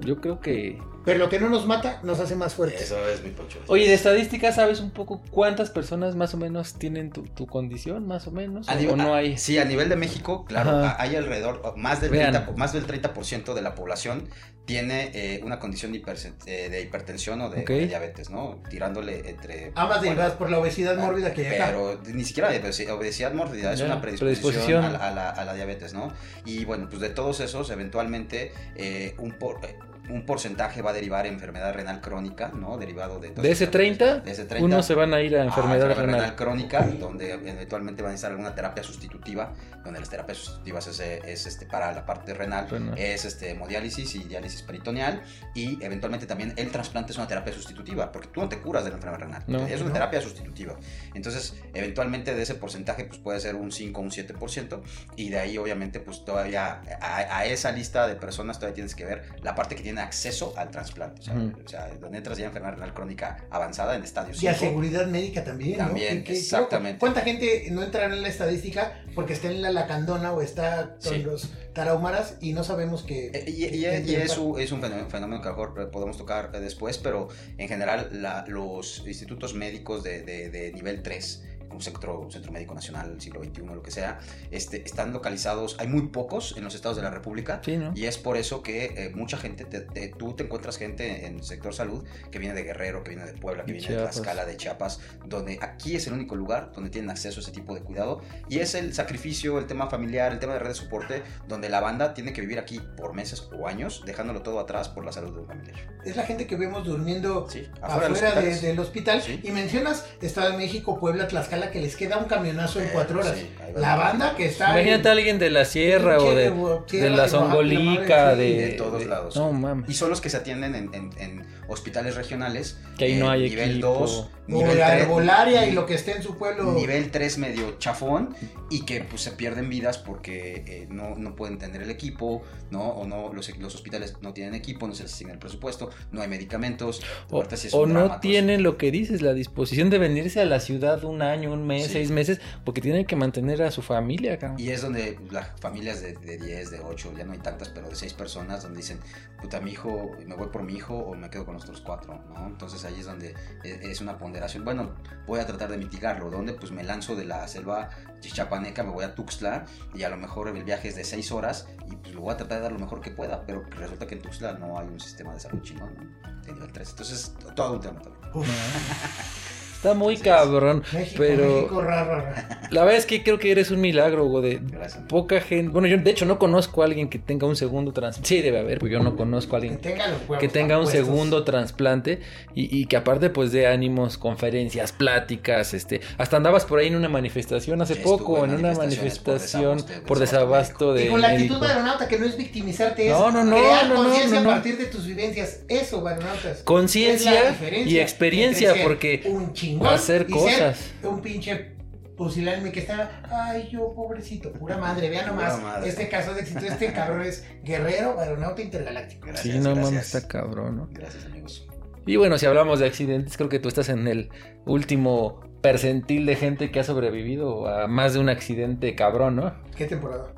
yo 0.00 0.20
creo 0.20 0.40
que... 0.40 0.78
Pero 1.04 1.18
lo 1.18 1.28
que 1.28 1.38
no 1.40 1.48
nos 1.48 1.66
mata 1.66 2.00
nos 2.02 2.20
hace 2.20 2.36
más 2.36 2.54
fuertes. 2.54 2.82
Eso 2.82 3.08
es 3.08 3.22
mi 3.22 3.30
poncho. 3.30 3.58
Oye, 3.66 3.88
de 3.88 3.94
estadística, 3.94 4.52
¿sabes 4.52 4.80
un 4.80 4.90
poco 4.90 5.20
cuántas 5.30 5.70
personas 5.70 6.14
más 6.16 6.34
o 6.34 6.36
menos 6.36 6.74
tienen 6.74 7.10
tu, 7.10 7.22
tu 7.24 7.46
condición, 7.46 8.06
más 8.06 8.26
o 8.26 8.30
menos? 8.30 8.68
A 8.68 8.74
¿O, 8.74 8.76
nivel- 8.76 8.92
o 8.92 8.96
no 8.96 9.14
hay? 9.14 9.36
Sí, 9.38 9.58
a 9.58 9.64
nivel 9.64 9.88
de 9.88 9.96
México, 9.96 10.44
claro, 10.44 10.70
Ajá. 10.70 10.96
hay 11.02 11.16
alrededor, 11.16 11.74
más 11.76 12.00
del, 12.00 12.10
Vean. 12.10 12.32
30, 12.32 12.52
más 12.56 12.72
del 12.72 12.86
30% 12.86 13.54
de 13.54 13.62
la 13.62 13.74
población 13.74 14.28
tiene 14.64 15.10
eh, 15.14 15.40
una 15.42 15.58
condición 15.58 15.92
de, 15.92 16.02
eh, 16.46 16.68
de 16.70 16.82
hipertensión 16.82 17.40
o 17.40 17.50
de, 17.50 17.64
diabetes, 17.86 18.30
¿no? 18.30 18.62
Tirándole 18.70 19.28
entre... 19.28 19.72
Ambas 19.74 19.98
bueno, 19.98 20.02
derivadas 20.12 20.34
por 20.34 20.50
la 20.50 20.58
obesidad 20.60 20.96
mórbida 20.98 21.34
que 21.34 21.48
hay 21.48 21.54
acá. 21.56 21.66
Pero 21.66 22.00
ni 22.14 22.22
siquiera 22.24 22.48
obesi- 22.52 22.88
obesidad 22.88 23.32
mórbida, 23.34 23.72
es 23.72 23.80
Ya, 23.80 23.86
una 23.86 24.00
predisposición, 24.00 24.42
predisposición. 24.52 24.84
A, 24.84 24.90
la, 24.90 24.98
a 25.08 25.10
la- 25.10 25.30
a 25.30 25.44
la 25.44 25.54
diabetes, 25.54 25.94
¿no? 25.94 26.12
Y 26.44 26.64
bueno, 26.64 26.86
pues 26.88 27.00
de 27.02 27.08
todos 27.10 27.40
esos, 27.40 27.70
eventualmente, 27.70 28.52
eh, 28.76 29.16
un, 29.18 29.32
por- 29.32 29.58
eh, 29.64 29.76
un 30.10 30.26
porcentaje 30.26 30.82
va 30.82 30.90
a 30.90 30.92
derivar 30.92 31.26
en 31.26 31.34
enfermedad 31.34 31.72
renal 31.72 32.00
crónica, 32.00 32.48
¿no? 32.54 32.76
Derivado 32.76 33.20
de... 33.20 33.30
De 33.30 33.50
ese 33.50 33.68
30, 33.68 34.18
de 34.20 34.30
ese 34.32 34.44
30 34.44 34.64
unos 34.66 34.84
se 34.86 34.94
van 34.94 35.14
a 35.14 35.20
ir 35.20 35.36
a 35.36 35.42
Ah, 35.42 35.44
enfermedad 35.44 35.94
renal. 35.96 36.34
crónica, 36.34 36.82
donde 36.98 37.32
eventualmente 37.32 38.02
van 38.02 38.10
a 38.10 38.12
necesitar 38.12 38.32
alguna 38.32 38.54
terapia 38.54 38.82
sustitutiva, 38.82 39.52
donde 39.84 40.00
las 40.00 40.10
terapias 40.10 40.38
sustitutivas 40.38 40.86
es, 40.88 41.00
es, 41.00 41.46
este, 41.46 41.66
para 41.66 41.92
la 41.92 42.04
parte 42.04 42.34
renal, 42.34 42.68
Renal. 42.68 42.98
es 42.98 43.24
este, 43.24 43.50
hemodiálisis 43.50 44.14
y 44.16 44.24
diálisis 44.24 44.62
peritoneal, 44.62 45.22
y 45.54 45.82
eventualmente 45.84 46.26
también 46.26 46.52
el 46.56 46.70
trasplante 46.70 47.12
es 47.12 47.18
una 47.18 47.28
terapia 47.28 47.52
sustitutiva, 47.52 48.10
porque 48.10 48.28
tú 48.28 48.40
no 48.40 48.48
te 48.48 48.58
curas 48.58 48.84
de 48.84 48.90
la 48.90 48.96
enfermedad 48.96 49.20
renal, 49.24 49.44
No. 49.46 49.66
es 49.66 49.80
una 49.80 49.88
No. 49.88 49.94
terapia 49.94 50.20
sustitutiva. 50.20 50.76
Entonces, 51.14 51.54
eventualmente 51.74 52.34
de 52.34 52.42
ese 52.42 52.54
porcentaje, 52.56 53.04
pues 53.04 53.18
puede 53.20 53.38
ser 53.40 53.54
un 53.54 53.70
5 53.70 54.00
o 54.00 54.04
un 54.04 54.10
7%, 54.10 54.82
y 55.16 55.30
de 55.30 55.38
ahí 55.38 55.58
obviamente, 55.58 56.00
pues 56.00 56.24
todavía 56.24 56.80
a, 57.00 57.38
a 57.38 57.44
esa 57.46 57.70
lista 57.72 58.06
de 58.08 58.16
personas 58.16 58.58
todavía 58.58 58.74
tienes 58.74 58.94
que 58.94 59.04
ver 59.04 59.24
la 59.42 59.54
parte 59.54 59.74
que 59.76 59.82
tiene 59.82 59.91
acceso 59.98 60.54
al 60.56 60.70
trasplante, 60.70 61.20
o 61.20 61.24
sea, 61.24 61.34
o 61.34 61.68
sea, 61.68 61.88
donde 62.00 62.18
entras 62.18 62.38
ya 62.38 62.44
en 62.44 62.48
enfermedad 62.48 62.74
renal 62.74 62.94
crónica 62.94 63.44
avanzada 63.50 63.96
en 63.96 64.02
estadio 64.04 64.34
Y 64.40 64.46
a 64.46 64.54
5. 64.54 64.66
seguridad 64.66 65.06
médica 65.06 65.44
también, 65.44 65.78
¿no? 65.78 65.86
También, 65.86 66.24
qué 66.24 66.32
exactamente. 66.36 66.98
¿Cuánta 66.98 67.20
gente 67.22 67.66
no 67.70 67.82
entrará 67.82 68.14
en 68.14 68.22
la 68.22 68.28
estadística 68.28 69.02
porque 69.14 69.32
está 69.34 69.48
en 69.48 69.62
la 69.62 69.70
lacandona 69.70 70.32
o 70.32 70.40
está 70.42 70.96
con 71.02 71.12
Sí. 71.14 71.22
los 71.22 71.50
tarahumaras 71.74 72.36
y 72.40 72.52
no 72.52 72.64
sabemos 72.64 73.02
que... 73.02 73.26
Eh, 73.28 73.44
Y, 73.46 73.50
y- 73.64 73.68
que- 73.70 73.76
y- 73.76 74.04
que- 74.04 74.12
y 74.12 74.14
es, 74.16 74.36
un, 74.38 74.60
es 74.60 74.72
un 74.72 74.80
fenómeno, 74.80 75.08
fenómeno 75.08 75.40
que 75.42 75.48
a 75.48 75.52
lo 75.52 75.56
mejor 75.58 75.80
eh, 75.82 75.86
podemos 75.86 76.16
tocar 76.18 76.50
eh, 76.54 76.60
después, 76.60 76.98
pero 76.98 77.28
en 77.58 77.68
general 77.68 78.08
la- 78.12 78.44
los 78.46 79.04
institutos 79.06 79.54
médicos 79.54 80.02
de, 80.02 80.22
de- 80.22 80.50
de 80.50 80.72
nivel 80.72 81.02
3, 81.02 81.42
un 81.72 81.80
centro, 81.82 82.20
un 82.20 82.30
centro 82.30 82.52
médico 82.52 82.74
nacional, 82.74 83.20
siglo 83.20 83.42
XXI, 83.42 83.62
lo 83.74 83.82
que 83.82 83.90
sea, 83.90 84.18
este, 84.50 84.82
están 84.84 85.12
localizados, 85.12 85.76
hay 85.78 85.88
muy 85.88 86.08
pocos 86.08 86.56
en 86.56 86.64
los 86.64 86.74
estados 86.74 86.96
de 86.96 87.02
la 87.02 87.10
República. 87.10 87.60
Sí, 87.64 87.76
¿no? 87.76 87.92
Y 87.94 88.06
es 88.06 88.18
por 88.18 88.36
eso 88.36 88.62
que 88.62 88.84
eh, 88.96 89.12
mucha 89.14 89.36
gente, 89.36 89.64
te- 89.64 89.80
te- 89.80 90.08
tú 90.08 90.34
te 90.34 90.44
encuentras 90.44 90.76
gente 90.78 91.26
en 91.26 91.36
el 91.36 91.44
sector 91.44 91.74
salud 91.74 92.04
que 92.30 92.38
viene 92.38 92.54
de 92.54 92.62
Guerrero, 92.64 93.02
que 93.02 93.10
viene 93.10 93.24
de 93.24 93.32
Puebla, 93.34 93.64
que 93.64 93.72
De 93.72 93.78
viene 93.78 93.88
de 93.88 93.94
Chiapas. 93.96 94.14
Tlaxcala, 94.16 94.44
de 94.44 94.56
Chiapas, 94.56 95.00
donde 95.26 95.58
aquí 95.62 95.96
es 95.96 96.06
el 96.06 96.12
único 96.14 96.36
lugar 96.36 96.72
donde 96.74 96.90
tienen 96.90 97.10
acceso 97.10 97.40
a 97.40 97.42
ese 97.42 97.52
tipo 97.52 97.74
de 97.74 97.80
cuidado. 97.82 98.20
Y 98.48 98.58
es 98.58 98.74
el 98.74 98.94
sacrificio, 98.94 99.58
el 99.58 99.66
tema 99.66 99.88
familiar, 99.88 100.32
el 100.32 100.38
tema 100.38 100.52
de 100.54 100.58
red 100.58 100.68
de 100.68 100.74
soporte, 100.74 101.22
donde 101.48 101.68
la 101.68 101.80
banda 101.80 102.14
tiene 102.14 102.32
que 102.32 102.40
vivir 102.40 102.58
aquí 102.58 102.80
por 102.96 103.14
meses 103.14 103.48
o 103.58 103.66
años, 103.66 104.02
dejándolo 104.06 104.42
todo 104.42 104.60
atrás 104.60 104.88
por 104.88 105.04
la 105.04 105.12
salud 105.12 105.32
de 105.34 105.40
un 105.40 105.46
familiar. 105.46 105.76
Es 106.04 106.16
la 106.16 106.24
gente 106.24 106.46
que 106.46 106.56
vemos 106.56 106.84
durmiendo 106.84 107.48
Sí, 107.48 107.66
afuera, 107.80 108.08
los 108.08 108.20
de- 108.20 108.26
hospitales. 108.26 108.62
del 108.62 108.78
hospital. 108.78 109.22
Sí. 109.22 109.40
Y 109.42 109.50
mencionas 109.50 110.06
Estado 110.20 110.50
de 110.50 110.56
México, 110.56 110.98
Puebla, 110.98 111.28
Tlaxcala, 111.28 111.61
que 111.70 111.80
les 111.80 111.96
queda 111.96 112.18
un 112.18 112.24
camionazo 112.24 112.80
en 112.80 112.86
Eh, 112.86 112.90
cuatro 112.92 113.20
horas. 113.20 113.36
sí, 113.36 113.48
la 113.76 113.96
banda 113.96 114.34
que 114.36 114.46
está... 114.46 114.70
Imagínate 114.72 115.08
a 115.08 115.12
alguien 115.12 115.38
de 115.38 115.50
la 115.50 115.64
sierra 115.64 116.18
o 116.18 116.34
de, 116.34 117.10
la 117.10 117.28
Zongolica, 117.28 118.34
de, 118.34 118.74
todos 118.78 119.04
lados. 119.06 119.36
No 119.36 119.52
mames. 119.52 119.88
Y 119.90 119.94
son 119.94 120.10
los 120.10 120.20
que 120.20 120.28
se 120.30 120.36
atienden 120.38 120.74
en, 120.74 120.94
en- 120.94 121.10
en 121.18 121.46
hospitales 121.68 122.16
regionales. 122.16 122.78
Que 122.98 123.06
ahí 123.06 123.14
no 123.16 123.26
eh, 123.26 123.34
hay 123.34 123.48
nivel 123.50 123.70
equipo. 123.70 123.86
2, 123.88 124.10
O 124.10 124.30
nivel 124.48 124.78
la 124.78 124.88
3, 124.90 125.02
herbolaria 125.02 125.66
y 125.68 125.72
lo 125.72 125.86
que 125.86 125.94
esté 125.94 126.16
en 126.16 126.22
su 126.22 126.36
pueblo. 126.36 126.72
nivel 126.72 127.10
3 127.10 127.38
medio 127.38 127.78
chafón 127.78 128.34
y 128.68 128.84
que 128.84 129.00
pues 129.02 129.22
se 129.22 129.32
pierden 129.32 129.68
vidas 129.70 129.98
porque 129.98 130.64
eh, 130.66 130.86
no, 130.90 131.14
no 131.16 131.34
pueden 131.36 131.58
tener 131.58 131.82
el 131.82 131.90
equipo, 131.90 132.42
¿no? 132.70 132.88
O 132.90 133.06
no, 133.06 133.32
los, 133.32 133.56
los 133.58 133.74
hospitales 133.74 134.16
no 134.20 134.32
tienen 134.32 134.54
equipo, 134.54 134.86
no 134.88 134.94
se 134.94 135.04
les 135.04 135.12
asigna 135.12 135.32
el 135.34 135.38
presupuesto, 135.38 135.90
no 136.10 136.20
hay 136.22 136.28
medicamentos. 136.28 137.02
O, 137.30 137.44
o 137.72 137.86
no 137.86 138.18
tienen 138.20 138.62
lo 138.62 138.76
que 138.76 138.90
dices, 138.90 139.22
la 139.22 139.32
disposición 139.34 139.90
de 139.90 139.98
venirse 139.98 140.40
a 140.40 140.44
la 140.44 140.60
ciudad 140.60 141.04
un 141.04 141.22
año, 141.22 141.51
un 141.52 141.66
mes, 141.66 141.86
Sí. 141.86 141.92
seis 141.92 142.10
meses, 142.10 142.40
porque 142.64 142.80
tienen 142.80 143.04
que 143.06 143.14
mantener 143.16 143.62
a 143.62 143.70
su 143.70 143.82
familia, 143.82 144.38
cabrón. 144.38 144.58
Y 144.58 144.70
es 144.70 144.82
donde 144.82 145.18
las 145.30 145.48
familias 145.60 146.00
de, 146.00 146.14
de 146.14 146.38
10, 146.38 146.70
de 146.70 146.80
8, 146.80 147.12
ya 147.16 147.24
no 147.24 147.32
hay 147.32 147.38
tantas, 147.38 147.68
pero 147.68 147.88
de 147.88 147.94
6 147.96 148.14
personas, 148.14 148.62
donde 148.62 148.78
dicen, 148.78 148.98
puta, 149.40 149.60
mi 149.60 149.72
hijo, 149.72 150.10
me 150.26 150.34
voy 150.34 150.48
por 150.48 150.62
mi 150.62 150.74
hijo 150.74 150.94
o 150.96 151.14
me 151.14 151.28
quedo 151.30 151.44
con 151.44 151.54
los 151.54 151.64
otros 151.64 151.80
cuatro, 151.80 152.22
¿no? 152.28 152.46
Entonces 152.46 152.84
ahí 152.84 152.98
es 153.00 153.06
donde 153.06 153.34
e- 153.64 153.80
es 153.82 154.00
una 154.00 154.18
ponderación. 154.18 154.64
Bueno, 154.64 154.94
voy 155.26 155.40
a 155.40 155.46
tratar 155.46 155.70
de 155.70 155.76
mitigarlo. 155.78 156.30
¿Dónde? 156.30 156.52
Pues 156.54 156.72
me 156.72 156.82
lanzo 156.82 157.14
de 157.16 157.24
la 157.24 157.46
selva 157.48 157.90
chichapaneca, 158.20 158.82
me 158.84 158.90
voy 158.90 159.04
a 159.04 159.14
Tuxtla 159.14 159.64
y 159.94 160.02
a 160.04 160.08
lo 160.08 160.16
mejor 160.16 160.48
el 160.48 160.64
viaje 160.64 160.88
es 160.88 160.94
de 160.96 161.04
6 161.04 161.32
horas 161.32 161.66
y 161.90 161.96
pues 161.96 162.14
lo 162.14 162.20
voy 162.22 162.32
a 162.34 162.36
tratar 162.36 162.58
de 162.58 162.62
dar 162.62 162.72
lo 162.72 162.78
mejor 162.78 163.00
que 163.00 163.10
pueda, 163.10 163.44
pero 163.44 163.64
resulta 163.70 164.06
que 164.06 164.14
en 164.14 164.22
Tuxtla 164.22 164.52
no 164.54 164.78
hay 164.78 164.86
un 164.86 165.00
sistema 165.00 165.34
de 165.34 165.40
salud 165.40 165.60
chingón, 165.62 165.92
¿no? 166.22 166.42
De 166.42 166.52
nivel 166.52 166.72
3. 166.72 166.90
Entonces, 166.90 167.34
todo 167.54 167.74
un 167.74 167.80
tema 167.80 168.00
también. 168.00 168.22
Está 169.82 169.94
muy 169.94 170.16
cabrón. 170.16 170.84
México, 170.92 171.16
pero 171.18 171.44
México, 171.56 171.82
ra, 171.82 172.04
ra, 172.04 172.20
ra. 172.22 172.60
la 172.70 172.84
verdad 172.84 172.98
es 173.00 173.04
que 173.06 173.24
creo 173.24 173.40
que 173.40 173.50
eres 173.50 173.72
un 173.72 173.80
milagro, 173.80 174.26
güey. 174.26 174.42
de 174.60 174.60
Gracias. 174.62 175.02
Poca 175.08 175.40
gente. 175.40 175.72
Bueno, 175.72 175.88
yo 175.88 175.96
de 175.98 176.08
hecho 176.08 176.24
no 176.24 176.38
conozco 176.38 176.82
a 176.82 176.84
alguien 176.84 177.08
que 177.08 177.18
tenga 177.18 177.48
un 177.48 177.56
segundo 177.56 177.92
trasplante. 177.92 178.28
Sí, 178.28 178.40
debe 178.42 178.60
haber, 178.60 178.78
porque 178.78 178.92
yo 178.92 179.02
no 179.02 179.16
conozco 179.16 179.56
a 179.56 179.60
Que 179.60 179.66
alguien 179.66 179.80
tenga 179.82 180.06
los 180.06 180.20
huevos 180.20 180.38
que 180.38 180.48
tenga 180.48 180.78
un 180.78 180.84
puestos. 180.84 181.04
segundo 181.04 181.42
trasplante 181.42 182.20
y, 182.54 182.78
y 182.80 182.86
que 182.86 182.96
aparte 182.96 183.28
pues 183.30 183.50
de 183.50 183.66
ánimos, 183.66 184.18
conferencias, 184.18 184.92
pláticas, 184.92 185.74
este, 185.74 186.00
hasta 186.16 186.36
andabas 186.36 186.64
por 186.64 186.78
ahí 186.78 186.86
en 186.86 186.94
una 186.94 187.08
manifestación 187.08 187.82
hace 187.82 187.96
poco, 187.96 188.44
en 188.44 188.52
una 188.54 188.68
por 188.74 188.84
manifestación 188.84 189.78
desabasto- 189.78 190.06
por 190.06 190.18
desabasto 190.20 190.94
de 190.94 191.06
Y 191.06 191.08
con 191.08 191.20
la 191.20 191.26
actitud 191.30 191.48
médicos. 191.54 191.68
baronauta 191.68 192.06
que 192.06 192.18
no 192.20 192.26
es 192.26 192.36
victimizarte, 192.36 193.06
es 193.08 193.12
No, 193.12 193.32
no, 193.32 193.42
no, 193.42 193.56
crear 193.56 193.88
no, 193.88 193.94
no, 193.96 194.02
conciencia 194.04 194.40
no, 194.42 194.50
a 194.50 194.54
partir 194.54 194.78
de 194.78 194.84
tus 194.86 195.06
vivencias. 195.06 195.62
Eso, 195.68 196.02
baronautas. 196.02 196.62
Conciencia 196.62 197.56
y 197.84 197.98
experiencia, 197.98 198.74
porque 198.84 199.22
un 199.26 199.52
chingón 199.72 199.94
hacer 199.94 200.26
y 200.28 200.32
cosas. 200.32 200.78
ser 201.00 201.08
un 201.08 201.20
pinche 201.20 201.72
pusilánime 202.16 202.70
que 202.72 202.80
está, 202.80 203.22
ay, 203.30 203.68
yo 203.70 203.92
pobrecito, 203.94 204.52
pura 204.52 204.76
madre, 204.78 205.08
vea 205.08 205.26
nomás, 205.26 205.60
madre. 205.60 205.88
este 205.88 206.08
caso 206.08 206.34
de 206.34 206.42
éxito, 206.42 206.60
este 206.60 206.92
cabrón 206.94 207.22
es 207.22 207.44
guerrero, 207.64 208.14
baronauta 208.14 208.62
intergaláctico. 208.62 209.26
Gracias, 209.26 209.54
Sí, 209.54 209.60
no 209.60 209.74
mames, 209.74 210.14
está 210.14 210.28
cabrón, 210.28 210.76
¿no? 210.76 210.88
Gracias, 210.92 211.24
amigos. 211.24 211.66
Y 212.06 212.16
bueno, 212.16 212.36
si 212.36 212.46
hablamos 212.46 212.80
de 212.80 212.86
accidentes, 212.86 213.36
creo 213.36 213.48
que 213.48 213.58
tú 213.60 213.68
estás 213.68 213.88
en 213.88 214.06
el 214.08 214.30
último 214.66 215.40
percentil 215.62 216.26
de 216.26 216.34
gente 216.36 216.70
que 216.72 216.80
ha 216.80 216.84
sobrevivido 216.84 217.68
a 217.68 217.86
más 217.86 218.14
de 218.14 218.18
un 218.18 218.28
accidente 218.28 218.94
cabrón, 218.96 219.36
¿no? 219.36 219.54
¿Qué 219.76 219.86
temporada? 219.86 220.32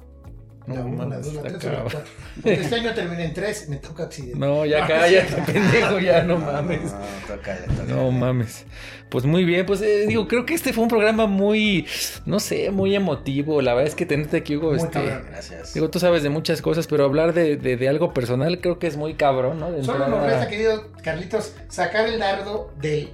No 0.67 0.75
la 0.77 0.83
mames, 0.83 1.25
dos, 1.27 1.35
la 1.35 1.43
tres 1.43 1.55
o 1.65 1.67
la 1.69 1.73
cabrón. 1.75 1.83
cuatro. 1.93 2.11
Porque 2.37 2.53
este 2.55 2.75
año 2.77 2.95
terminé 2.95 3.25
en 3.27 3.35
tres, 3.35 3.69
me 3.69 3.77
toca 3.77 4.05
accidente. 4.05 4.39
No, 4.39 4.65
ya 4.65 4.87
cállate, 4.87 5.43
pendejo, 5.53 5.99
ya 5.99 6.23
no 6.23 6.39
mames. 6.39 6.93
No, 6.93 6.99
toca, 7.37 7.57
toca. 7.67 7.83
No 7.95 8.11
mames. 8.11 8.65
Pues 9.11 9.27
muy 9.27 9.45
bien, 9.45 9.67
pues 9.67 9.83
eh, 9.83 10.07
digo, 10.09 10.27
creo 10.27 10.47
que 10.47 10.55
este 10.55 10.73
fue 10.73 10.83
un 10.83 10.89
programa 10.89 11.27
muy, 11.27 11.87
no 12.27 12.41
sé, 12.41 12.71
muy 12.71 12.95
emotivo. 12.97 13.61
La 13.63 13.75
verdad 13.75 13.89
es 13.89 13.95
que 13.95 14.07
tenerte 14.07 14.39
aquí, 14.39 14.57
Hugo, 14.57 14.71
Muy 14.71 14.79
este, 14.79 14.91
cabrón. 14.93 15.27
Gracias. 15.31 15.75
digo, 15.75 15.91
tú 15.91 16.01
sabes 16.01 16.23
de 16.23 16.31
muchas 16.31 16.63
cosas, 16.63 16.87
pero 16.87 17.05
hablar 17.05 17.35
de, 17.35 17.57
de- 17.57 17.77
de 17.77 17.89
algo 17.89 18.13
personal 18.15 18.59
creo 18.61 18.79
que 18.79 18.87
es 18.87 18.97
muy 18.97 19.15
cabrón, 19.15 19.61
¿no? 19.61 19.71
De 19.71 19.85
Solo 19.85 20.09
nos 20.09 20.25
resta, 20.25 20.49
querido 20.49 20.91
Carlitos, 21.03 21.55
sacar 21.69 22.07
el 22.09 22.19
dardo 22.19 22.73
del 22.81 23.11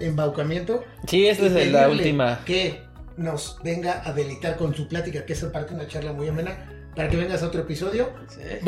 embaucamiento. 0.00 0.84
Sí, 1.06 1.26
esta 1.26 1.46
es 1.46 1.72
la 1.72 1.88
última. 1.88 2.40
Que 2.44 2.80
nos 3.18 3.58
venga 3.62 4.02
a 4.04 4.12
deleitar 4.12 4.56
con 4.56 4.74
su 4.74 4.88
plática, 4.88 5.26
que 5.26 5.32
es 5.34 5.44
parte 5.44 5.70
de 5.70 5.80
una 5.80 5.88
charla 5.88 6.12
muy 6.12 6.28
amena, 6.28 6.56
para 6.94 7.08
que 7.08 7.16
vengas 7.16 7.42
a 7.42 7.46
otro 7.46 7.60
episodio. 7.60 8.10
E 8.40 8.60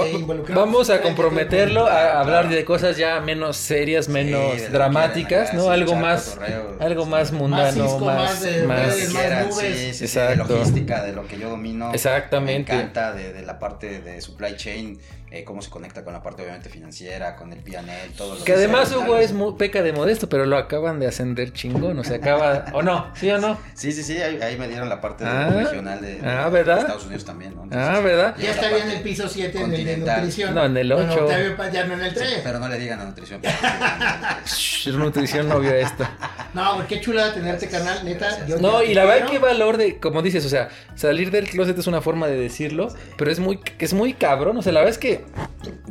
vamos 0.54 0.88
a 0.90 1.00
comprometerlo 1.02 1.86
a 1.86 2.20
hablar 2.20 2.48
de 2.48 2.64
cosas 2.64 2.96
ya 2.96 3.20
menos 3.20 3.56
serias, 3.56 4.08
menos 4.08 4.70
dramáticas, 4.70 5.52
¿no? 5.52 5.70
algo 5.70 5.96
más, 5.96 6.38
algo 6.78 7.06
más 7.06 7.32
mundano, 7.32 7.98
más, 7.98 8.46
más, 8.66 9.14
nubes. 9.50 10.00
Exacto. 10.02 10.44
de 10.44 10.58
logística, 10.58 11.02
de 11.02 11.12
lo 11.12 11.26
que 11.26 11.38
yo 11.38 11.50
domino. 11.50 11.92
Exactamente. 11.92 12.72
Me 12.72 12.78
encanta 12.78 13.12
de, 13.12 13.32
de 13.32 13.42
la 13.42 13.58
parte 13.58 14.00
de 14.00 14.20
supply 14.20 14.54
chain 14.56 15.00
eh, 15.30 15.44
cómo 15.44 15.62
se 15.62 15.70
conecta 15.70 16.02
con 16.02 16.12
la 16.12 16.22
parte 16.22 16.42
obviamente 16.42 16.68
financiera, 16.68 17.36
con 17.36 17.52
el 17.52 17.60
PNL, 17.60 18.12
todo 18.16 18.34
lo 18.34 18.44
que 18.44 18.52
además 18.52 18.92
Hugo 18.92 19.16
es 19.16 19.32
peca 19.56 19.82
de 19.82 19.92
modesto, 19.92 20.28
pero 20.28 20.44
lo 20.44 20.56
acaban 20.56 20.98
de 20.98 21.06
ascender 21.06 21.52
chingón, 21.52 21.98
o 21.98 22.04
sea, 22.04 22.16
acaba, 22.16 22.66
¿o 22.72 22.82
no? 22.82 23.12
¿Sí 23.14 23.30
o 23.30 23.38
no? 23.38 23.58
Sí, 23.74 23.92
sí, 23.92 24.02
sí, 24.02 24.18
ahí, 24.18 24.56
me 24.58 24.66
dieron 24.66 24.88
la 24.88 25.00
parte 25.00 25.24
ah, 25.24 25.48
regional 25.48 26.00
de, 26.00 26.20
ah, 26.24 26.50
Estados 26.52 27.04
Unidos 27.04 27.24
también, 27.24 27.54
¿no? 27.54 27.68
ah, 27.72 28.00
¿verdad? 28.00 28.34
Ya 28.38 28.50
estaría 28.50 28.82
en 28.82 28.90
el 28.90 29.02
piso 29.02 29.28
7 29.28 29.60
en 29.60 29.74
el 29.74 29.84
de 29.84 29.96
nutrición. 29.98 30.54
No, 30.54 30.64
en 30.64 30.76
el 30.76 30.92
8. 30.92 31.28
ya 31.72 31.86
no 31.86 31.94
en 31.94 32.02
el 32.02 32.14
3. 32.14 32.40
pero 32.42 32.58
no 32.58 32.68
le 32.68 32.78
digan 32.78 33.00
a 33.00 33.04
nutrición. 33.04 33.40
nutrición 34.98 35.48
no 35.48 35.60
vio 35.60 35.74
esto. 35.74 36.06
No, 36.54 36.86
qué 36.88 37.00
chula 37.00 37.32
tenerte 37.32 37.68
canal, 37.68 38.04
neta. 38.04 38.46
no, 38.60 38.82
y 38.82 38.94
la 38.94 39.04
verdad 39.04 39.28
qué 39.30 39.38
valor 39.38 39.76
de, 39.76 39.98
como 39.98 40.22
dices, 40.22 40.44
o 40.44 40.48
sea, 40.48 40.68
salir 40.94 41.30
del 41.30 41.48
closet 41.48 41.78
es 41.78 41.86
una 41.86 42.00
forma 42.00 42.26
de 42.26 42.36
decirlo, 42.36 42.88
pero 43.16 43.30
es 43.30 43.38
muy, 43.38 43.60
es 43.78 43.94
muy 43.94 44.14
cabrón, 44.14 44.56
o 44.56 44.62
sea, 44.62 44.72
la 44.72 44.80
verdad 44.80 44.94
es 44.94 44.98
que 44.98 45.19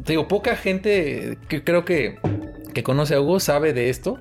te 0.04 0.14
digo, 0.14 0.28
poca 0.28 0.56
gente 0.56 1.38
que 1.48 1.64
creo 1.64 1.86
que, 1.86 2.20
que 2.74 2.84
conoce 2.84 3.16
a 3.16 3.22
Hugo 3.22 3.40
sabe 3.40 3.74
de 3.74 3.90
esto. 3.90 4.20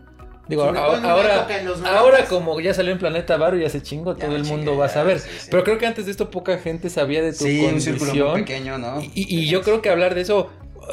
Digo, 0.49 0.63
ahora, 0.63 1.47
ahora 1.85 2.25
como 2.25 2.59
ya 2.59 2.73
salió 2.73 2.93
en 2.93 2.99
Planeta 2.99 3.37
Varo 3.37 3.59
y 3.59 3.61
ya 3.61 3.69
se 3.69 3.83
chingo, 3.83 4.17
todo 4.17 4.35
el 4.35 4.45
mundo 4.45 4.79
va 4.79 4.87
a 4.87 4.89
saber. 4.89 5.21
Pero 5.51 5.63
creo 5.63 5.77
que 5.77 5.87
antes 5.87 6.07
de 6.07 6.11
esto 6.11 6.31
poca 6.31 6.57
gente 6.57 6.89
sabía 6.89 7.21
de 7.21 7.33
tu 7.35 7.45
condición. 7.45 8.35
pequeño, 8.35 8.79
¿no? 8.79 9.03
y, 9.15 9.47
yo 9.47 9.61
creo 9.61 9.83
que 9.83 9.91
hablar 9.91 10.15
de 10.15 10.23
eso 10.23 10.51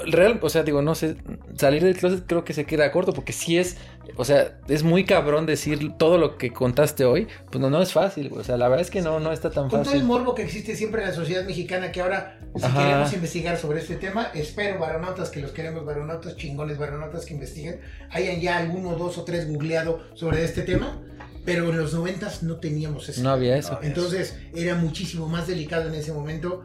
real, 0.07 0.39
o 0.41 0.49
sea, 0.49 0.63
digo, 0.63 0.81
no 0.81 0.95
sé, 0.95 1.15
salir 1.55 1.83
del 1.83 1.95
closet 1.95 2.23
creo 2.27 2.43
que 2.43 2.53
se 2.53 2.65
queda 2.65 2.91
corto 2.91 3.13
porque 3.13 3.33
si 3.33 3.57
es, 3.57 3.77
o 4.17 4.25
sea, 4.25 4.59
es 4.67 4.83
muy 4.83 5.05
cabrón 5.05 5.45
decir 5.45 5.93
todo 5.97 6.17
lo 6.17 6.37
que 6.37 6.51
contaste 6.51 7.05
hoy, 7.05 7.27
pues 7.49 7.59
no, 7.59 7.69
no 7.69 7.81
es 7.81 7.93
fácil, 7.93 8.31
o 8.35 8.43
sea, 8.43 8.57
la 8.57 8.67
verdad 8.67 8.81
es 8.81 8.91
que 8.91 9.01
no, 9.01 9.19
no 9.19 9.31
está 9.31 9.49
tan 9.49 9.65
fácil. 9.65 9.77
Con 9.77 9.83
todo 9.85 9.95
el 9.95 10.03
morbo 10.03 10.35
que 10.35 10.43
existe 10.43 10.75
siempre 10.75 11.01
en 11.01 11.09
la 11.09 11.13
sociedad 11.13 11.45
mexicana 11.45 11.91
que 11.91 12.01
ahora, 12.01 12.39
si 12.55 12.71
queremos 12.71 13.13
investigar 13.13 13.57
sobre 13.57 13.79
este 13.79 13.95
tema, 13.95 14.31
espero 14.33 14.79
varonautas 14.79 15.29
que 15.29 15.39
los 15.39 15.51
queremos 15.51 15.85
varonautas, 15.85 16.35
chingones 16.35 16.77
varonautas 16.77 17.25
que 17.25 17.33
investiguen, 17.33 17.79
hayan 18.09 18.39
ya 18.41 18.57
alguno, 18.57 18.95
dos 18.95 19.17
o 19.17 19.23
tres 19.23 19.47
googleado 19.47 20.01
sobre 20.13 20.43
este 20.43 20.61
tema. 20.61 21.01
Pero 21.45 21.69
en 21.69 21.77
los 21.77 21.93
noventas 21.93 22.41
no 22.41 22.57
teníamos 22.57 23.07
eso. 23.07 23.21
No 23.21 23.29
había 23.29 23.55
eso. 23.55 23.77
Entonces 23.83 24.35
era 24.55 24.73
muchísimo 24.73 25.29
más 25.29 25.45
delicado 25.45 25.87
en 25.87 25.93
ese 25.93 26.11
momento 26.11 26.63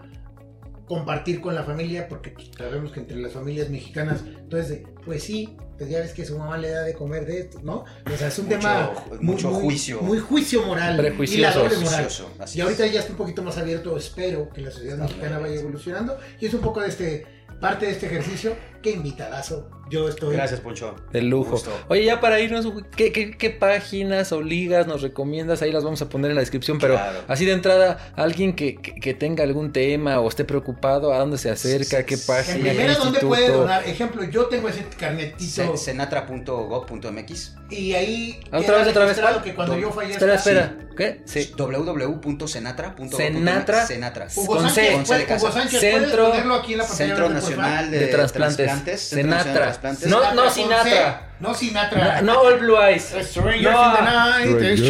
compartir 0.91 1.41
con 1.41 1.55
la 1.55 1.62
familia, 1.62 2.09
porque 2.09 2.34
sabemos 2.59 2.91
que 2.91 2.99
entre 2.99 3.16
las 3.16 3.32
familias 3.32 3.70
mexicanas, 3.70 4.24
entonces, 4.26 4.82
pues 5.05 5.22
sí, 5.22 5.57
pues 5.78 5.88
ya 5.88 6.01
ves 6.01 6.12
que 6.12 6.24
su 6.24 6.36
mamá 6.36 6.59
le 6.59 6.68
da 6.68 6.82
de 6.82 6.95
comer 6.95 7.26
de 7.26 7.43
esto, 7.43 7.61
¿no? 7.62 7.84
O 8.12 8.16
sea, 8.18 8.26
es 8.26 8.36
un 8.41 8.49
tema 8.49 8.91
mucho 9.20 9.53
juicio. 9.53 10.01
Muy 10.01 10.18
juicio 10.18 10.66
moral. 10.66 10.97
Y 11.20 11.36
la 11.36 11.53
doble 11.53 11.76
moral. 11.76 12.09
Y 12.53 12.61
ahorita 12.61 12.86
ya 12.88 12.99
está 12.99 13.12
un 13.12 13.18
poquito 13.18 13.41
más 13.41 13.57
abierto, 13.57 13.97
espero 13.97 14.51
que 14.51 14.62
la 14.62 14.72
sociedad 14.72 14.99
mexicana 14.99 15.38
vaya 15.38 15.61
evolucionando. 15.61 16.18
Y 16.41 16.47
es 16.47 16.55
un 16.55 16.61
poco 16.61 16.80
de 16.80 16.88
este 16.88 17.24
parte 17.61 17.86
de 17.86 17.93
este 17.93 18.07
ejercicio. 18.07 18.57
Qué 18.82 18.91
invitadazo. 18.91 19.70
Yo 19.91 20.09
estoy. 20.09 20.34
Gracias, 20.34 20.61
Poncho. 20.61 20.95
De 21.12 21.20
lujo. 21.20 21.61
Oye, 21.88 22.05
ya 22.05 22.20
para 22.20 22.38
irnos, 22.41 22.66
¿qué, 22.97 23.12
¿qué, 23.12 23.51
páginas 23.51 24.30
o 24.30 24.41
ligas 24.41 24.86
nos 24.86 25.03
recomiendas? 25.03 25.62
Ahí 25.62 25.72
las 25.72 25.82
vamos 25.82 26.01
a 26.01 26.09
poner 26.09 26.30
en 26.30 26.36
la 26.36 26.41
descripción, 26.41 26.78
pero 26.78 26.99
así 27.26 27.45
de 27.45 27.53
entrada, 27.53 28.12
alguien 28.16 28.55
que, 28.55 28.76
que, 28.76 29.14
tenga 29.14 29.43
algún 29.43 29.72
tema 29.72 30.20
o 30.20 30.28
esté 30.28 30.45
preocupado, 30.45 31.12
¿a 31.12 31.18
dónde 31.18 31.38
se 31.38 31.51
acerca? 31.51 32.07
¿Qué 32.07 32.16
página? 32.16 32.70
En 32.70 32.76
primera, 32.76 32.95
¿dónde 32.95 33.20
puede 33.20 33.49
donar? 33.49 33.86
Ejemplo, 33.86 34.22
yo 34.24 34.47
tengo 34.47 34.68
ese 34.68 34.84
carnetito. 34.97 35.76
Senatra.gov.mx. 35.76 37.57
Y 37.70 37.95
ahí. 37.95 38.41
Otra 38.53 38.78
vez, 38.78 38.88
otra 38.88 39.05
vez. 39.05 39.20
que 39.43 39.55
cuando 39.55 39.76
yo 39.76 39.91
Espera, 40.01 40.34
espera. 40.34 40.76
¿Qué? 40.97 41.22
Sí. 41.24 41.53
www.senatra.gov. 41.57 43.16
Senatra. 43.16 43.86
Senatra. 43.86 44.28
Hugo 44.34 44.61
Sánchez, 44.61 45.41
Hugo 45.41 45.53
Sánchez, 45.53 45.80
Centro, 45.80 46.32
aquí 46.55 46.72
en 46.72 46.78
la 46.78 46.84
Centro 46.84 47.28
Nacional 47.28 47.91
de, 47.91 48.07
Trasplantes. 48.09 49.01
Senatra. 49.01 49.79
No, 50.06 50.34
no 50.34 50.50
Sinatra. 50.50 51.29
No 51.41 51.55
Sinatra. 51.55 52.20
No, 52.20 52.41
All 52.41 52.59
Blue 52.59 52.76
Eyes. 52.76 53.14
no. 53.62 53.72
Ah, 53.74 54.41
este 54.45 54.74
es 54.74 54.80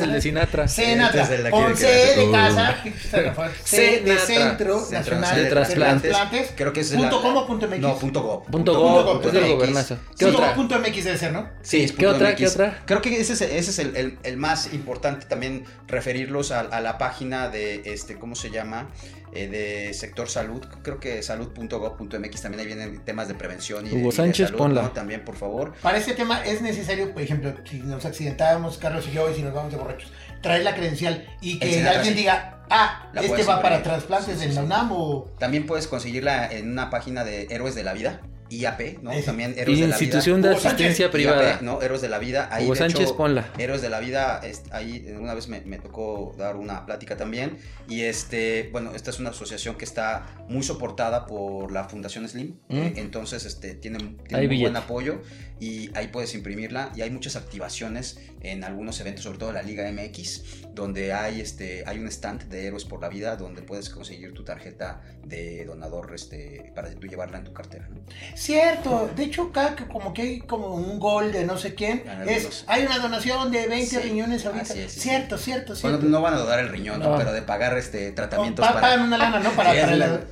el 0.00 0.12
de 0.12 0.20
Sinatra. 0.20 0.68
Sinatra. 0.68 1.22
Este 1.22 1.50
Con 1.50 1.76
C 1.76 1.86
de 2.16 2.30
casa. 2.30 2.76
C 3.64 4.00
de 4.00 4.18
Centro 4.18 4.80
Nacional 4.90 5.36
de 5.36 5.46
Trasplantes. 5.46 6.16
Creo 6.54 6.72
que 6.72 6.80
es 6.80 6.92
punto 6.92 7.20
com 7.20 7.36
o 7.36 7.46
punto 7.46 7.66
MX. 7.66 7.80
No, 7.80 7.98
punto 7.98 8.22
go. 8.22 8.44
Punto 8.44 8.74
go. 8.74 9.20
Es 9.22 9.32
del 9.32 9.48
gobernazo. 9.48 9.98
¿Qué 10.16 10.26
otra? 10.26 10.54
Punto 10.54 10.78
MX 10.78 11.04
debe 11.04 11.18
ser, 11.18 11.32
¿no? 11.32 11.48
Sí, 11.62 11.92
¿Qué 11.96 12.06
otra? 12.06 12.36
¿Qué 12.36 12.46
otra? 12.46 12.82
Creo 12.86 13.00
que 13.00 13.20
ese 13.20 13.32
es, 13.32 13.40
ese 13.40 13.70
es 13.70 13.78
el, 13.78 14.18
el, 14.22 14.36
más 14.36 14.72
importante 14.72 15.26
también 15.26 15.64
referirlos 15.88 16.52
a, 16.52 16.60
a 16.60 16.80
la 16.80 16.98
página 16.98 17.48
de 17.48 17.82
este, 17.84 18.16
¿cómo 18.16 18.36
se 18.36 18.50
llama? 18.50 18.88
Eh, 19.32 19.46
de 19.46 19.92
sector 19.92 20.28
salud, 20.28 20.64
creo 20.82 20.98
que 21.00 21.22
salud.gov.mx 21.22 22.42
también 22.42 22.60
ahí 22.60 22.66
vienen 22.66 23.04
temas 23.04 23.28
de 23.28 23.34
prevención 23.34 23.86
y 23.86 23.92
Hugo 23.92 24.10
Sánchez, 24.10 24.52
ponla. 24.74 24.92
También, 24.92 25.24
por 25.24 25.36
favor. 25.36 25.74
Para 25.82 25.98
este 25.98 26.14
tema 26.14 26.44
es 26.44 26.62
necesario, 26.62 27.12
por 27.12 27.22
ejemplo, 27.22 27.54
si 27.64 27.78
nos 27.80 28.04
accidentábamos, 28.04 28.78
Carlos 28.78 29.06
y 29.08 29.12
yo, 29.12 29.30
y 29.30 29.34
si 29.34 29.42
nos 29.42 29.54
vamos 29.54 29.72
de 29.72 29.78
borrachos, 29.78 30.12
traer 30.42 30.64
la 30.64 30.74
credencial 30.74 31.26
y 31.40 31.58
que 31.58 31.86
alguien 31.86 32.14
diga, 32.14 32.64
ah, 32.70 33.10
este 33.14 33.42
va 33.44 33.60
para 33.62 33.82
trasplantes 33.82 34.40
del 34.40 34.58
UNAM 34.58 34.92
o... 34.92 35.30
También 35.38 35.66
puedes 35.66 35.86
conseguirla 35.86 36.50
en 36.50 36.70
una 36.70 36.90
página 36.90 37.24
de 37.24 37.46
Héroes 37.50 37.74
de 37.74 37.84
la 37.84 37.92
Vida 37.92 38.20
IAP, 38.50 39.02
¿no? 39.02 39.10
También 39.22 39.54
Héroes 39.56 39.80
de 39.80 39.86
la 39.86 39.96
Vida. 39.96 40.04
Institución 40.04 40.42
de 40.42 40.50
Asistencia 40.50 41.10
Privada. 41.10 41.58
¿no? 41.62 41.82
Héroes 41.82 42.00
de 42.00 42.08
la 42.08 42.18
Vida. 42.18 42.48
Ahí, 42.50 42.64
Hugo 42.64 42.74
Sánchez, 42.74 43.12
ponla. 43.12 43.48
Héroes 43.58 43.82
de 43.82 43.90
la 43.90 44.00
Vida, 44.00 44.40
ahí 44.70 45.14
una 45.18 45.34
vez 45.34 45.48
me, 45.48 45.78
tocó 45.78 46.34
dar 46.38 46.56
una 46.56 46.86
plática 46.86 47.16
también. 47.16 47.58
Y 47.88 48.02
este, 48.02 48.68
bueno, 48.72 48.92
esta 48.94 49.10
es 49.10 49.18
una 49.18 49.30
asociación 49.30 49.76
que 49.76 49.84
está 49.84 50.26
muy 50.48 50.62
soportada 50.62 51.26
por 51.26 51.72
la 51.72 51.84
Fundación 51.84 52.28
Slim. 52.28 52.56
Mm. 52.68 52.76
Eh, 52.76 52.92
entonces, 52.96 53.44
este, 53.44 53.74
tiene, 53.74 54.16
tiene 54.26 54.46
muy 54.46 54.60
buen 54.60 54.76
apoyo 54.76 55.20
y 55.60 55.90
ahí 55.96 56.08
puedes 56.08 56.34
imprimirla. 56.34 56.92
Y 56.94 57.02
hay 57.02 57.10
muchas 57.10 57.36
activaciones 57.36 58.18
en 58.40 58.64
algunos 58.64 59.00
eventos, 59.00 59.24
sobre 59.24 59.38
todo 59.38 59.52
la 59.52 59.62
Liga 59.62 59.90
MX, 59.90 60.74
donde 60.74 61.12
hay, 61.12 61.40
este, 61.40 61.82
hay 61.86 61.98
un 61.98 62.06
stand 62.08 62.44
de 62.44 62.66
Héroes 62.66 62.84
por 62.84 63.00
la 63.00 63.08
Vida 63.08 63.36
donde 63.36 63.62
puedes 63.62 63.90
conseguir 63.90 64.32
tu 64.32 64.44
tarjeta 64.44 65.00
de 65.24 65.64
donador 65.64 66.12
este, 66.14 66.72
para 66.74 66.90
tú 66.90 67.06
llevarla 67.06 67.38
en 67.38 67.44
tu 67.44 67.52
cartera. 67.52 67.88
¿no? 67.90 68.00
Cierto, 68.34 69.10
de 69.14 69.24
hecho 69.24 69.50
acá 69.50 69.76
como 69.90 70.14
que 70.14 70.22
hay 70.22 70.40
como 70.40 70.74
un 70.74 70.98
gol 70.98 71.32
de 71.32 71.44
no 71.44 71.58
sé 71.58 71.74
quién, 71.74 72.04
es, 72.26 72.64
hay 72.66 72.84
una 72.84 72.98
donación 72.98 73.50
de 73.50 73.66
20 73.66 74.00
riñones 74.00 74.46
ahorita. 74.46 74.64
cierto, 74.64 75.36
cierto, 75.36 75.74
cierto. 75.74 76.06
no 76.06 76.22
van 76.22 76.34
a 76.34 76.38
donar 76.38 76.60
el 76.60 76.68
riñón, 76.68 77.02
pero 77.18 77.32
de 77.32 77.42
pagar 77.42 77.76
este 77.76 78.12
tratamientos 78.12 78.66
para... 78.66 78.80
Pagan 78.80 79.02
una 79.02 79.18
lana, 79.18 79.40
¿no? 79.40 79.50
Para, 79.50 79.72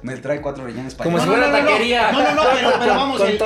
Me 0.03 0.17
trae 0.17 0.41
cuatro 0.41 0.65
riñones 0.65 0.95
para... 0.95 1.11
Como 1.11 1.21
si 1.21 1.29
fuera 1.29 1.51
taquería. 1.51 2.13
No, 2.13 2.23
no, 2.23 2.35
no, 2.35 2.43
pero, 2.55 2.73
pero 2.79 2.95
vamos, 2.95 3.21
el, 3.21 3.41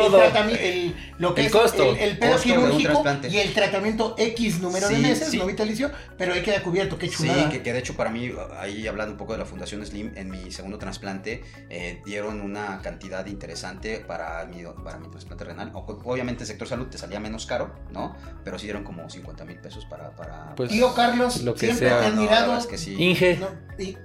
el, 0.56 0.94
lo 1.18 1.34
que 1.34 1.42
el 1.42 1.46
es 1.48 1.69
costo, 1.70 1.96
el, 1.96 2.18
pedo 2.18 2.38
quirúrgico 2.38 3.04
y 3.28 3.38
el 3.38 3.52
tratamiento 3.54 4.14
X 4.18 4.60
número 4.60 4.88
de 4.88 4.98
meses, 4.98 5.34
no 5.34 5.46
vitalicio, 5.46 5.90
pero 6.16 6.34
ahí 6.34 6.42
queda 6.42 6.62
cubierto, 6.62 6.98
qué 6.98 7.08
chulada. 7.08 7.50
Sí, 7.50 7.60
que, 7.60 7.72
de 7.72 7.78
hecho 7.78 7.96
para 7.96 8.10
mí, 8.10 8.30
ahí 8.58 8.86
hablando 8.86 9.12
un 9.12 9.18
poco 9.18 9.32
de 9.32 9.38
la 9.38 9.44
Fundación 9.44 9.84
Slim, 9.84 10.12
en 10.16 10.30
mi 10.30 10.50
segundo 10.50 10.78
trasplante, 10.78 11.42
eh, 11.68 12.00
dieron 12.04 12.40
una 12.40 12.80
cantidad 12.82 13.26
interesante 13.26 13.98
para 13.98 14.44
mi, 14.46 14.62
para 14.84 14.98
mi 14.98 15.08
trasplante 15.08 15.44
renal. 15.44 15.72
obviamente 15.74 16.42
el 16.44 16.46
sector 16.46 16.68
salud 16.68 16.86
te 16.86 16.98
salía 16.98 17.20
menos 17.20 17.46
caro, 17.46 17.74
¿no? 17.92 18.16
Pero 18.44 18.58
sí 18.58 18.66
dieron 18.66 18.84
como 18.84 19.08
50 19.08 19.44
mil 19.44 19.58
pesos 19.58 19.84
para... 19.84 20.10
para 20.10 20.54
pues, 20.54 20.70
tío 20.70 20.94
Carlos, 20.94 21.42
lo 21.42 21.54
que 21.54 21.66
siempre 21.66 21.88
sea. 21.88 22.06
admirado. 22.06 22.68
que 22.68 22.78
sí. 22.78 22.96
Inge. 22.98 23.38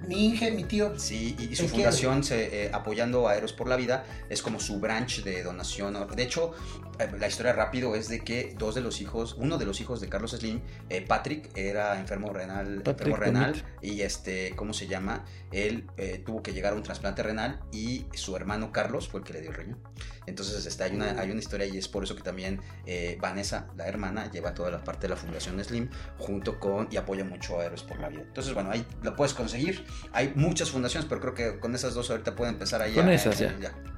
mi 0.08 0.26
Inge, 0.26 0.52
mi 0.52 0.64
tío. 0.64 0.98
Sí, 0.98 1.36
y, 1.40 1.56
su 1.56 1.68
fundación 1.68 2.24
se, 2.24 2.66
eh, 2.66 2.70
apoyando 2.74 3.28
a 3.28 3.36
Eros 3.36 3.54
por 3.54 3.68
la 3.68 3.76
Vida 3.76 4.06
es 4.30 4.42
como 4.42 4.60
su 4.60 4.80
branch 4.80 5.24
de 5.24 5.44
donación. 5.44 5.96
De 6.16 6.24
hecho, 6.24 6.54
eh, 7.00 7.10
la 7.20 7.28
historia 7.28 7.54
rápido 7.56 7.96
es 7.96 8.10
de 8.10 8.20
que 8.20 8.56
dos 8.58 8.76
de 8.76 8.82
los 8.82 9.02
hijos, 9.02 9.36
uno 9.38 9.58
de 9.58 9.66
los 9.66 9.82
hijos 9.82 10.02
de 10.02 10.10
Carlos 10.10 10.32
Slim, 10.32 10.62
eh, 10.90 11.02
Patrick, 11.02 11.50
era 11.56 12.00
enfermo 12.00 12.32
renal, 12.32 12.84
enfermo 12.86 13.16
renal 13.16 13.64
y 13.82 14.02
este, 14.02 14.54
¿cómo 14.56 14.74
se 14.74 14.88
llama? 14.88 15.26
Él 15.52 15.88
tuvo 16.26 16.44
que 16.44 16.54
llegar 16.54 16.74
a 16.74 16.76
un 16.76 16.84
trasplante 16.84 17.24
renal 17.24 17.60
y 17.72 18.06
su 18.14 18.36
hermano 18.36 18.72
Carlos 18.72 19.08
fue 19.08 19.22
el 19.22 19.26
que 19.26 19.34
le 19.34 19.42
dio 19.42 19.52
el 19.52 19.56
riñón. 19.56 19.80
Entonces 20.28 20.66
este, 20.66 20.84
hay, 20.84 20.96
una, 20.96 21.20
hay 21.20 21.32
una 21.32 21.40
historia 21.40 21.66
y 21.66 21.78
es 21.78 21.88
por 21.88 22.04
eso 22.04 22.16
que 22.16 22.24
también 22.24 22.60
eh, 22.86 23.18
Vanessa, 23.22 23.68
la 23.76 23.88
hermana, 23.88 24.32
lleva 24.32 24.54
toda 24.54 24.72
la 24.72 24.84
parte 24.84 25.04
de 25.04 25.10
la 25.10 25.16
Fundación 25.16 25.64
Slim 25.64 25.90
junto 26.18 26.60
con 26.60 26.88
y 26.92 26.98
apoya 26.98 27.24
mucho 27.24 27.60
a 27.60 27.66
Héroes 27.66 27.84
por 27.84 28.00
la 28.00 28.10
Vida. 28.10 28.22
Entonces, 28.22 28.54
bueno, 28.54 28.72
ahí 28.72 28.86
lo 29.02 29.16
puedes 29.16 29.34
conseguir. 29.34 29.86
Hay 30.14 30.34
muchas 30.36 30.72
fundaciones, 30.72 31.08
pero 31.08 31.22
creo 31.22 31.34
que 31.34 31.60
con 31.60 31.76
esas 31.76 31.94
dos 31.94 32.10
ahorita 32.10 32.36
pueden 32.36 32.56
empezar 32.56 32.82
ahí. 32.82 32.94
Con 32.94 33.10
esas 33.10 33.38
ya. 33.40 33.56
Ya 33.60 33.95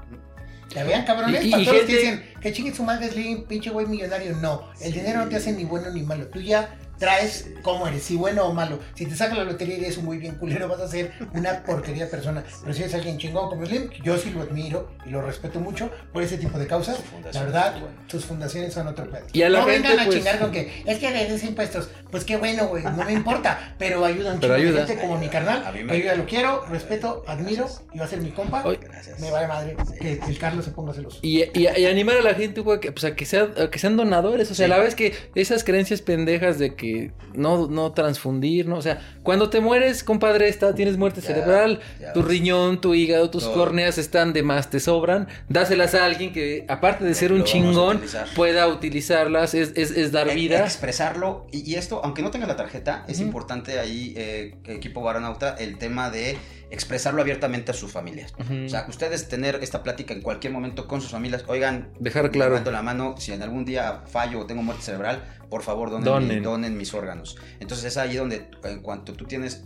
vean, 0.84 1.06
cabrones, 1.06 1.44
y, 1.44 1.52
para 1.52 1.64
todos 1.66 1.82
que 1.82 1.96
dicen 1.96 2.24
que 2.42 2.54
chingue 2.54 2.74
su 2.74 2.84
madre 2.84 3.10
Slim, 3.10 3.46
pinche 3.46 3.70
güey 3.70 3.86
millonario. 3.86 4.36
No, 4.36 4.70
el 4.82 4.94
dinero 4.94 5.20
no 5.20 5.30
te 5.30 5.38
hace 5.38 5.52
ni 5.52 5.64
bueno 5.64 5.90
ni 5.92 6.02
malo. 6.02 6.28
Tú 6.28 6.40
ya 6.40 6.78
traes 6.98 7.50
cómo 7.62 7.88
eres, 7.88 8.04
si 8.04 8.16
bueno 8.16 8.46
o 8.46 8.54
malo. 8.54 8.80
Si 8.96 9.06
te 9.06 9.16
saca 9.16 9.36
la 9.36 9.44
lotería 9.44 9.78
y 9.78 9.84
eres 9.86 9.98
un 9.98 10.06
muy 10.06 10.18
bien 10.18 10.36
culero, 10.36 10.68
vas 10.68 10.80
a 10.80 10.88
ser 10.88 11.12
una 11.34 11.64
porquería 11.64 12.06
de 12.06 12.12
persona. 12.12 12.44
Pero 12.62 12.74
si 12.74 12.82
eres 12.84 12.94
alguien 12.96 13.18
chingón 13.18 13.50
como 13.50 13.66
Slim, 13.66 13.90
yo 14.04 14.18
sí 14.18 14.32
lo 14.32 14.42
admiro 14.42 14.90
y 15.06 15.10
lo 15.10 15.22
respeto 15.22 15.60
mucho 15.60 15.90
por 16.14 16.24
ese 16.24 16.38
tipo 16.38 16.58
de 16.58 16.68
causas. 16.68 17.00
La 17.34 17.44
verdad, 17.44 17.76
tus 18.08 18.26
fundaciones 18.26 18.74
son 18.74 18.88
otro 18.88 19.10
pedo. 19.10 19.26
Y 19.34 19.42
a 19.44 19.50
la 19.50 19.60
no 19.60 19.66
gente, 19.66 19.88
vengan 19.90 20.00
a 20.00 20.06
pues- 20.06 20.18
chingar 20.18 20.40
con 20.40 20.52
que 20.52 20.84
es 20.86 21.00
que 21.00 21.12
le 21.12 21.26
des 21.28 21.44
impuestos. 21.44 21.90
Pues 22.12 22.24
qué 22.24 22.38
bueno, 22.38 22.68
güey, 22.68 22.84
no 22.84 23.04
me 23.04 23.14
importa, 23.14 23.76
pero 23.78 24.04
ayudan 24.06 24.40
Pero 24.40 24.56
chingo 24.56 24.64
de 24.72 24.78
ayuda. 24.80 24.88
gente 24.88 25.02
como 25.02 25.18
mi 25.18 25.28
carnal. 25.28 25.64
A 25.66 25.72
mí 25.72 25.84
me- 25.84 25.94
ayuda, 25.94 26.16
lo 26.16 26.26
quiero, 26.26 26.66
respeto, 26.68 27.24
admiro 27.28 27.68
y 27.94 28.00
va 28.00 28.06
a 28.06 28.08
ser 28.08 28.22
mi 28.22 28.32
compa. 28.32 28.64
Gracias. 28.64 29.20
Me 29.20 29.30
vale 29.32 29.48
madre 29.48 29.76
que 30.00 30.14
el 30.28 30.38
Carlos 30.40 30.66
se 30.66 30.72
ponga 30.72 30.94
celoso. 30.94 31.20
Y, 31.22 31.42
y- 31.44 31.68
y 31.78 31.86
animar 31.86 32.18
a 32.18 32.22
la 32.22 32.34
gente, 32.34 32.62
güey, 32.62 32.80
que, 32.80 32.92
pues, 32.92 33.04
a, 33.04 33.16
que 33.16 33.26
sea, 33.26 33.50
a 33.58 33.70
que 33.70 33.78
sean 33.80 33.98
donadores. 33.98 34.50
O 34.52 34.56
sea, 34.56 34.66
Sí. 34.66 34.70
la 34.70 34.78
vez 34.80 34.96
que 34.96 35.14
esas 35.36 35.64
creencias 35.64 36.02
pendejas 36.02 36.58
de 36.60 36.76
que 36.76 36.87
no, 37.34 37.68
no 37.68 37.92
transfundir, 37.92 38.68
¿no? 38.68 38.78
O 38.78 38.82
sea, 38.82 39.00
cuando 39.24 39.50
te 39.50 39.60
mueres, 39.60 40.04
compadre, 40.04 40.48
está, 40.50 40.74
tienes 40.76 40.98
muerte 40.98 41.22
Ya, 41.22 41.28
cerebral, 41.28 41.80
ya 42.00 42.14
tu 42.14 42.22
ves. 42.22 42.30
riñón, 42.30 42.82
tu 42.82 42.94
hígado, 42.94 43.30
tus 43.30 43.44
Todo. 43.44 43.54
córneas 43.54 43.98
están 43.98 44.34
de 44.34 44.44
más, 44.44 44.70
te 44.70 44.80
sobran. 44.80 45.28
Dáselas 45.50 45.96
a 45.96 46.06
alguien 46.06 46.34
que, 46.34 46.66
aparte 46.68 47.04
de 47.06 47.14
ser 47.14 47.32
Lo 47.32 47.38
un 47.38 47.44
chingón, 47.44 47.98
utilizar. 47.98 48.28
pueda 48.36 48.68
utilizarlas, 48.68 49.54
es, 49.54 49.72
es, 49.76 49.92
es 49.92 50.12
dar 50.12 50.30
E- 50.30 50.36
vida. 50.36 50.60
Expresarlo. 50.64 51.48
Y, 51.52 51.70
y 51.70 51.76
esto, 51.76 52.02
aunque 52.04 52.22
no 52.22 52.32
tenga 52.32 52.48
la 52.48 52.56
tarjeta, 52.56 53.06
es 53.08 53.20
importante 53.20 53.80
ahí, 53.80 54.14
eh, 54.18 54.56
equipo 54.66 55.02
Baranauta, 55.02 55.56
el 55.58 55.78
tema 55.78 56.10
de 56.10 56.38
expresarlo 56.70 57.22
abiertamente 57.22 57.72
a 57.72 57.74
sus 57.74 57.92
familias. 57.92 58.34
O 58.66 58.70
sea, 58.70 58.86
ustedes 58.90 59.28
tener 59.30 59.60
esta 59.62 59.84
plática 59.84 60.14
en 60.14 60.22
cualquier 60.22 60.52
momento 60.54 60.88
con 60.88 61.02
sus 61.02 61.12
familias. 61.12 61.44
Oigan, 61.48 61.92
Dejar 62.00 62.30
claro. 62.32 62.60
la 62.72 62.82
mano, 62.82 63.16
si 63.18 63.32
en 63.34 63.42
algún 63.42 63.64
día 63.66 64.04
fallo 64.08 64.40
o 64.42 64.46
tengo 64.46 64.64
muerte 64.64 64.84
cerebral, 64.84 65.24
por 65.50 65.64
favor 65.64 65.90
donen, 65.90 66.04
Donen. 66.04 66.28
mi- 66.40 66.40
donen 66.44 66.78
mis 66.78 66.94
órganos. 66.94 67.38
Entonces 67.62 67.86
es 67.86 67.98
ahí 67.98 68.16
donde, 68.18 68.50
en 68.66 68.82
cuanto 68.82 69.14
tú 69.14 69.26
tienes, 69.26 69.64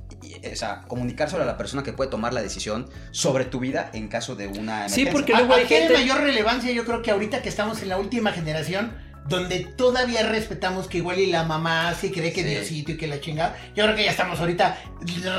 o 0.52 0.56
sea, 0.56 0.82
comunicárselo 0.88 1.42
a 1.42 1.46
la 1.46 1.58
persona 1.58 1.82
que 1.82 1.92
puede 1.94 2.10
tomar 2.12 2.34
la 2.34 2.42
decisión 2.44 2.88
sobre 3.12 3.46
tu 3.46 3.60
vida 3.60 3.90
en 3.94 4.08
caso 4.08 4.36
de 4.36 4.48
una 4.48 4.88
Sí, 4.90 5.02
emergencia. 5.02 5.12
porque 5.12 5.34
A- 5.34 5.38
luego 5.40 5.54
hay 5.56 5.66
gente- 5.66 5.94
mayor 5.94 6.20
relevancia, 6.22 6.72
yo 6.72 6.86
creo 6.86 7.02
que 7.02 7.10
ahorita 7.12 7.42
que 7.42 7.50
estamos 7.50 7.82
en 7.82 7.90
la 7.90 7.98
última 7.98 8.32
generación, 8.32 8.92
donde 9.28 9.60
todavía 9.78 10.24
respetamos 10.28 10.88
que 10.88 10.98
igual 10.98 11.20
y 11.20 11.28
la 11.28 11.44
mamá 11.44 11.94
sí 11.94 12.12
cree 12.12 12.34
que 12.34 12.42
Sí. 12.44 12.50
Diosito 12.50 12.92
y 12.94 12.98
que 12.98 13.08
la 13.08 13.20
chingada. 13.22 13.56
Yo 13.76 13.84
creo 13.86 13.96
que 13.96 14.04
ya 14.04 14.12
estamos 14.12 14.40
ahorita 14.40 14.78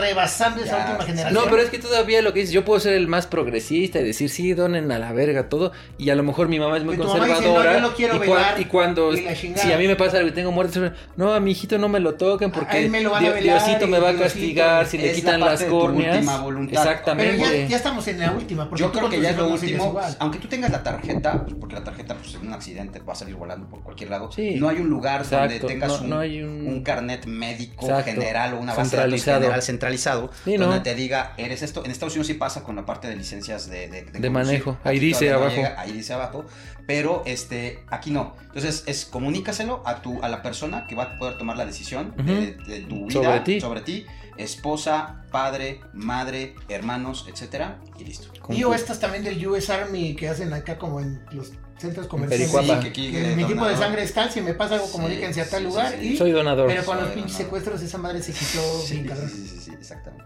rebasando 0.00 0.62
esa 0.62 0.78
Ya, 0.78 0.84
última 0.86 1.04
generación. 1.06 1.44
No, 1.44 1.50
pero 1.50 1.62
es 1.62 1.70
que 1.70 1.78
todavía 1.78 2.22
lo 2.22 2.32
que 2.32 2.40
dices, 2.40 2.54
yo 2.54 2.64
puedo 2.64 2.80
ser 2.80 2.94
el 2.94 3.08
más 3.08 3.26
progresista 3.26 4.00
y 4.00 4.04
decir, 4.04 4.30
sí, 4.30 4.54
donen 4.54 4.90
a 4.92 4.98
la 4.98 5.12
verga 5.12 5.48
todo. 5.48 5.72
Y 5.98 6.10
a 6.10 6.14
lo 6.14 6.22
mejor 6.22 6.48
mi 6.48 6.58
mamá 6.58 6.76
es 6.76 6.84
muy 6.84 6.96
mamá 6.96 7.12
dice, 7.14 7.34
conservadora. 7.34 7.80
"No, 7.80 7.88
yo 7.90 7.94
quiero 7.96 8.16
y, 8.16 8.18
velar", 8.20 8.60
y 8.60 8.64
cuando, 8.66 9.12
y 9.14 9.26
si 9.34 9.72
a 9.72 9.76
mí 9.78 9.86
me 9.86 9.96
pasa 9.96 10.18
algo 10.18 10.28
y 10.28 10.32
tengo 10.32 10.52
muerte, 10.52 10.92
no, 11.16 11.32
a 11.34 11.40
mi 11.40 11.50
hijito 11.52 11.78
no 11.78 11.88
me 11.88 12.00
lo 12.00 12.14
toquen 12.14 12.50
porque 12.50 12.76
A 12.76 12.80
él 12.80 12.90
me 12.90 13.00
lo 13.00 13.10
van 13.10 13.24
a 13.24 13.26
Dio- 13.26 13.34
velar 13.34 13.64
Diosito 13.64 13.86
me 13.88 13.98
va 13.98 14.10
a 14.10 14.14
castigar 14.14 14.86
si 14.86 14.98
le 14.98 15.12
quitan 15.12 15.40
la 15.40 15.46
las 15.46 15.64
córneas. 15.64 16.24
voluntad. 16.42 16.72
Pero 16.72 16.90
Exactamente. 16.90 17.38
ya, 17.62 17.66
ya 17.68 17.76
estamos 17.76 18.06
en 18.08 18.20
la 18.20 18.32
última. 18.32 18.68
porque 18.68 18.80
Yo 18.82 18.92
creo 18.92 19.08
que 19.10 19.20
ya 19.20 19.30
es 19.30 19.36
lo 19.36 19.48
último. 19.48 20.00
Aunque 20.18 20.38
tú 20.38 20.48
tengas 20.48 20.70
la 20.70 20.82
tarjeta, 20.82 21.42
pues, 21.44 21.54
porque 21.58 21.74
la 21.74 21.84
tarjeta 21.84 22.14
pues, 22.14 22.34
en 22.34 22.46
un 22.46 22.52
accidente 22.52 23.00
va 23.00 23.12
a 23.12 23.16
salir 23.16 23.34
volando 23.34 23.66
por 23.72 23.82
cualquier 23.82 24.10
lado. 24.10 24.30
Sí. 24.30 24.56
No 24.60 24.68
hay 24.68 24.76
un 24.78 24.88
lugar 24.90 25.28
donde 25.28 25.58
tengas 25.58 25.88
no- 25.88 25.98
un, 26.04 26.10
no 26.10 26.18
hay 26.20 26.42
un- 26.42 26.66
un 26.68 26.82
carnet 26.84 27.24
médico 27.26 27.86
Exacto. 27.86 28.12
general 28.12 28.52
o 28.54 28.58
una 28.60 28.74
base 28.74 28.94
de 28.96 29.02
datos 29.02 29.24
general 29.24 29.62
centralizado 29.62 30.30
Sí, 30.44 30.56
donde 30.58 30.76
¿no? 30.76 30.82
te 30.82 30.94
diga, 30.94 31.32
eres 31.38 31.62
esto. 31.62 31.84
En 31.84 31.90
Estados 31.90 32.12
Unidos 32.14 32.26
sí 32.28 32.34
pasa 32.34 32.62
con 32.62 32.76
la 32.76 32.84
parte 32.86 33.08
de 33.08 33.16
licencias 33.16 33.68
de, 33.68 33.88
de, 33.88 34.02
De 34.02 34.04
conducir. 34.12 34.30
manejo. 34.30 34.76
Ahí 34.84 34.98
Aquí 34.98 35.06
dice 35.06 35.32
abajo. 35.32 35.56
llega, 35.56 35.74
ahí 35.80 35.92
dice 35.92 36.12
abajo. 36.12 36.44
Pero 36.86 37.22
este, 37.26 37.82
aquí 37.88 38.10
no. 38.10 38.34
Entonces, 38.42 38.82
es 38.86 39.04
comunícaselo 39.06 39.82
a, 39.86 40.02
tu, 40.02 40.22
a 40.22 40.28
la 40.28 40.42
persona 40.42 40.86
que 40.86 40.94
va 40.94 41.04
a 41.04 41.18
poder 41.18 41.38
tomar 41.38 41.56
la 41.56 41.64
decisión 41.64 42.12
de, 42.18 42.54
de 42.66 42.80
tu 42.80 43.06
vida 43.06 43.12
Sobre 43.22 43.40
ti. 43.40 43.60
sobre 43.60 43.80
ti, 43.80 44.04
esposa, 44.36 45.22
padre, 45.30 45.80
madre, 45.92 46.54
hermanos, 46.68 47.26
etcétera, 47.28 47.78
y 47.98 48.04
listo. 48.04 48.28
Y 48.50 48.64
o 48.64 48.74
estas 48.74 48.98
también 49.00 49.22
del 49.24 49.46
US 49.46 49.70
Army 49.70 50.14
que 50.16 50.28
hacen 50.28 50.52
acá 50.52 50.76
como 50.76 51.00
en 51.00 51.24
los 51.30 51.52
centros 51.82 52.06
comerciales. 52.06 52.50
Sí, 52.50 52.66
que 52.66 52.88
aquí 52.88 53.12
Que 53.12 53.20
mi 53.36 53.44
tipo 53.44 53.48
de 53.48 53.54
donador. 53.72 53.76
sangre 53.78 54.02
es 54.04 54.14
tal, 54.14 54.30
si 54.30 54.40
me 54.40 54.54
pasa 54.54 54.74
algo, 54.74 54.86
Sí, 54.86 54.92
comuníquense 54.92 55.40
a 55.42 55.48
tal 55.50 55.60
sí, 55.60 55.66
lugar. 55.66 55.92
sí, 55.92 55.98
sí. 56.00 56.14
y, 56.14 56.16
Soy 56.16 56.30
donador. 56.30 56.68
pero 56.68 56.84
con 56.84 56.96
los 56.96 57.06
Soy 57.06 57.14
pinches 57.14 57.32
donador. 57.32 57.44
secuestros 57.60 57.82
esa 57.82 57.98
madre 57.98 58.22
se 58.22 58.32
quitó 58.32 58.80
Sí, 58.84 58.92
bien 58.94 59.02
sí, 59.04 59.08
cabrón. 59.10 59.28
sí, 59.30 59.46
sí, 59.48 59.58
sí, 59.60 59.70
exactamente. 59.78 60.24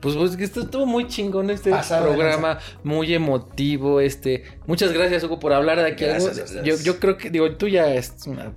Pues, 0.00 0.16
pues 0.16 0.36
que 0.36 0.42
esto 0.44 0.62
estuvo 0.62 0.84
muy 0.84 1.06
chingón 1.06 1.48
este 1.50 1.70
Pasado 1.70 2.06
programa, 2.08 2.58
muy 2.82 3.14
emotivo, 3.14 4.00
este. 4.00 4.42
Muchas 4.66 4.92
gracias, 4.92 5.22
Hugo, 5.22 5.38
por 5.38 5.52
hablar 5.52 5.78
de 5.78 5.86
aquí. 5.86 6.04
Gracias 6.04 6.56
a 6.56 6.62
Yo, 6.64 6.74
yo 6.82 6.98
creo 6.98 7.16
que, 7.16 7.30
digo, 7.30 7.54
tú 7.56 7.68
ya 7.68 7.86
es 7.94 8.14
una 8.26 8.52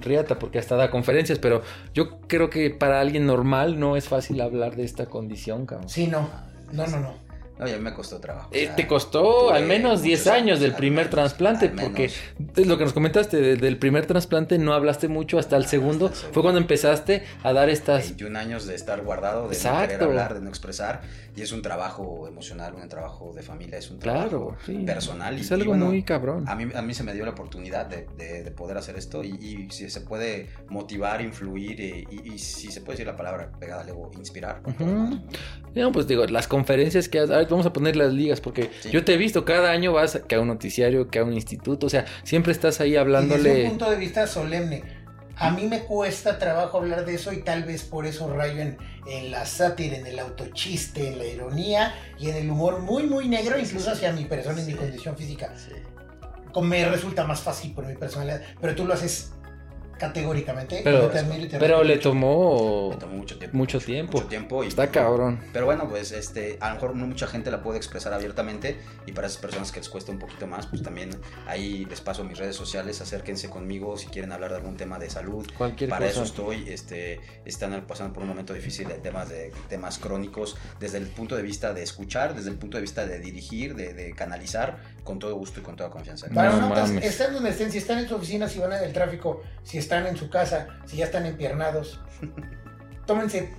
riata 0.00 0.38
porque 0.38 0.58
hasta 0.58 0.76
da 0.76 0.90
conferencias, 0.90 1.38
pero 1.38 1.62
yo 1.94 2.20
creo 2.26 2.50
que 2.50 2.68
para 2.70 3.00
alguien 3.00 3.24
normal 3.24 3.80
no 3.80 3.96
es 3.96 4.06
fácil 4.08 4.40
hablar 4.42 4.76
de 4.76 4.84
esta 4.84 5.06
condición, 5.06 5.64
cabrón. 5.64 5.88
Sí, 5.88 6.08
no. 6.08 6.28
No, 6.72 6.86
no, 6.86 7.00
no. 7.00 7.14
No, 7.58 7.68
ya 7.68 7.76
me 7.78 7.92
costó 7.94 8.18
trabajo. 8.18 8.48
Eh, 8.52 8.70
te 8.74 8.86
costó 8.86 9.52
al 9.52 9.66
menos 9.66 9.90
muchos 10.00 10.02
10 10.02 10.26
años 10.28 10.58
del 10.60 10.72
primer 10.74 11.04
menos, 11.06 11.10
trasplante, 11.10 11.68
porque 11.68 12.06
es 12.06 12.66
lo 12.66 12.76
que 12.78 12.84
nos 12.84 12.92
comentaste, 12.92 13.36
de- 13.40 13.56
del 13.56 13.78
primer 13.78 14.06
trasplante 14.06 14.58
no 14.58 14.72
hablaste 14.72 15.06
mucho 15.08 15.38
hasta 15.38 15.56
el 15.56 15.66
segundo. 15.66 16.06
el 16.08 16.14
segundo. 16.14 16.32
Fue 16.34 16.42
cuando 16.42 16.58
empezaste 16.60 17.22
a 17.42 17.52
dar 17.52 17.68
estas 17.68 18.04
21 18.08 18.36
años 18.36 18.66
de 18.66 18.74
estar 18.74 19.00
guardado, 19.02 19.42
de 19.42 19.48
no 19.48 19.52
Exacto. 19.52 19.88
querer 19.88 20.02
hablar, 20.02 20.34
de 20.34 20.40
no 20.40 20.48
expresar. 20.48 21.02
Y 21.36 21.42
es 21.42 21.52
un 21.52 21.62
trabajo 21.62 22.26
emocional, 22.28 22.74
un 22.74 22.88
trabajo 22.88 23.32
de 23.34 23.42
familia, 23.42 23.78
es 23.78 23.90
un 23.90 23.98
Claro, 23.98 24.28
trabajo 24.28 24.56
sí. 24.66 24.82
personal. 24.84 25.38
Es 25.38 25.50
y, 25.50 25.54
algo 25.54 25.64
y 25.64 25.68
bueno, 25.68 25.86
muy 25.86 26.02
cabrón. 26.02 26.44
A 26.48 26.54
mí, 26.56 26.66
a 26.74 26.82
mí 26.82 26.94
se 26.94 27.04
me 27.04 27.14
dio 27.14 27.24
la 27.24 27.30
oportunidad 27.30 27.86
de, 27.86 28.06
de- 28.16 28.42
de 28.42 28.50
poder 28.50 28.76
hacer 28.76 28.96
esto 28.96 29.22
y, 29.22 29.28
y 29.40 29.70
si 29.70 29.88
se 29.88 30.00
puede 30.00 30.48
motivar, 30.68 31.20
influir 31.22 31.80
eh, 31.80 32.04
y, 32.10 32.34
y 32.34 32.38
si 32.38 32.70
se 32.72 32.80
puede 32.80 32.94
decir 32.96 33.06
la 33.06 33.16
palabra 33.16 33.50
pegada 33.58 33.82
al 33.82 33.88
ego, 33.88 34.10
inspirar. 34.18 34.60
Ujú. 34.66 34.84
más. 34.84 35.14
No, 35.74 35.90
pues 35.92 36.06
digo, 36.06 36.26
las 36.26 36.46
conferencias 36.48 37.08
que 37.08 37.20
ver, 37.24 37.46
vamos 37.52 37.66
a 37.66 37.72
poner 37.72 37.96
las 37.96 38.12
ligas, 38.12 38.40
porque 38.40 38.70
Sí. 38.80 38.90
yo 38.90 39.04
te 39.04 39.14
he 39.14 39.16
visto, 39.16 39.44
cada 39.44 39.70
año 39.70 39.92
vas 39.92 40.20
que 40.28 40.34
a 40.34 40.40
un 40.40 40.48
noticiario, 40.48 41.08
que 41.08 41.18
a 41.20 41.24
un 41.24 41.32
instituto, 41.32 41.86
o 41.86 41.90
sea, 41.90 42.04
siempre 42.24 42.52
estás 42.52 42.80
ahí 42.80 42.88
Y 42.88 42.90
desde 42.92 43.00
un 43.02 43.06
hablándole. 43.06 43.68
punto 43.68 43.90
de 43.90 43.96
vista 43.96 44.26
solemne, 44.26 44.82
a 45.36 45.50
mí 45.50 45.66
me 45.66 45.80
cuesta 45.80 46.38
trabajo 46.38 46.78
hablar 46.78 47.04
de 47.06 47.14
eso 47.14 47.32
y 47.32 47.42
tal 47.42 47.64
vez 47.64 47.82
por 47.84 48.06
eso 48.06 48.32
rayo 48.32 48.60
en, 48.60 48.76
en 49.06 49.30
la 49.30 49.46
sátira, 49.46 49.96
en 49.96 50.06
el 50.06 50.18
autochiste, 50.18 51.08
en 51.08 51.18
la 51.18 51.24
ironía 51.24 51.94
y 52.18 52.28
en 52.30 52.36
el 52.36 52.50
humor 52.50 52.80
muy, 52.80 53.04
muy 53.04 53.28
negro, 53.28 53.58
incluso 53.58 53.90
hacia 53.92 54.12
mi 54.12 54.24
persona 54.26 54.60
y 54.60 54.64
mi 54.66 54.72
Sí. 54.72 54.78
condición 54.78 55.16
física. 55.16 55.52
Sí. 55.56 55.72
Me 56.62 56.84
resulta 56.88 57.24
más 57.24 57.40
fácil 57.40 57.72
por 57.72 57.86
mi 57.86 57.94
personalidad, 57.96 58.42
pero 58.60 58.74
tú 58.74 58.84
lo 58.86 58.92
haces 58.92 59.32
categóricamente. 60.02 60.80
Pero, 60.82 61.02
yo 61.02 61.08
te 61.10 61.18
admiro 61.20 61.44
y 61.44 61.48
te 61.48 61.58
pero 61.58 61.84
le 61.84 61.98
tomó 61.98 62.90
mucho 63.08 63.38
tiempo. 63.38 63.56
mucho 63.56 63.78
tiempo. 63.78 64.12
Mucho 64.18 64.28
tiempo 64.28 64.64
y 64.64 64.66
Está 64.66 64.88
cabrón. 64.90 65.40
Pero 65.52 65.66
bueno, 65.66 65.88
pues 65.88 66.10
este, 66.10 66.58
a 66.60 66.70
lo 66.70 66.74
mejor 66.74 66.96
no 66.96 67.06
mucha 67.06 67.28
gente 67.28 67.52
la 67.52 67.62
puede 67.62 67.78
expresar 67.78 68.12
abiertamente 68.12 68.78
y 69.06 69.12
para 69.12 69.28
esas 69.28 69.38
personas 69.40 69.70
que 69.70 69.78
les 69.78 69.88
cuesta 69.88 70.10
un 70.10 70.18
poquito 70.18 70.48
más, 70.48 70.66
pues 70.66 70.82
también 70.82 71.10
ahí 71.46 71.84
les 71.84 72.00
paso 72.00 72.24
mis 72.24 72.36
redes 72.36 72.56
sociales, 72.56 73.00
acérquense 73.00 73.48
conmigo 73.48 73.96
si 73.96 74.06
quieren 74.08 74.32
hablar 74.32 74.50
de 74.50 74.56
algún 74.56 74.76
tema 74.76 74.98
de 74.98 75.08
salud. 75.08 75.46
Cualquier 75.56 75.88
para 75.88 76.06
cosa. 76.06 76.22
eso 76.22 76.24
estoy, 76.24 76.68
este, 76.68 77.20
están 77.44 77.84
pasando 77.86 78.12
por 78.12 78.24
un 78.24 78.30
momento 78.30 78.54
difícil 78.54 78.88
de 78.88 78.94
temas 78.94 79.28
de 79.28 79.52
temas 79.68 79.98
crónicos, 79.98 80.56
desde 80.80 80.98
el 80.98 81.06
punto 81.06 81.36
de 81.36 81.42
vista 81.42 81.72
de 81.72 81.84
escuchar, 81.84 82.34
desde 82.34 82.50
el 82.50 82.56
punto 82.56 82.76
de 82.76 82.80
vista 82.80 83.06
de 83.06 83.20
dirigir, 83.20 83.76
de, 83.76 83.94
de 83.94 84.14
canalizar, 84.14 84.78
con 85.04 85.18
todo 85.18 85.34
gusto 85.34 85.60
y 85.60 85.62
con 85.62 85.76
toda 85.76 85.90
confianza. 85.90 86.28
Para 86.32 86.50
No 86.52 86.68
notas, 86.68 86.88
mames. 86.88 87.04
están 87.04 87.32
donde 87.34 87.50
estén, 87.50 87.72
si 87.72 87.78
están 87.78 87.98
en 87.98 88.08
su 88.08 88.14
oficina, 88.14 88.48
si 88.48 88.58
van 88.58 88.72
en 88.72 88.84
el 88.84 88.92
tráfico, 88.92 89.42
si 89.62 89.78
están 89.78 90.06
en 90.06 90.16
su 90.16 90.30
casa, 90.30 90.68
si 90.86 90.96
ya 90.98 91.06
están 91.06 91.26
empiernados, 91.26 92.00
tómense 93.06 93.52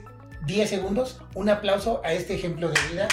10 0.46 0.70
segundos, 0.70 1.20
un 1.36 1.50
aplauso 1.50 2.02
a 2.04 2.14
este 2.14 2.36
ejemplo 2.36 2.70
de 2.70 2.80
vida. 2.92 3.08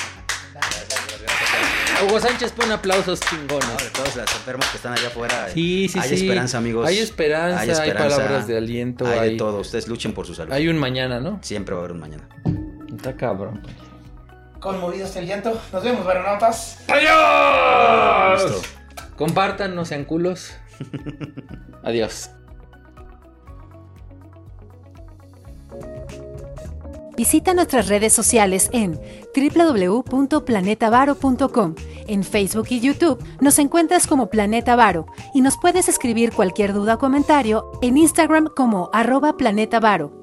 Hugo 2.07 2.19
Sánchez 2.19 2.53
pone 2.53 2.73
aplausos 2.73 3.21
No, 3.21 3.29
chingones. 3.31 3.77
de 3.85 3.91
todos 3.91 4.17
los 4.17 4.35
enfermos 4.35 4.67
que 4.69 4.77
están 4.79 4.95
allá 4.95 5.09
afuera. 5.09 5.49
Sí, 5.53 5.87
sí, 5.89 5.99
hay 5.99 6.09
sí. 6.09 6.15
esperanza, 6.15 6.59
amigos. 6.59 6.87
Hay 6.89 6.99
esperanza, 6.99 7.61
hay, 7.61 7.71
esperanza, 7.71 8.17
palabras 8.17 8.47
de 8.47 8.57
aliento, 8.57 9.07
Hay, 9.07 9.19
hay, 9.19 9.31
de 9.33 9.37
todo. 9.37 9.59
Ustedes 9.61 9.87
luchen 9.87 10.15
por 10.15 10.27
su 10.27 10.35
salud. 10.35 10.53
hay 10.53 10.69
un 10.69 10.79
mañana, 10.79 11.21
¿no? 11.21 11.39
Siempre 11.43 11.75
va 11.75 11.83
a 11.83 11.85
haber 11.85 11.93
un 11.93 12.01
mañana. 12.01 12.27
Está 12.95 13.17
cabrón. 13.17 13.63
Conmovido 14.61 15.07
hasta 15.07 15.19
el 15.21 15.27
llanto. 15.27 15.59
Nos 15.73 15.83
vemos, 15.83 16.05
varonautas. 16.05 16.79
Listo. 16.89 18.61
Compartan, 19.17 19.75
no 19.75 19.85
sean 19.85 20.05
culos. 20.05 20.53
Adiós. 21.83 22.31
Visita 27.17 27.53
nuestras 27.53 27.89
redes 27.89 28.13
sociales 28.15 28.71
en 28.73 28.99
www.planetavaro.com. 29.37 31.75
En 32.07 32.25
Facebook 32.25 32.69
y 32.71 32.81
YouTube 32.81 33.23
nos 33.43 33.59
encuentras 33.59 34.07
como 34.07 34.31
Planeta 34.31 34.75
Varo 34.75 35.05
y 35.35 35.43
nos 35.43 35.59
puedes 35.59 35.91
escribir 35.91 36.33
cualquier 36.33 36.73
duda 36.73 36.95
o 36.95 36.99
comentario 36.99 37.73
en 37.83 37.99
Instagram 37.99 38.47
como 38.47 38.89
arroba 38.95 39.37
Planeta 39.37 39.81
Varo. 39.81 40.20